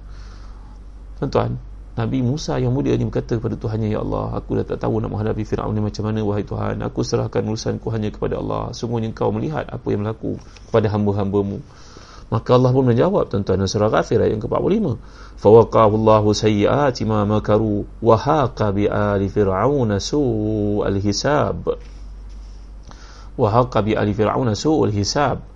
Tuan-tuan, 1.21 1.53
Nabi 2.01 2.25
Musa 2.25 2.57
yang 2.57 2.73
mulia 2.73 2.97
ni 2.97 3.05
berkata 3.05 3.37
kepada 3.37 3.53
Tuhannya, 3.53 3.93
Ya 3.93 4.01
Allah, 4.01 4.41
aku 4.41 4.57
dah 4.57 4.65
tak 4.65 4.81
tahu 4.81 4.97
nak 5.05 5.13
menghadapi 5.13 5.45
Fir'aun 5.45 5.77
ni 5.77 5.85
macam 5.85 6.09
mana, 6.09 6.25
wahai 6.25 6.41
Tuhan. 6.41 6.81
Aku 6.81 7.05
serahkan 7.05 7.45
urusanku 7.45 7.93
hanya 7.93 8.09
kepada 8.09 8.41
Allah. 8.41 8.73
Sungguhnya 8.73 9.13
kau 9.13 9.29
melihat 9.29 9.69
apa 9.69 9.85
yang 9.93 10.01
berlaku 10.01 10.41
kepada 10.65 10.89
hamba-hambamu. 10.89 11.61
Maka 12.33 12.49
Allah 12.57 12.73
pun 12.73 12.89
menjawab 12.89 13.29
tuan-tuan 13.29 13.69
surah 13.69 13.93
Ghafir 13.93 14.17
ayat 14.17 14.33
yang 14.33 14.41
ke-45. 14.41 14.97
Fawaqahu 15.45 15.93
Allahu 15.99 16.33
sayyiati 16.33 17.05
ma 17.05 17.21
makaru 17.27 17.85
wa 18.01 18.17
haqa 18.17 18.73
bi 18.73 18.89
ali 18.89 19.29
fir'auna 19.29 20.01
su'ul 20.01 20.97
hisab. 21.05 21.75
Wa 23.37 23.47
haqa 23.51 23.85
bi 23.85 23.93
ali 23.93 24.17
fir'auna 24.17 24.57
hisab 24.89 25.50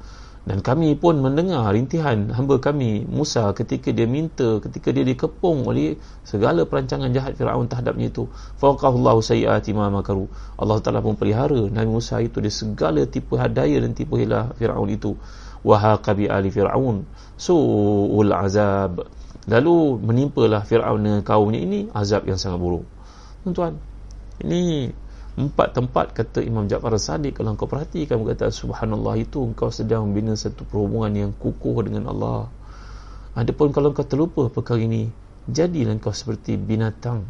dan 0.45 0.61
kami 0.61 0.93
pun 0.93 1.25
mendengar 1.25 1.73
rintihan 1.73 2.29
hamba 2.29 2.61
kami 2.61 3.01
Musa 3.09 3.49
ketika 3.57 3.89
dia 3.89 4.05
minta 4.05 4.61
ketika 4.61 4.93
dia 4.93 5.01
dikepung 5.01 5.65
oleh 5.65 5.97
segala 6.21 6.69
perancangan 6.69 7.09
jahat 7.09 7.33
Firaun 7.33 7.65
terhadapnya 7.65 8.13
itu. 8.13 8.29
Faqahullahu 8.61 9.25
sayiati 9.25 9.73
ma 9.73 9.89
makaru. 9.89 10.29
Allah 10.61 10.77
Taala 10.85 11.01
pun 11.01 11.17
pelihara 11.17 11.65
Nabi 11.73 11.89
Musa 11.89 12.21
itu 12.21 12.37
dari 12.37 12.53
segala 12.53 13.09
tipu 13.09 13.41
hadaya 13.41 13.81
dan 13.81 13.97
tipu 13.97 14.21
hilah 14.21 14.53
Firaun 14.53 14.85
itu. 14.93 15.17
Wa 15.65 15.81
haqabi 15.81 16.29
ali 16.29 16.53
Firaun. 16.53 17.09
Suul 17.41 18.29
azab. 18.29 19.01
Lalu 19.49 19.97
menimpalah 19.97 20.61
Firaun 20.61 21.01
dengan 21.01 21.21
kaumnya 21.25 21.57
ini 21.57 21.89
azab 21.89 22.29
yang 22.29 22.37
sangat 22.37 22.61
buruk. 22.61 22.85
Tuan-tuan 23.41 23.81
ini 24.45 24.93
empat 25.35 25.75
tempat 25.75 26.15
kata 26.15 26.39
Imam 26.39 26.63
Ja'far 26.63 26.95
Sadiq 26.95 27.35
kalau 27.35 27.59
kau 27.59 27.67
perhatikan 27.67 28.23
berkata 28.23 28.47
subhanallah 28.47 29.19
itu 29.19 29.43
engkau 29.43 29.67
sedang 29.67 30.07
membina 30.07 30.31
satu 30.31 30.63
perhubungan 30.63 31.11
yang 31.11 31.31
kukuh 31.35 31.83
dengan 31.83 32.07
Allah. 32.07 32.47
Adapun 33.35 33.75
kalau 33.75 33.91
kau 33.91 34.07
terlupa 34.07 34.47
perkara 34.47 34.79
ini 34.79 35.11
jadilah 35.51 35.91
kau 35.99 36.15
seperti 36.15 36.55
binatang 36.55 37.27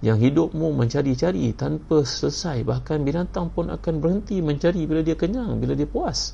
yang 0.00 0.16
hidupmu 0.16 0.72
mencari-cari 0.72 1.52
tanpa 1.52 2.08
selesai. 2.08 2.64
Bahkan 2.64 3.04
binatang 3.04 3.52
pun 3.52 3.68
akan 3.68 3.94
berhenti 4.00 4.40
mencari 4.40 4.88
bila 4.88 5.04
dia 5.04 5.16
kenyang 5.16 5.60
bila 5.60 5.76
dia 5.76 5.84
puas. 5.84 6.32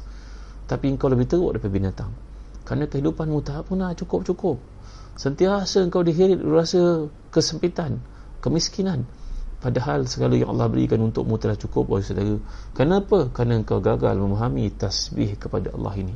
Tapi 0.70 0.86
engkau 0.86 1.10
lebih 1.10 1.26
teruk 1.26 1.58
daripada 1.58 1.72
binatang. 1.74 2.10
Kerana 2.62 2.86
kehidupanmu 2.86 3.42
tak 3.42 3.66
pernah 3.66 3.90
cukup-cukup. 3.90 4.62
Sentiasa 5.18 5.82
engkau 5.82 6.06
dihirit 6.06 6.38
rasa 6.46 7.10
kesempitan 7.34 7.98
kemiskinan 8.38 9.02
Padahal 9.62 10.10
segala 10.10 10.34
yang 10.34 10.50
Allah 10.50 10.66
berikan 10.66 10.98
untukmu 10.98 11.38
telah 11.38 11.54
cukup 11.54 11.86
wahai 11.86 12.02
saudara. 12.02 12.34
Kenapa? 12.74 13.30
Kerana 13.30 13.62
engkau 13.62 13.78
gagal 13.78 14.18
memahami 14.18 14.74
tasbih 14.74 15.38
kepada 15.38 15.70
Allah 15.70 15.94
ini. 16.02 16.14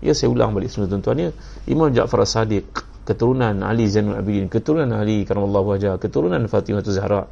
Ya 0.00 0.16
saya 0.16 0.32
ulang 0.32 0.56
balik 0.56 0.72
semua 0.72 0.88
tuan-tuan 0.88 1.28
ya. 1.28 1.30
Imam 1.68 1.92
Ja'far 1.92 2.24
As-Sadiq, 2.24 2.64
keturunan 3.04 3.60
Ali 3.60 3.84
Zainul 3.84 4.16
Abidin, 4.16 4.48
keturunan 4.48 4.96
Ali 4.96 5.28
karamallahu 5.28 5.76
wajah, 5.76 6.00
keturunan 6.00 6.40
Fatimah 6.48 6.80
Zahra. 6.88 7.28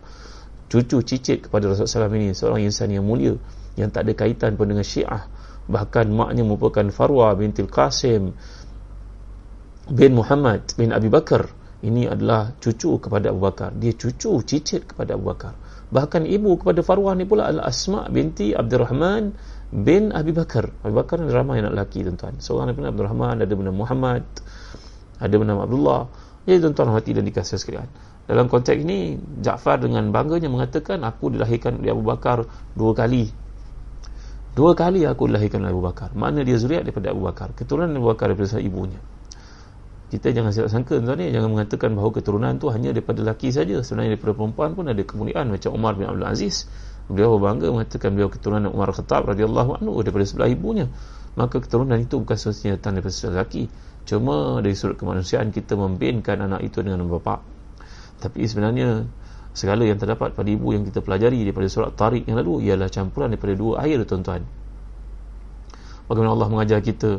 Cucu 0.69 1.01
cicit 1.01 1.49
kepada 1.49 1.73
Rasulullah 1.73 2.09
SAW 2.09 2.17
ini 2.21 2.29
seorang 2.37 2.61
insan 2.61 2.93
yang 2.93 3.05
mulia 3.09 3.33
yang 3.81 3.89
tak 3.89 4.05
ada 4.05 4.13
kaitan 4.13 4.61
pun 4.61 4.69
dengan 4.69 4.85
Syiah. 4.85 5.25
Bahkan 5.65 6.13
maknya 6.13 6.45
merupakan 6.45 6.85
Farwa 6.93 7.33
binti 7.33 7.65
Qasim 7.65 8.37
bin 9.89 10.13
Muhammad 10.13 10.77
bin 10.77 10.93
Abi 10.93 11.09
Bakar 11.09 11.64
ini 11.85 12.09
adalah 12.09 12.57
cucu 12.57 12.97
kepada 12.97 13.29
Abu 13.29 13.45
Bakar 13.45 13.77
dia 13.77 13.93
cucu 13.93 14.41
cicit 14.49 14.89
kepada 14.89 15.15
Abu 15.21 15.29
Bakar 15.29 15.53
bahkan 15.93 16.25
ibu 16.25 16.57
kepada 16.57 16.81
Farwah 16.81 17.13
ni 17.13 17.29
pula 17.29 17.53
adalah 17.53 17.69
Asma 17.69 18.09
binti 18.09 18.57
Abdul 18.57 18.81
Rahman 18.83 19.37
bin 19.71 20.11
Abi 20.17 20.33
Bakar 20.33 20.73
Abu 20.81 20.97
Bakar 20.97 21.21
ni 21.21 21.29
ramai 21.29 21.61
anak 21.61 21.77
lelaki 21.77 22.03
tuan-tuan 22.03 22.41
seorang 22.41 22.73
daripada 22.73 22.91
Abdul 22.91 23.07
Rahman 23.13 23.37
ada 23.45 23.53
bernama 23.53 23.79
Muhammad 23.85 24.25
ada 25.21 25.35
bernama 25.37 25.63
Abdullah 25.69 26.03
Jadi 26.45 26.61
tuan-tuan 26.61 26.93
hati 26.93 27.17
dan 27.17 27.25
dikasih 27.25 27.57
sekalian. 27.57 27.89
Dalam 28.29 28.49
konteks 28.49 28.77
ini, 28.77 29.17
Ja'far 29.41 29.81
dengan 29.81 30.13
bangganya 30.13 30.49
mengatakan, 30.49 31.01
aku 31.05 31.33
dilahirkan 31.33 31.81
oleh 31.81 31.93
Abu 31.93 32.05
Bakar 32.05 32.45
dua 32.77 32.93
kali. 32.93 33.33
Dua 34.53 34.77
kali 34.77 35.09
aku 35.09 35.29
dilahirkan 35.29 35.65
oleh 35.65 35.73
Abu 35.73 35.85
Bakar. 35.85 36.13
Mana 36.13 36.45
dia 36.45 36.57
zuriat 36.61 36.85
daripada 36.85 37.13
Abu 37.17 37.25
Bakar. 37.25 37.57
Keturunan 37.57 37.97
Abu 37.97 38.13
Bakar 38.13 38.33
daripada 38.33 38.61
ibunya. 38.61 39.01
Kita 40.15 40.31
jangan 40.31 40.55
silap 40.55 40.71
sangka 40.71 41.03
tuan 41.03 41.19
ni, 41.19 41.35
jangan 41.35 41.51
mengatakan 41.51 41.91
bahawa 41.91 42.15
keturunan 42.15 42.55
tu 42.63 42.71
hanya 42.71 42.95
daripada 42.95 43.19
lelaki 43.19 43.51
saja. 43.51 43.83
Sebenarnya 43.83 44.15
daripada 44.15 44.39
perempuan 44.39 44.71
pun 44.79 44.87
ada 44.87 45.03
kemuliaan 45.03 45.51
macam 45.51 45.75
Umar 45.75 45.99
bin 45.99 46.07
Abdul 46.07 46.23
Aziz. 46.23 46.71
Beliau 47.11 47.35
berbangga 47.35 47.75
mengatakan 47.75 48.15
beliau 48.15 48.31
keturunan 48.31 48.71
Umar 48.71 48.95
Khattab 48.95 49.27
radhiyallahu 49.27 49.83
anhu 49.83 49.99
daripada 50.07 50.23
sebelah 50.23 50.55
ibunya. 50.55 50.87
Maka 51.35 51.59
keturunan 51.59 51.99
itu 51.99 52.23
bukan 52.23 52.39
semestinya 52.39 52.79
datang 52.79 52.95
daripada 52.95 53.11
sebelah 53.11 53.43
lelaki. 53.43 53.63
Cuma 54.07 54.63
dari 54.63 54.77
sudut 54.79 55.03
kemanusiaan 55.03 55.51
kita 55.51 55.75
membinkan 55.75 56.39
anak 56.47 56.63
itu 56.63 56.79
dengan 56.79 57.03
bapa. 57.11 57.43
Tapi 58.23 58.47
sebenarnya 58.47 59.11
segala 59.51 59.83
yang 59.83 59.99
terdapat 59.99 60.31
pada 60.31 60.47
ibu 60.47 60.71
yang 60.71 60.87
kita 60.87 61.03
pelajari 61.03 61.43
daripada 61.43 61.67
surat 61.67 61.91
Tariq 61.91 62.31
yang 62.31 62.39
lalu 62.39 62.71
ialah 62.71 62.87
campuran 62.87 63.35
daripada 63.35 63.59
dua 63.59 63.83
air 63.83 63.99
tuan-tuan. 64.07 64.47
Bagaimana 66.07 66.39
Allah 66.39 66.49
mengajar 66.55 66.79
kita 66.87 67.19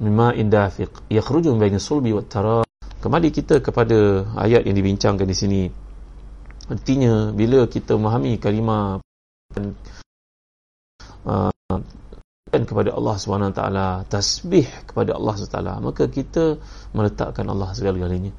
mimma 0.00 0.34
indafiq 0.34 0.90
yakhruju 1.10 1.54
min 1.54 1.60
baini 1.60 1.78
sulbi 1.78 2.10
wat 2.10 2.26
tara. 2.30 2.62
Kembali 3.02 3.28
kita 3.28 3.60
kepada 3.60 4.24
ayat 4.40 4.64
yang 4.64 4.74
dibincangkan 4.74 5.28
di 5.28 5.36
sini. 5.36 5.62
Artinya 6.72 7.30
bila 7.36 7.68
kita 7.68 7.92
memahami 8.00 8.40
kalimah 8.40 8.96
uh, 11.28 11.52
kepada 12.62 12.94
Allah 12.94 13.14
SWT 13.18 13.60
tasbih 14.06 14.66
kepada 14.86 15.18
Allah 15.18 15.34
SWT 15.34 15.58
maka 15.82 16.06
kita 16.06 16.54
meletakkan 16.94 17.50
Allah 17.50 17.74
segala-galanya 17.74 18.30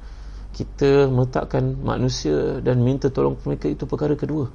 kita 0.56 1.12
meletakkan 1.12 1.76
manusia 1.76 2.64
dan 2.64 2.80
minta 2.80 3.12
tolong 3.12 3.36
mereka 3.44 3.68
itu 3.68 3.84
perkara 3.84 4.16
kedua 4.16 4.48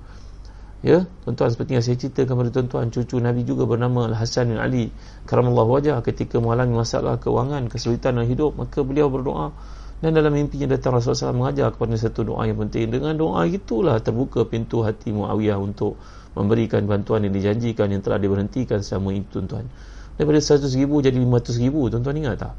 ya 0.82 1.06
tuan-tuan 1.26 1.50
seperti 1.54 1.78
yang 1.78 1.84
saya 1.86 1.98
ceritakan 1.98 2.34
kepada 2.34 2.50
tuan-tuan 2.50 2.86
cucu 2.90 3.22
Nabi 3.22 3.46
juga 3.46 3.70
bernama 3.70 4.10
Al-Hasan 4.10 4.50
bin 4.50 4.58
Ali 4.58 4.90
karamallah 5.30 5.66
wajah 5.70 5.98
ketika 6.02 6.42
mengalami 6.42 6.74
masalah 6.82 7.22
kewangan 7.22 7.70
kesulitan 7.70 8.18
dalam 8.18 8.30
hidup 8.30 8.58
maka 8.58 8.82
beliau 8.82 9.10
berdoa. 9.10 9.54
Dan 10.02 10.18
dalam 10.18 10.34
mimpinya 10.34 10.66
datang 10.66 10.98
Rasulullah 10.98 11.30
SAW 11.30 11.38
mengajar 11.38 11.78
kepada 11.78 11.94
satu 11.94 12.26
doa 12.26 12.42
yang 12.50 12.58
penting. 12.58 12.90
Dengan 12.90 13.14
doa 13.14 13.46
itulah 13.46 14.02
terbuka 14.02 14.50
pintu 14.50 14.82
hati 14.82 15.14
Muawiyah 15.14 15.62
untuk 15.62 15.94
memberikan 16.34 16.90
bantuan 16.90 17.22
yang 17.22 17.30
dijanjikan 17.38 17.86
yang 17.86 18.02
telah 18.02 18.18
diberhentikan 18.18 18.82
selama 18.82 19.14
itu 19.14 19.30
tuan-tuan. 19.30 19.70
Daripada 20.18 20.42
100 20.42 20.74
ribu 20.74 21.06
jadi 21.06 21.22
500 21.22 21.62
ribu 21.62 21.86
tuan-tuan 21.94 22.18
ingat 22.18 22.50
tak? 22.50 22.58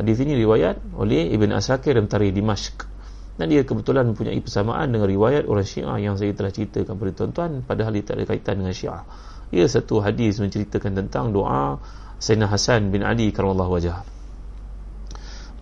Hadis 0.00 0.16
ini 0.24 0.40
riwayat 0.40 0.80
oleh 0.96 1.36
Ibn 1.36 1.52
Asakir 1.52 2.00
dan 2.00 2.08
Tarikh 2.08 2.32
Dimashq 2.32 2.93
dan 3.34 3.50
dia 3.50 3.66
kebetulan 3.66 4.06
mempunyai 4.14 4.38
persamaan 4.38 4.94
dengan 4.94 5.10
riwayat 5.10 5.50
orang 5.50 5.66
Syiah 5.66 5.98
yang 5.98 6.14
saya 6.14 6.30
telah 6.30 6.54
ceritakan 6.54 6.94
kepada 6.94 7.12
tuan-tuan 7.12 7.50
padahal 7.66 7.90
dia 7.98 8.04
tak 8.06 8.22
ada 8.22 8.24
kaitan 8.30 8.62
dengan 8.62 8.74
Syiah. 8.74 9.02
Ia 9.50 9.66
satu 9.66 9.98
hadis 10.02 10.38
menceritakan 10.38 10.94
tentang 11.04 11.34
doa 11.34 11.78
Sayyidina 12.22 12.46
Hasan 12.46 12.94
bin 12.94 13.02
Ali 13.02 13.34
karamallahu 13.34 13.74
wajah. 13.74 14.06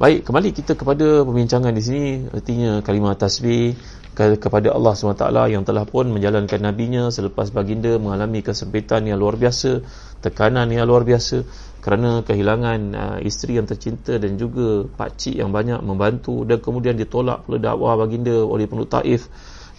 Baik, 0.01 0.27
kembali 0.27 0.51
kita 0.51 0.75
kepada 0.75 1.23
pembincangan 1.23 1.71
di 1.71 1.83
sini. 1.85 2.07
Artinya 2.33 2.83
kalimah 2.83 3.15
tasbih 3.15 3.77
kepada 4.19 4.77
Allah 4.77 4.93
SWT 4.93 5.25
yang 5.49 5.65
telah 5.65 5.89
pun 5.89 6.13
menjalankan 6.13 6.61
nabinya 6.61 7.09
selepas 7.09 7.49
baginda 7.49 7.97
mengalami 7.97 8.45
kesempitan 8.45 9.09
yang 9.09 9.17
luar 9.17 9.41
biasa 9.41 9.81
tekanan 10.21 10.69
yang 10.69 10.85
luar 10.85 11.01
biasa 11.09 11.49
kerana 11.83 12.23
kehilangan 12.23 12.81
uh, 12.95 13.19
isteri 13.27 13.59
yang 13.59 13.67
tercinta 13.67 14.15
dan 14.15 14.39
juga 14.39 14.87
pakcik 14.87 15.35
yang 15.35 15.51
banyak 15.51 15.83
membantu. 15.83 16.47
Dan 16.47 16.63
kemudian 16.63 16.95
ditolak 16.95 17.43
pula 17.43 17.59
dakwah 17.59 17.99
baginda 17.99 18.39
oleh 18.39 18.71
penduduk 18.71 18.95
Taif. 18.95 19.27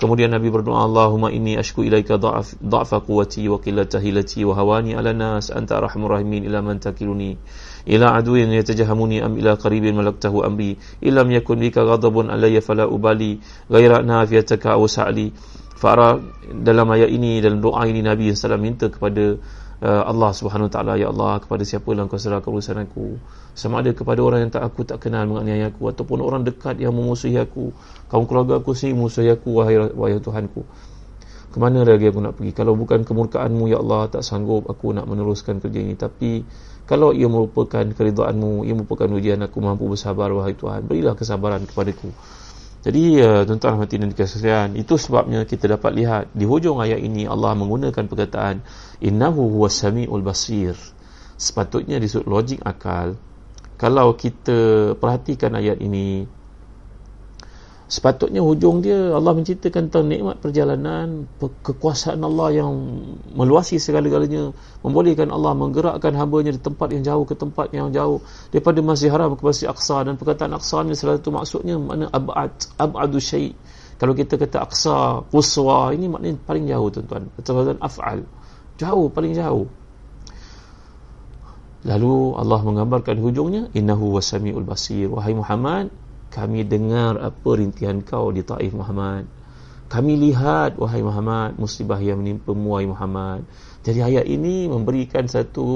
Kemudian 0.04 0.36
Nabi 0.36 0.52
berdoa 0.52 0.84
Allahumma 0.84 1.32
inni 1.32 1.56
ashku 1.56 1.86
ilaika 1.88 2.20
da'af 2.20 2.60
da'fa 2.60 3.08
quwwati 3.08 3.48
wa 3.48 3.56
qillata 3.64 4.04
hilati 4.04 4.44
wa 4.44 4.52
hawani 4.52 5.00
ala 5.00 5.16
nas. 5.16 5.48
Anta 5.48 5.80
arhamur 5.80 6.20
rahimin 6.20 6.44
ila 6.44 6.60
man 6.60 6.84
takiluni 6.84 7.40
ila 7.88 8.20
aduin 8.20 8.52
yatajahamuni 8.52 9.24
am 9.24 9.40
ila 9.40 9.56
qaribin 9.56 9.96
malaktahu 9.96 10.44
amri. 10.44 10.76
Illam 11.00 11.32
yakun 11.32 11.56
bika 11.56 11.88
ghadabun 11.88 12.28
alayya 12.28 12.60
fala 12.60 12.84
ubali 12.84 13.40
ghaira 13.72 14.04
nafiyataka 14.04 14.76
aw 14.76 14.84
sa'li. 14.84 15.32
Fara 15.80 16.20
dalam 16.52 16.92
ayat 16.92 17.08
ini 17.08 17.40
dalam 17.40 17.64
doa 17.64 17.88
ini 17.88 18.04
Nabi 18.04 18.32
SAW 18.32 18.60
minta 18.60 18.92
kepada 18.92 19.40
Allah 19.84 20.32
Subhanahu 20.32 20.72
Taala 20.72 20.96
ya 20.96 21.12
Allah 21.12 21.44
kepada 21.44 21.60
siapa 21.68 21.92
yang 21.92 22.08
kau 22.08 22.16
serahkan 22.16 22.48
urusan 22.48 22.88
aku. 22.88 23.20
Sama 23.52 23.84
ada 23.84 23.92
kepada 23.92 24.24
orang 24.24 24.48
yang 24.48 24.52
tak 24.56 24.64
aku 24.64 24.88
tak 24.88 25.04
kenal 25.04 25.28
menganiaya 25.28 25.76
aku 25.76 25.92
ataupun 25.92 26.24
orang 26.24 26.48
dekat 26.48 26.80
yang 26.80 26.96
memusuhi 26.96 27.36
aku. 27.36 27.76
Kaum 28.08 28.24
keluarga 28.24 28.64
aku 28.64 28.72
sendiri 28.72 29.04
memusuhi 29.04 29.28
aku 29.36 29.60
wahai, 29.60 29.76
wahai 29.92 30.24
Tuhanku. 30.24 30.64
Ke 31.52 31.58
mana 31.60 31.84
lagi 31.84 32.08
aku 32.08 32.24
nak 32.24 32.40
pergi? 32.40 32.56
Kalau 32.56 32.80
bukan 32.80 33.04
kemurkaanmu 33.04 33.76
ya 33.76 33.84
Allah 33.84 34.08
tak 34.08 34.24
sanggup 34.24 34.72
aku 34.72 34.96
nak 34.96 35.04
meneruskan 35.04 35.60
kerja 35.60 35.80
ini. 35.84 36.00
Tapi 36.00 36.48
kalau 36.88 37.12
ia 37.12 37.28
merupakan 37.28 37.84
keridaanmu 37.84 38.64
ia 38.64 38.74
merupakan 38.80 39.12
ujian 39.12 39.44
aku 39.44 39.60
mampu 39.60 39.92
bersabar 39.92 40.32
wahai 40.32 40.56
Tuhan. 40.56 40.88
Berilah 40.88 41.12
kesabaran 41.14 41.68
kepadaku 41.68 42.08
jadi 42.84 43.04
uh, 43.24 43.42
tuan-tuan 43.48 43.80
hati 43.80 43.96
dan 43.96 44.12
dikasihan 44.12 44.70
itu 44.76 45.00
sebabnya 45.00 45.48
kita 45.48 45.72
dapat 45.72 45.96
lihat 45.96 46.24
di 46.36 46.44
hujung 46.44 46.84
ayat 46.84 47.00
ini 47.00 47.24
Allah 47.24 47.56
menggunakan 47.56 48.12
perkataan 48.12 48.60
innahu 49.00 49.56
huwas 49.56 49.80
samiul 49.80 50.20
basir. 50.20 50.76
Sepatutnya 51.40 51.96
di 51.96 52.12
sudut 52.12 52.28
logik 52.28 52.60
akal 52.60 53.16
kalau 53.80 54.20
kita 54.20 54.94
perhatikan 55.00 55.56
ayat 55.56 55.80
ini 55.80 56.28
sepatutnya 57.94 58.42
hujung 58.42 58.82
dia 58.82 59.14
Allah 59.14 59.38
menceritakan 59.38 59.94
tentang 59.94 60.10
nikmat 60.10 60.42
perjalanan 60.42 61.30
kekuasaan 61.38 62.26
Allah 62.26 62.66
yang 62.66 62.74
meluasi 63.38 63.78
segala-galanya. 63.78 64.50
Membolehkan 64.82 65.30
Allah 65.30 65.54
menggerakkan 65.54 66.18
hambanya 66.18 66.58
di 66.58 66.58
tempat 66.58 66.90
yang 66.90 67.06
jauh 67.06 67.24
ke 67.30 67.38
tempat 67.38 67.70
yang 67.70 67.94
jauh. 67.94 68.18
Daripada 68.50 68.82
Masjid 68.82 69.14
Haram 69.14 69.38
ke 69.38 69.46
Masjid 69.46 69.70
Aqsa. 69.70 70.02
Dan 70.02 70.18
perkataan 70.18 70.58
Aqsa 70.58 70.82
ni 70.82 70.98
salah 70.98 71.22
satu 71.22 71.30
maksudnya 71.30 71.78
mana 71.78 72.10
abad 72.10 72.50
abadu 72.82 73.22
syai. 73.22 73.54
Kalau 74.02 74.18
kita 74.18 74.42
kata 74.42 74.66
Aqsa 74.66 75.22
Quswa 75.30 75.94
ini 75.94 76.10
maknanya 76.10 76.42
paling 76.50 76.66
jauh 76.66 76.90
tuan-tuan. 76.90 77.30
Perkataan 77.38 77.78
af'al. 77.78 78.26
Jauh 78.82 79.06
paling 79.14 79.38
jauh. 79.38 79.70
Lalu 81.86 82.14
Allah 82.42 82.60
menggambarkan 82.66 83.22
hujungnya 83.22 83.70
innahu 83.78 84.18
wasamiul 84.18 84.66
basir. 84.66 85.14
Wahai 85.14 85.38
Muhammad 85.38 85.94
kami 86.34 86.66
dengar 86.66 87.22
apa 87.22 87.50
rintihan 87.54 88.02
kau 88.02 88.34
di 88.34 88.42
Taif 88.42 88.74
Muhammad. 88.74 89.30
Kami 89.86 90.18
lihat 90.18 90.82
wahai 90.82 91.06
Muhammad 91.06 91.62
musibah 91.62 92.02
yang 92.02 92.26
menimpa 92.26 92.50
wahai 92.58 92.90
Muhammad. 92.90 93.46
Jadi 93.86 94.02
ayat 94.02 94.26
ini 94.26 94.66
memberikan 94.66 95.30
satu 95.30 95.70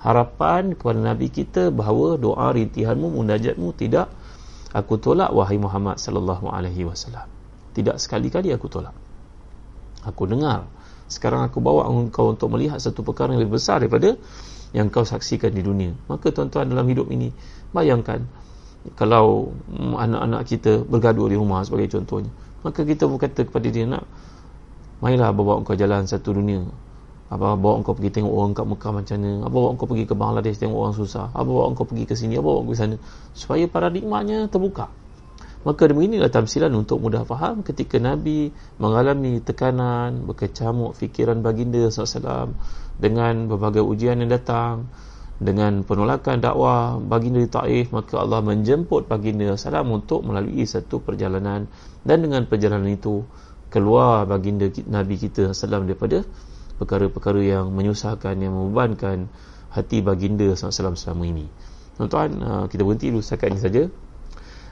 harapan 0.00 0.72
kepada 0.72 1.04
Nabi 1.04 1.28
kita 1.28 1.68
bahawa 1.68 2.16
doa 2.16 2.48
rintihanmu 2.56 3.20
munajatmu 3.20 3.76
tidak 3.76 4.08
aku 4.72 4.96
tolak 4.96 5.28
wahai 5.36 5.60
Muhammad 5.60 6.00
sallallahu 6.00 6.48
alaihi 6.48 6.88
wasallam. 6.88 7.28
Tidak 7.76 8.00
sekali-kali 8.00 8.48
aku 8.56 8.72
tolak. 8.72 8.96
Aku 10.08 10.24
dengar. 10.24 10.64
Sekarang 11.12 11.44
aku 11.44 11.60
bawa 11.60 11.84
engkau 11.92 12.32
untuk 12.32 12.48
melihat 12.56 12.80
satu 12.80 13.04
perkara 13.04 13.36
yang 13.36 13.44
lebih 13.44 13.60
besar 13.60 13.84
daripada 13.84 14.16
yang 14.72 14.88
kau 14.88 15.04
saksikan 15.04 15.52
di 15.52 15.60
dunia. 15.60 15.92
Maka 16.08 16.32
tuan-tuan 16.32 16.64
dalam 16.64 16.88
hidup 16.88 17.12
ini 17.12 17.28
bayangkan 17.76 18.24
kalau 18.96 19.52
anak-anak 19.76 20.42
kita 20.46 20.84
bergaduh 20.86 21.28
di 21.28 21.36
rumah 21.36 21.64
sebagai 21.66 21.92
contohnya 21.98 22.32
maka 22.62 22.82
kita 22.82 23.06
berkata 23.06 23.46
kepada 23.46 23.68
dia 23.70 23.86
nak 23.86 24.04
mainlah 24.98 25.30
bawa 25.30 25.62
engkau 25.62 25.78
jalan 25.78 26.06
satu 26.10 26.34
dunia. 26.34 26.66
Apa 27.28 27.60
bawa 27.60 27.84
engkau 27.84 27.92
pergi 27.92 28.18
tengok 28.18 28.32
orang 28.32 28.52
kat 28.56 28.66
Mekah 28.66 28.92
macam 28.92 29.16
mana? 29.20 29.32
Apa 29.44 29.54
bawa 29.54 29.68
engkau 29.76 29.86
pergi 29.86 30.04
ke 30.08 30.14
Bangladesh 30.16 30.56
tengok 30.58 30.78
orang 30.80 30.96
susah? 30.96 31.26
Apa 31.36 31.48
bawa 31.48 31.64
engkau 31.70 31.84
pergi 31.84 32.04
ke 32.08 32.14
sini? 32.16 32.34
Apa 32.40 32.48
bawa 32.48 32.58
engkau 32.64 32.74
ke 32.74 32.80
sana? 32.80 32.96
Supaya 33.36 33.64
paradigmanya 33.68 34.48
terbuka. 34.48 34.88
Maka 35.66 35.90
beginilah 35.90 36.30
tamsilan 36.32 36.72
untuk 36.72 37.02
mudah 37.02 37.26
faham 37.28 37.60
ketika 37.66 37.98
Nabi 38.00 38.54
mengalami 38.78 39.42
tekanan 39.42 40.24
berkecamuk 40.24 40.94
fikiran 40.94 41.42
baginda 41.42 41.90
SAW 41.90 42.54
dengan 42.96 43.50
berbagai 43.50 43.82
ujian 43.82 44.22
yang 44.22 44.30
datang 44.30 44.88
dengan 45.38 45.86
penolakan 45.86 46.42
dakwah 46.42 46.98
baginda 46.98 47.38
di 47.38 47.46
Taif 47.46 47.94
maka 47.94 48.18
Allah 48.18 48.42
menjemput 48.42 49.06
baginda 49.06 49.54
salam 49.54 49.86
untuk 49.94 50.26
melalui 50.26 50.66
satu 50.66 50.98
perjalanan. 50.98 51.70
Dan 52.02 52.26
dengan 52.26 52.42
perjalanan 52.50 52.90
itu 52.90 53.22
keluar 53.70 54.26
baginda 54.26 54.66
Nabi 54.90 55.14
kita 55.14 55.54
salam 55.54 55.86
daripada 55.86 56.26
perkara-perkara 56.82 57.38
yang 57.42 57.70
menyusahkan 57.70 58.34
yang 58.34 58.50
membebankan 58.50 59.30
hati 59.70 60.02
baginda 60.02 60.50
salam 60.58 60.98
selama 60.98 61.24
ini. 61.26 61.46
Tuan-tuan 61.94 62.30
uh, 62.42 62.64
kita 62.66 62.82
berhenti 62.82 63.10
dulu 63.14 63.22
setakat 63.22 63.54
ini 63.54 63.62
saja. 63.62 63.82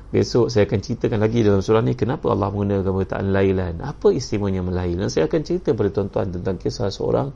Besok 0.06 0.54
saya 0.54 0.70
akan 0.70 0.78
ceritakan 0.82 1.18
lagi 1.18 1.42
dalam 1.42 1.62
surah 1.66 1.82
ni 1.82 1.98
kenapa 1.98 2.30
Allah 2.30 2.50
menggunakan 2.54 2.86
perkataan 2.86 3.34
lailan. 3.34 3.82
Apa 3.82 4.14
istimewanya 4.14 4.62
melail 4.62 4.94
dan 4.98 5.10
saya 5.10 5.26
akan 5.26 5.42
cerita 5.42 5.74
kepada 5.74 5.90
tuan-tuan 5.90 6.30
tentang 6.30 6.58
kisah 6.62 6.90
seorang 6.94 7.34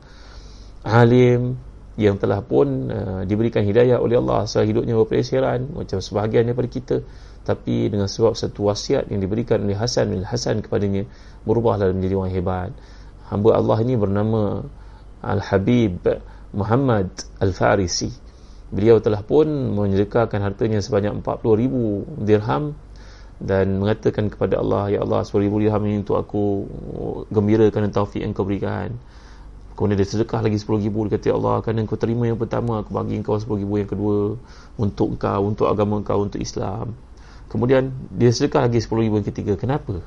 alim 0.87 1.59
yang 1.99 2.15
telah 2.15 2.39
pun 2.39 2.87
uh, 2.87 3.21
diberikan 3.27 3.67
hidayah 3.67 3.99
oleh 3.99 4.15
Allah 4.15 4.47
setelah 4.47 4.67
hidupnya 4.71 4.95
berperisiran 4.95 5.75
macam 5.75 5.99
sebahagian 5.99 6.47
daripada 6.47 6.69
kita. 6.71 6.97
Tapi 7.41 7.89
dengan 7.89 8.05
sebab 8.05 8.37
satu 8.37 8.69
wasiat 8.69 9.09
yang 9.09 9.17
diberikan 9.17 9.65
oleh 9.65 9.73
Hasan 9.73 10.13
bin 10.13 10.21
Hasan 10.21 10.61
kepadanya 10.61 11.09
berubahlah 11.43 11.89
menjadi 11.89 12.15
orang 12.15 12.33
hebat. 12.37 12.71
Hamba 13.33 13.57
Allah 13.57 13.77
ini 13.81 13.97
bernama 13.97 14.61
Al-Habib 15.25 16.05
Muhammad 16.53 17.09
Al-Farisi. 17.41 18.13
Beliau 18.71 19.03
telah 19.03 19.19
pun 19.25 19.49
menyedekahkan 19.75 20.39
hartanya 20.39 20.79
sebanyak 20.79 21.19
40 21.19 21.61
ribu 21.65 22.07
dirham 22.23 22.77
dan 23.41 23.81
mengatakan 23.81 24.29
kepada 24.29 24.61
Allah 24.61 24.95
ya 24.95 24.99
Allah 25.01 25.25
10 25.25 25.33
ribu 25.41 25.57
dirham 25.59 25.81
ini 25.81 26.05
untuk 26.05 26.21
aku 26.21 26.69
gembirakan 27.33 27.89
dan 27.89 27.91
taufik 27.91 28.21
yang 28.21 28.37
kau 28.37 28.45
berikan 28.45 28.93
Kemudian 29.75 29.97
dia 29.97 30.07
sedekah 30.07 30.43
lagi 30.43 30.59
10 30.59 30.83
ribu. 30.83 31.07
Dia 31.07 31.17
kata 31.17 31.25
ya 31.31 31.35
Allah 31.39 31.55
kerana 31.63 31.87
kau 31.87 31.97
terima 31.97 32.27
yang 32.27 32.39
pertama 32.39 32.83
Aku 32.83 32.91
bagi 32.91 33.17
kau 33.23 33.39
10 33.39 33.63
ribu 33.63 33.73
yang 33.79 33.89
kedua 33.89 34.35
Untuk 34.75 35.15
kau, 35.15 35.41
untuk 35.47 35.71
agama 35.71 36.03
kau, 36.03 36.27
untuk 36.27 36.43
Islam. 36.43 36.93
Kemudian 37.51 37.91
dia 38.11 38.31
sedekah 38.31 38.67
lagi 38.67 38.79
10 38.79 39.07
ribu 39.07 39.15
yang 39.19 39.27
ketiga. 39.27 39.53
Kenapa? 39.55 40.03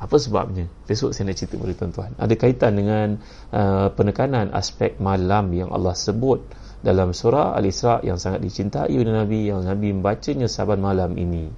Apa 0.00 0.16
sebabnya? 0.16 0.64
Besok 0.88 1.12
saya 1.12 1.28
nak 1.28 1.36
cerita 1.36 1.60
kepada 1.60 1.76
tuan-tuan. 1.76 2.10
Ada 2.16 2.34
kaitan 2.40 2.72
dengan 2.72 3.08
uh, 3.52 3.92
penekanan 3.92 4.48
aspek 4.56 4.96
malam 4.96 5.52
Yang 5.52 5.70
Allah 5.76 5.92
sebut 5.92 6.40
dalam 6.80 7.12
surah 7.12 7.52
Al-Isra' 7.52 8.00
Yang 8.00 8.18
sangat 8.24 8.40
dicintai 8.40 8.96
oleh 8.96 9.12
Nabi 9.12 9.52
Yang 9.52 9.68
Nabi 9.68 9.92
membacanya 9.92 10.48
saban 10.48 10.80
malam 10.80 11.12
ini. 11.20 11.52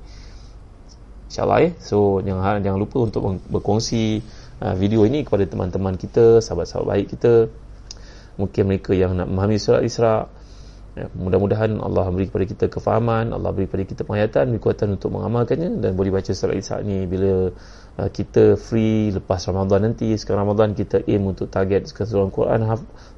InsyaAllah 1.33 1.59
eh? 1.65 1.73
So 1.81 2.21
jangan, 2.21 2.61
jangan 2.61 2.77
lupa 2.77 3.09
untuk 3.09 3.41
berkongsi 3.49 4.21
uh, 4.63 4.75
video 4.79 5.03
ini 5.03 5.27
kepada 5.27 5.43
teman-teman 5.45 5.99
kita, 5.99 6.39
sahabat-sahabat 6.39 6.87
baik 6.87 7.07
kita. 7.19 7.51
Mungkin 8.39 8.63
mereka 8.65 8.95
yang 8.95 9.19
nak 9.19 9.29
memahami 9.29 9.59
surat 9.59 9.83
Isra. 9.83 10.31
Ya, 10.93 11.09
mudah-mudahan 11.17 11.81
Allah 11.81 12.05
beri 12.13 12.29
kepada 12.29 12.45
kita 12.45 12.65
kefahaman, 12.69 13.33
Allah 13.33 13.49
beri 13.57 13.65
kepada 13.65 13.85
kita 13.89 14.03
penghayatan, 14.05 14.53
kekuatan 14.61 15.01
untuk 15.01 15.17
mengamalkannya 15.17 15.81
dan 15.81 15.97
boleh 15.97 16.13
baca 16.13 16.37
surat 16.37 16.53
Isra 16.53 16.85
ni 16.85 17.09
bila 17.09 17.49
uh, 17.97 18.09
kita 18.13 18.61
free 18.61 19.09
lepas 19.09 19.41
Ramadan 19.49 19.89
nanti. 19.89 20.13
Sekarang 20.21 20.45
Ramadan 20.47 20.77
kita 20.77 21.01
aim 21.09 21.25
untuk 21.25 21.49
target 21.49 21.89
keseluruhan 21.91 22.29
Quran 22.29 22.61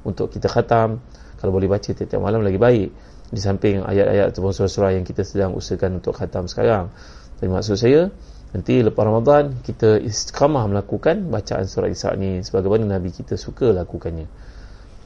untuk 0.07 0.31
kita 0.31 0.47
khatam. 0.47 1.03
Kalau 1.35 1.51
boleh 1.51 1.67
baca 1.67 1.91
tiap-tiap 1.91 2.23
malam 2.23 2.41
lagi 2.41 2.55
baik. 2.55 2.89
Di 3.25 3.41
samping 3.43 3.83
ayat-ayat 3.83 4.31
ataupun 4.31 4.55
surah-surah 4.55 4.95
yang 4.95 5.03
kita 5.03 5.27
sedang 5.27 5.51
usahakan 5.51 5.99
untuk 5.99 6.15
khatam 6.15 6.47
sekarang. 6.47 6.95
Jadi 7.43 7.49
maksud 7.51 7.75
saya, 7.75 8.07
Nanti 8.55 8.79
lepas 8.79 9.03
Ramadan 9.03 9.59
kita 9.67 9.99
istiqamah 9.99 10.71
melakukan 10.71 11.27
bacaan 11.27 11.67
surah 11.67 11.91
Isra 11.91 12.15
ni 12.15 12.39
sebagaimana 12.39 12.95
Nabi 12.95 13.11
kita 13.11 13.35
suka 13.35 13.75
lakukannya. 13.75 14.31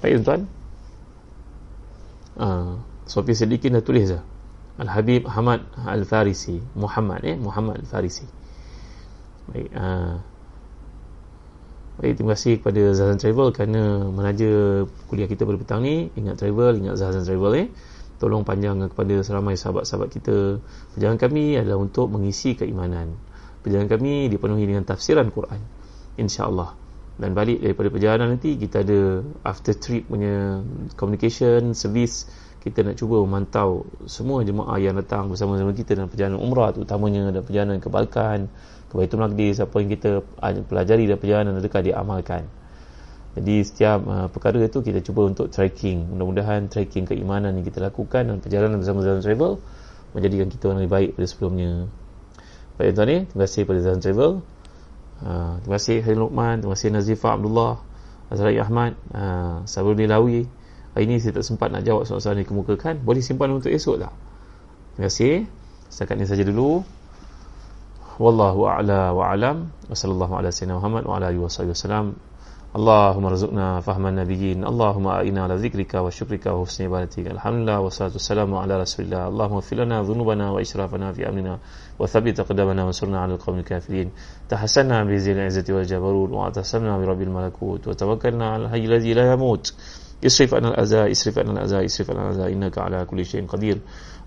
Baik 0.05 0.21
tuan. 0.21 0.45
Ah, 2.37 2.77
Sofi 3.09 3.33
sedikit 3.33 3.73
dah 3.73 3.81
tulis 3.81 4.05
dah. 4.13 4.21
Al-Habib 4.77 5.25
Ahmad 5.25 5.65
Al-Farisi. 5.81 6.61
Muhammad 6.77 7.25
eh, 7.25 7.33
Muhammad 7.41 7.81
Al-Farisi. 7.81 8.29
Baik, 9.49 9.73
ah. 9.73 10.21
Baik, 11.97 12.21
terima 12.21 12.37
kasih 12.37 12.61
kepada 12.61 12.81
Zazan 12.93 13.17
Travel 13.17 13.49
kerana 13.49 14.13
menaja 14.13 14.85
kuliah 15.09 15.25
kita 15.25 15.49
pada 15.49 15.57
petang 15.57 15.81
ni. 15.81 16.13
Ingat 16.13 16.37
travel, 16.37 16.85
ingat 16.85 17.01
Zazan 17.01 17.25
Travel 17.25 17.65
eh. 17.65 17.67
Tolong 18.21 18.45
panjang 18.45 18.77
kepada 18.93 19.25
seramai 19.25 19.57
sahabat-sahabat 19.57 20.13
kita. 20.13 20.61
Perjalanan 20.93 21.17
kami 21.17 21.57
adalah 21.57 21.81
untuk 21.81 22.13
mengisi 22.13 22.53
keimanan 22.53 23.17
perjalanan 23.61 23.89
kami 23.91 24.31
dipenuhi 24.31 24.63
dengan 24.65 24.83
tafsiran 24.87 25.27
Quran 25.31 25.79
insyaAllah. 26.19 26.75
Dan 27.19 27.35
balik 27.35 27.59
daripada 27.59 27.87
perjalanan 27.91 28.27
nanti 28.35 28.55
kita 28.55 28.83
ada 28.83 29.23
after 29.43 29.75
trip 29.75 30.07
punya 30.07 30.63
communication 30.95 31.75
service. 31.75 32.27
Kita 32.59 32.83
nak 32.83 32.99
cuba 32.99 33.23
memantau 33.23 33.87
semua 34.03 34.43
jemaah 34.43 34.75
yang 34.83 34.99
datang 34.99 35.31
bersama-sama 35.31 35.71
kita 35.71 35.95
dalam 35.95 36.11
perjalanan 36.11 36.43
umrah 36.43 36.75
terutamanya 36.75 37.31
dan 37.31 37.43
perjalanan 37.43 37.79
ke 37.79 37.87
Balkan 37.87 38.51
ke 38.91 38.93
Baitul 38.99 39.23
Maqdis 39.23 39.63
apa 39.63 39.75
yang 39.79 39.89
kita 39.95 40.09
pelajari 40.67 41.07
dalam 41.07 41.19
perjalanan 41.23 41.53
adakah 41.55 41.81
diamalkan. 41.83 42.43
Jadi 43.39 43.55
setiap 43.63 43.99
uh, 44.03 44.27
perkara 44.27 44.59
itu 44.59 44.83
kita 44.83 44.99
cuba 44.99 45.31
untuk 45.31 45.47
tracking. 45.47 46.11
Mudah-mudahan 46.11 46.67
tracking 46.67 47.07
keimanan 47.07 47.55
yang 47.55 47.63
kita 47.63 47.79
lakukan 47.79 48.27
dalam 48.27 48.43
perjalanan 48.43 48.75
bersama-sama 48.75 49.23
travel 49.23 49.63
menjadikan 50.11 50.47
kita 50.51 50.63
orang 50.67 50.79
lebih 50.83 50.91
baik 50.91 51.09
daripada 51.15 51.27
sebelumnya 51.31 51.71
Tuan 52.79 53.07
ni, 53.11 53.27
terima 53.27 53.43
kasih 53.43 53.67
kepada 53.67 53.79
Zahn 53.83 53.99
Travel. 53.99 54.39
Uh, 55.19 55.59
terima 55.59 55.75
kasih 55.75 55.99
Haji 55.99 56.15
Luqman, 56.15 56.55
terima 56.63 56.73
kasih 56.79 56.89
Nazifah 56.95 57.31
Abdullah, 57.35 57.73
Azrai 58.31 58.55
Ahmad, 58.55 58.95
uh, 59.11 59.67
Sabrul 59.67 59.99
Nilawi. 59.99 60.47
Hari 60.95 61.03
ini 61.03 61.19
saya 61.19 61.35
tak 61.35 61.43
sempat 61.43 61.75
nak 61.75 61.83
jawab 61.83 62.07
soalan-soalan 62.07 62.39
yang 62.39 62.47
dikemukakan. 62.47 63.03
Boleh 63.03 63.19
simpan 63.19 63.51
untuk 63.51 63.67
esok 63.67 63.99
tak? 63.99 64.15
Terima 64.95 65.11
kasih. 65.11 65.33
Setakat 65.91 66.15
ini 66.23 66.25
saja 66.25 66.47
dulu. 66.47 66.87
Wallahu 68.15 68.67
a'la 68.67 69.11
wa 69.11 69.27
a'lam. 69.27 69.75
Wassalamualaikum 69.91 70.39
warahmatullahi 70.39 70.79
wabarakatuh. 70.79 71.07
Wa 71.07 71.15
ala 71.19 71.25
alihi 71.27 71.41
wasallam. 71.43 72.05
اللهم 72.75 73.25
ارزقنا 73.25 73.81
فهم 73.81 74.07
النبيين 74.07 74.61
اللهم 74.65 75.07
أعنا 75.07 75.43
على 75.43 75.55
ذكرك 75.55 75.93
وشكرك 75.93 76.45
وحسن 76.45 76.85
عبادتك. 76.85 77.27
الحمد 77.27 77.59
لله 77.65 77.79
والصلاة 77.79 78.13
والسلام 78.13 78.53
على 78.55 78.81
رسول 78.81 79.05
الله. 79.05 79.27
اللهم 79.27 79.53
اغفر 79.53 79.75
لنا 79.75 80.01
ذنوبنا 80.01 80.51
وإسرافنا 80.51 81.13
في 81.13 81.29
أمرنا 81.29 81.59
وثبت 81.99 82.41
قدمنا 82.41 82.83
وانصرنا 82.83 83.19
على 83.19 83.33
القوم 83.33 83.57
الكافرين. 83.59 84.11
تحسنا 84.49 85.03
بذي 85.03 85.31
العزة 85.31 85.65
والجبروت 85.73 86.29
واعتصمنا 86.29 86.97
برب 86.97 87.21
الملكوت. 87.21 87.87
وتوكلنا 87.87 88.49
على 88.49 88.65
الحي 88.65 88.85
الذي 88.85 89.13
لا 89.13 89.33
يموت. 89.33 89.73
اصرف 90.25 90.53
عنا 90.53 90.67
الأذى 90.67 91.11
اصرف 91.11 91.39
عنا 91.39 91.51
الأذى 91.51 91.85
اصرف 91.85 92.11
عنا 92.11 92.29
الأذى. 92.29 92.53
إنك 92.53 92.77
على 92.77 93.05
كل 93.05 93.25
شيء 93.25 93.45
قدير. 93.49 93.77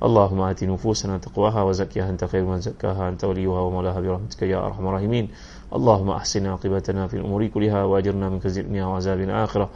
اللهم 0.02 0.40
آت 0.40 0.64
نفوسنا 0.64 1.18
تقواها 1.18 1.62
وزكها. 1.62 2.10
أنت 2.10 2.24
خير 2.24 2.44
من 2.44 2.60
زكاها. 2.60 3.08
أنت 3.08 3.24
وليها 3.24 3.60
ومولاها 3.60 4.00
برحمتك 4.00 4.42
يا 4.42 4.66
أرحم 4.66 4.86
الراحمين. 4.88 5.28
اللهم 5.71 6.09
أحسن 6.09 6.47
عاقبتنا 6.47 7.07
في 7.11 7.19
الأمور 7.19 7.47
كلها 7.51 7.83
وأجرنا 7.83 8.29
من 8.31 8.39
خزي 8.39 8.61
الدنيا 8.63 8.85
وعذاب 8.87 9.19
الآخرة 9.19 9.69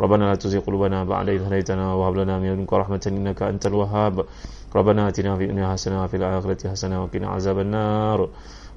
ربنا 0.00 0.24
لا 0.24 0.34
تزغ 0.34 0.58
قلوبنا 0.66 1.04
بعد 1.06 1.28
إذ 1.28 1.42
هديتنا 1.46 1.94
وهب 1.94 2.14
لنا 2.26 2.34
من 2.42 2.50
لدنك 2.58 2.72
رحمة 2.72 3.02
إنك 3.06 3.42
أنت 3.42 3.66
الوهاب 3.70 4.26
ربنا 4.74 5.08
آتنا 5.08 5.36
في 5.38 5.44
الدنيا 5.46 5.72
حسنة 5.72 6.04
وفي 6.04 6.16
الآخرة 6.16 6.60
حسنة 6.70 6.96
وقنا 7.02 7.26
عذاب 7.30 7.58
النار 7.62 8.18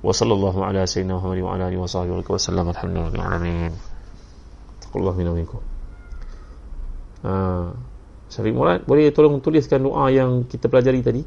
وصلى 0.05 0.33
الله 0.33 0.55
على 0.65 0.85
سيدنا 0.85 1.17
محمد 1.17 1.37
وعلى 1.41 1.63
آله 1.73 1.77
وصحبه 1.81 2.23
وسلم 2.29 2.65
الحمد 2.69 2.91
لله 2.93 3.05
رب 3.07 3.15
العالمين 3.15 3.71
تقول 4.81 4.99
الله 5.01 5.15
منا 5.17 5.31
ومنكم 5.33 5.61
Ah, 7.19 7.75
Syafiq 8.31 8.55
Murad 8.55 8.87
boleh 8.87 9.11
tolong 9.11 9.43
tuliskan 9.43 9.83
doa 9.83 10.07
yang 10.07 10.47
kita 10.47 10.71
pelajari 10.71 11.03
tadi 11.03 11.21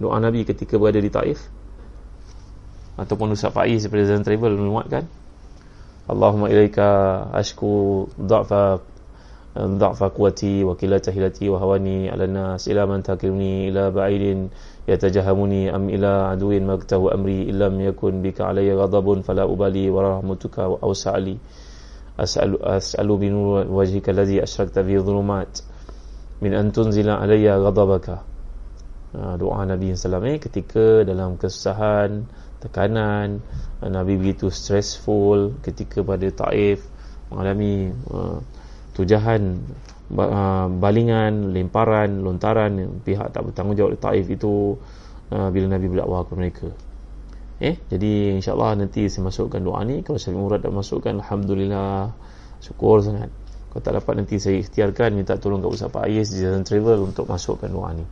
doa 0.00 0.16
Nabi 0.16 0.40
ketika 0.48 0.80
berada 0.80 0.96
di 0.96 1.12
Taif 1.12 1.36
Ataupun 2.99 3.33
Ustaz 3.33 3.55
Faiz 3.55 3.87
daripada 3.87 4.03
Zan 4.11 4.23
Travel 4.27 4.59
memuatkan 4.59 5.07
Allahumma 6.09 6.49
ilaika 6.49 7.21
ashku 7.31 8.05
dha'fa 8.17 8.81
dha'fa 9.53 10.07
quwati 10.09 10.65
wa 10.65 10.73
qillata 10.73 11.13
hilati 11.13 11.49
wa 11.49 11.61
hawani 11.61 12.09
ala 12.09 12.25
nas 12.25 12.65
ila 12.65 12.89
man 12.89 13.05
takrimni 13.05 13.69
ila 13.69 13.93
ba'idin 13.93 14.49
yatajahamuni 14.89 15.69
am 15.69 15.85
ila 15.85 16.33
aduin 16.33 16.65
magtahu 16.65 17.13
amri 17.13 17.45
illam 17.45 17.77
yakun 17.77 18.25
bika 18.25 18.49
alayya 18.49 18.73
ghadabun 18.77 19.21
fala 19.21 19.45
ubali 19.45 19.85
wa 19.89 20.17
rahmatuka 20.17 20.65
wa 20.65 20.81
awsa'ali 20.81 21.37
as'alu 22.17 22.57
as'alu 22.57 23.13
bi 23.15 23.27
nur 23.29 23.69
wajhika 23.69 24.09
alladhi 24.11 24.41
ashrakta 24.41 24.81
bi 24.81 24.97
dhulumat. 24.97 25.61
Min 26.41 26.51
an 26.57 26.71
tunzila 26.73 27.21
alayya 27.21 27.59
ghadabaka. 27.61 28.25
Ha, 29.09 29.37
doa 29.41 29.65
Nabi 29.65 29.93
sallallahu 29.97 30.25
alaihi 30.25 30.43
ketika 30.43 31.01
dalam 31.01 31.37
kesusahan 31.37 32.29
tekanan 32.59 33.39
Nabi 33.79 34.19
begitu 34.19 34.51
stressful 34.51 35.59
ketika 35.63 36.03
pada 36.03 36.27
Taif 36.31 36.83
mengalami 37.31 37.95
uh, 38.11 38.43
tujahan 38.93 39.63
uh, 40.15 40.67
balingan 40.67 41.55
lemparan 41.55 42.19
lontaran 42.19 42.99
pihak 43.03 43.31
tak 43.31 43.47
bertanggungjawab 43.47 43.95
di 43.95 43.99
Taif 43.99 44.25
itu 44.27 44.75
uh, 45.31 45.47
bila 45.51 45.65
Nabi 45.71 45.87
berdakwah 45.87 46.27
kepada 46.27 46.39
mereka 46.39 46.69
Eh, 47.59 47.75
jadi 47.91 48.39
insyaAllah 48.39 48.79
nanti 48.79 49.11
saya 49.11 49.27
masukkan 49.27 49.59
doa 49.59 49.83
ni. 49.83 49.99
Kalau 49.99 50.15
saya 50.15 50.31
murad 50.39 50.63
dah 50.63 50.71
masukkan, 50.71 51.11
Alhamdulillah. 51.19 52.15
Syukur 52.63 53.03
sangat. 53.03 53.27
Kalau 53.69 53.81
tak 53.83 53.93
dapat 53.99 54.23
nanti 54.23 54.39
saya 54.39 54.63
ikhtiarkan, 54.63 55.19
minta 55.19 55.35
tolong 55.35 55.59
kat 55.59 55.71
Ustaz 55.75 55.91
Pak 55.91 56.07
Ayes 56.07 56.31
di 56.31 56.39
Jalan 56.39 56.63
Travel 56.63 57.03
untuk 57.03 57.27
masukkan 57.27 57.67
doa 57.67 57.91
ni. 57.91 58.07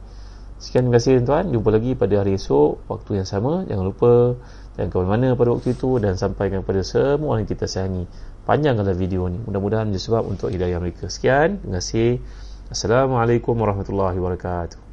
Sekian 0.57 0.89
terima 0.89 0.97
kasih 0.97 1.21
tuan-tuan. 1.21 1.45
Jumpa 1.53 1.69
lagi 1.69 1.91
pada 1.93 2.15
hari 2.25 2.33
esok, 2.33 2.89
waktu 2.89 3.21
yang 3.21 3.27
sama. 3.29 3.61
Jangan 3.69 3.85
lupa 3.85 4.11
jangan 4.73 4.89
ke 4.89 4.97
mana 5.05 5.27
pada 5.37 5.49
waktu 5.53 5.77
itu 5.77 6.01
dan 6.01 6.17
sampaikan 6.17 6.65
kepada 6.65 6.81
semua 6.81 7.37
yang 7.37 7.45
kita 7.45 7.69
sayangi. 7.69 8.09
Panjangkanlah 8.49 8.97
video 8.97 9.29
ni. 9.29 9.37
Mudah-mudahan 9.45 9.85
menjadi 9.89 10.03
sebab 10.09 10.23
untuk 10.25 10.49
hidayah 10.49 10.81
mereka. 10.81 11.13
Sekian. 11.13 11.61
Terima 11.61 11.77
kasih. 11.77 12.17
Assalamualaikum 12.73 13.53
warahmatullahi 13.53 14.17
wabarakatuh. 14.17 14.86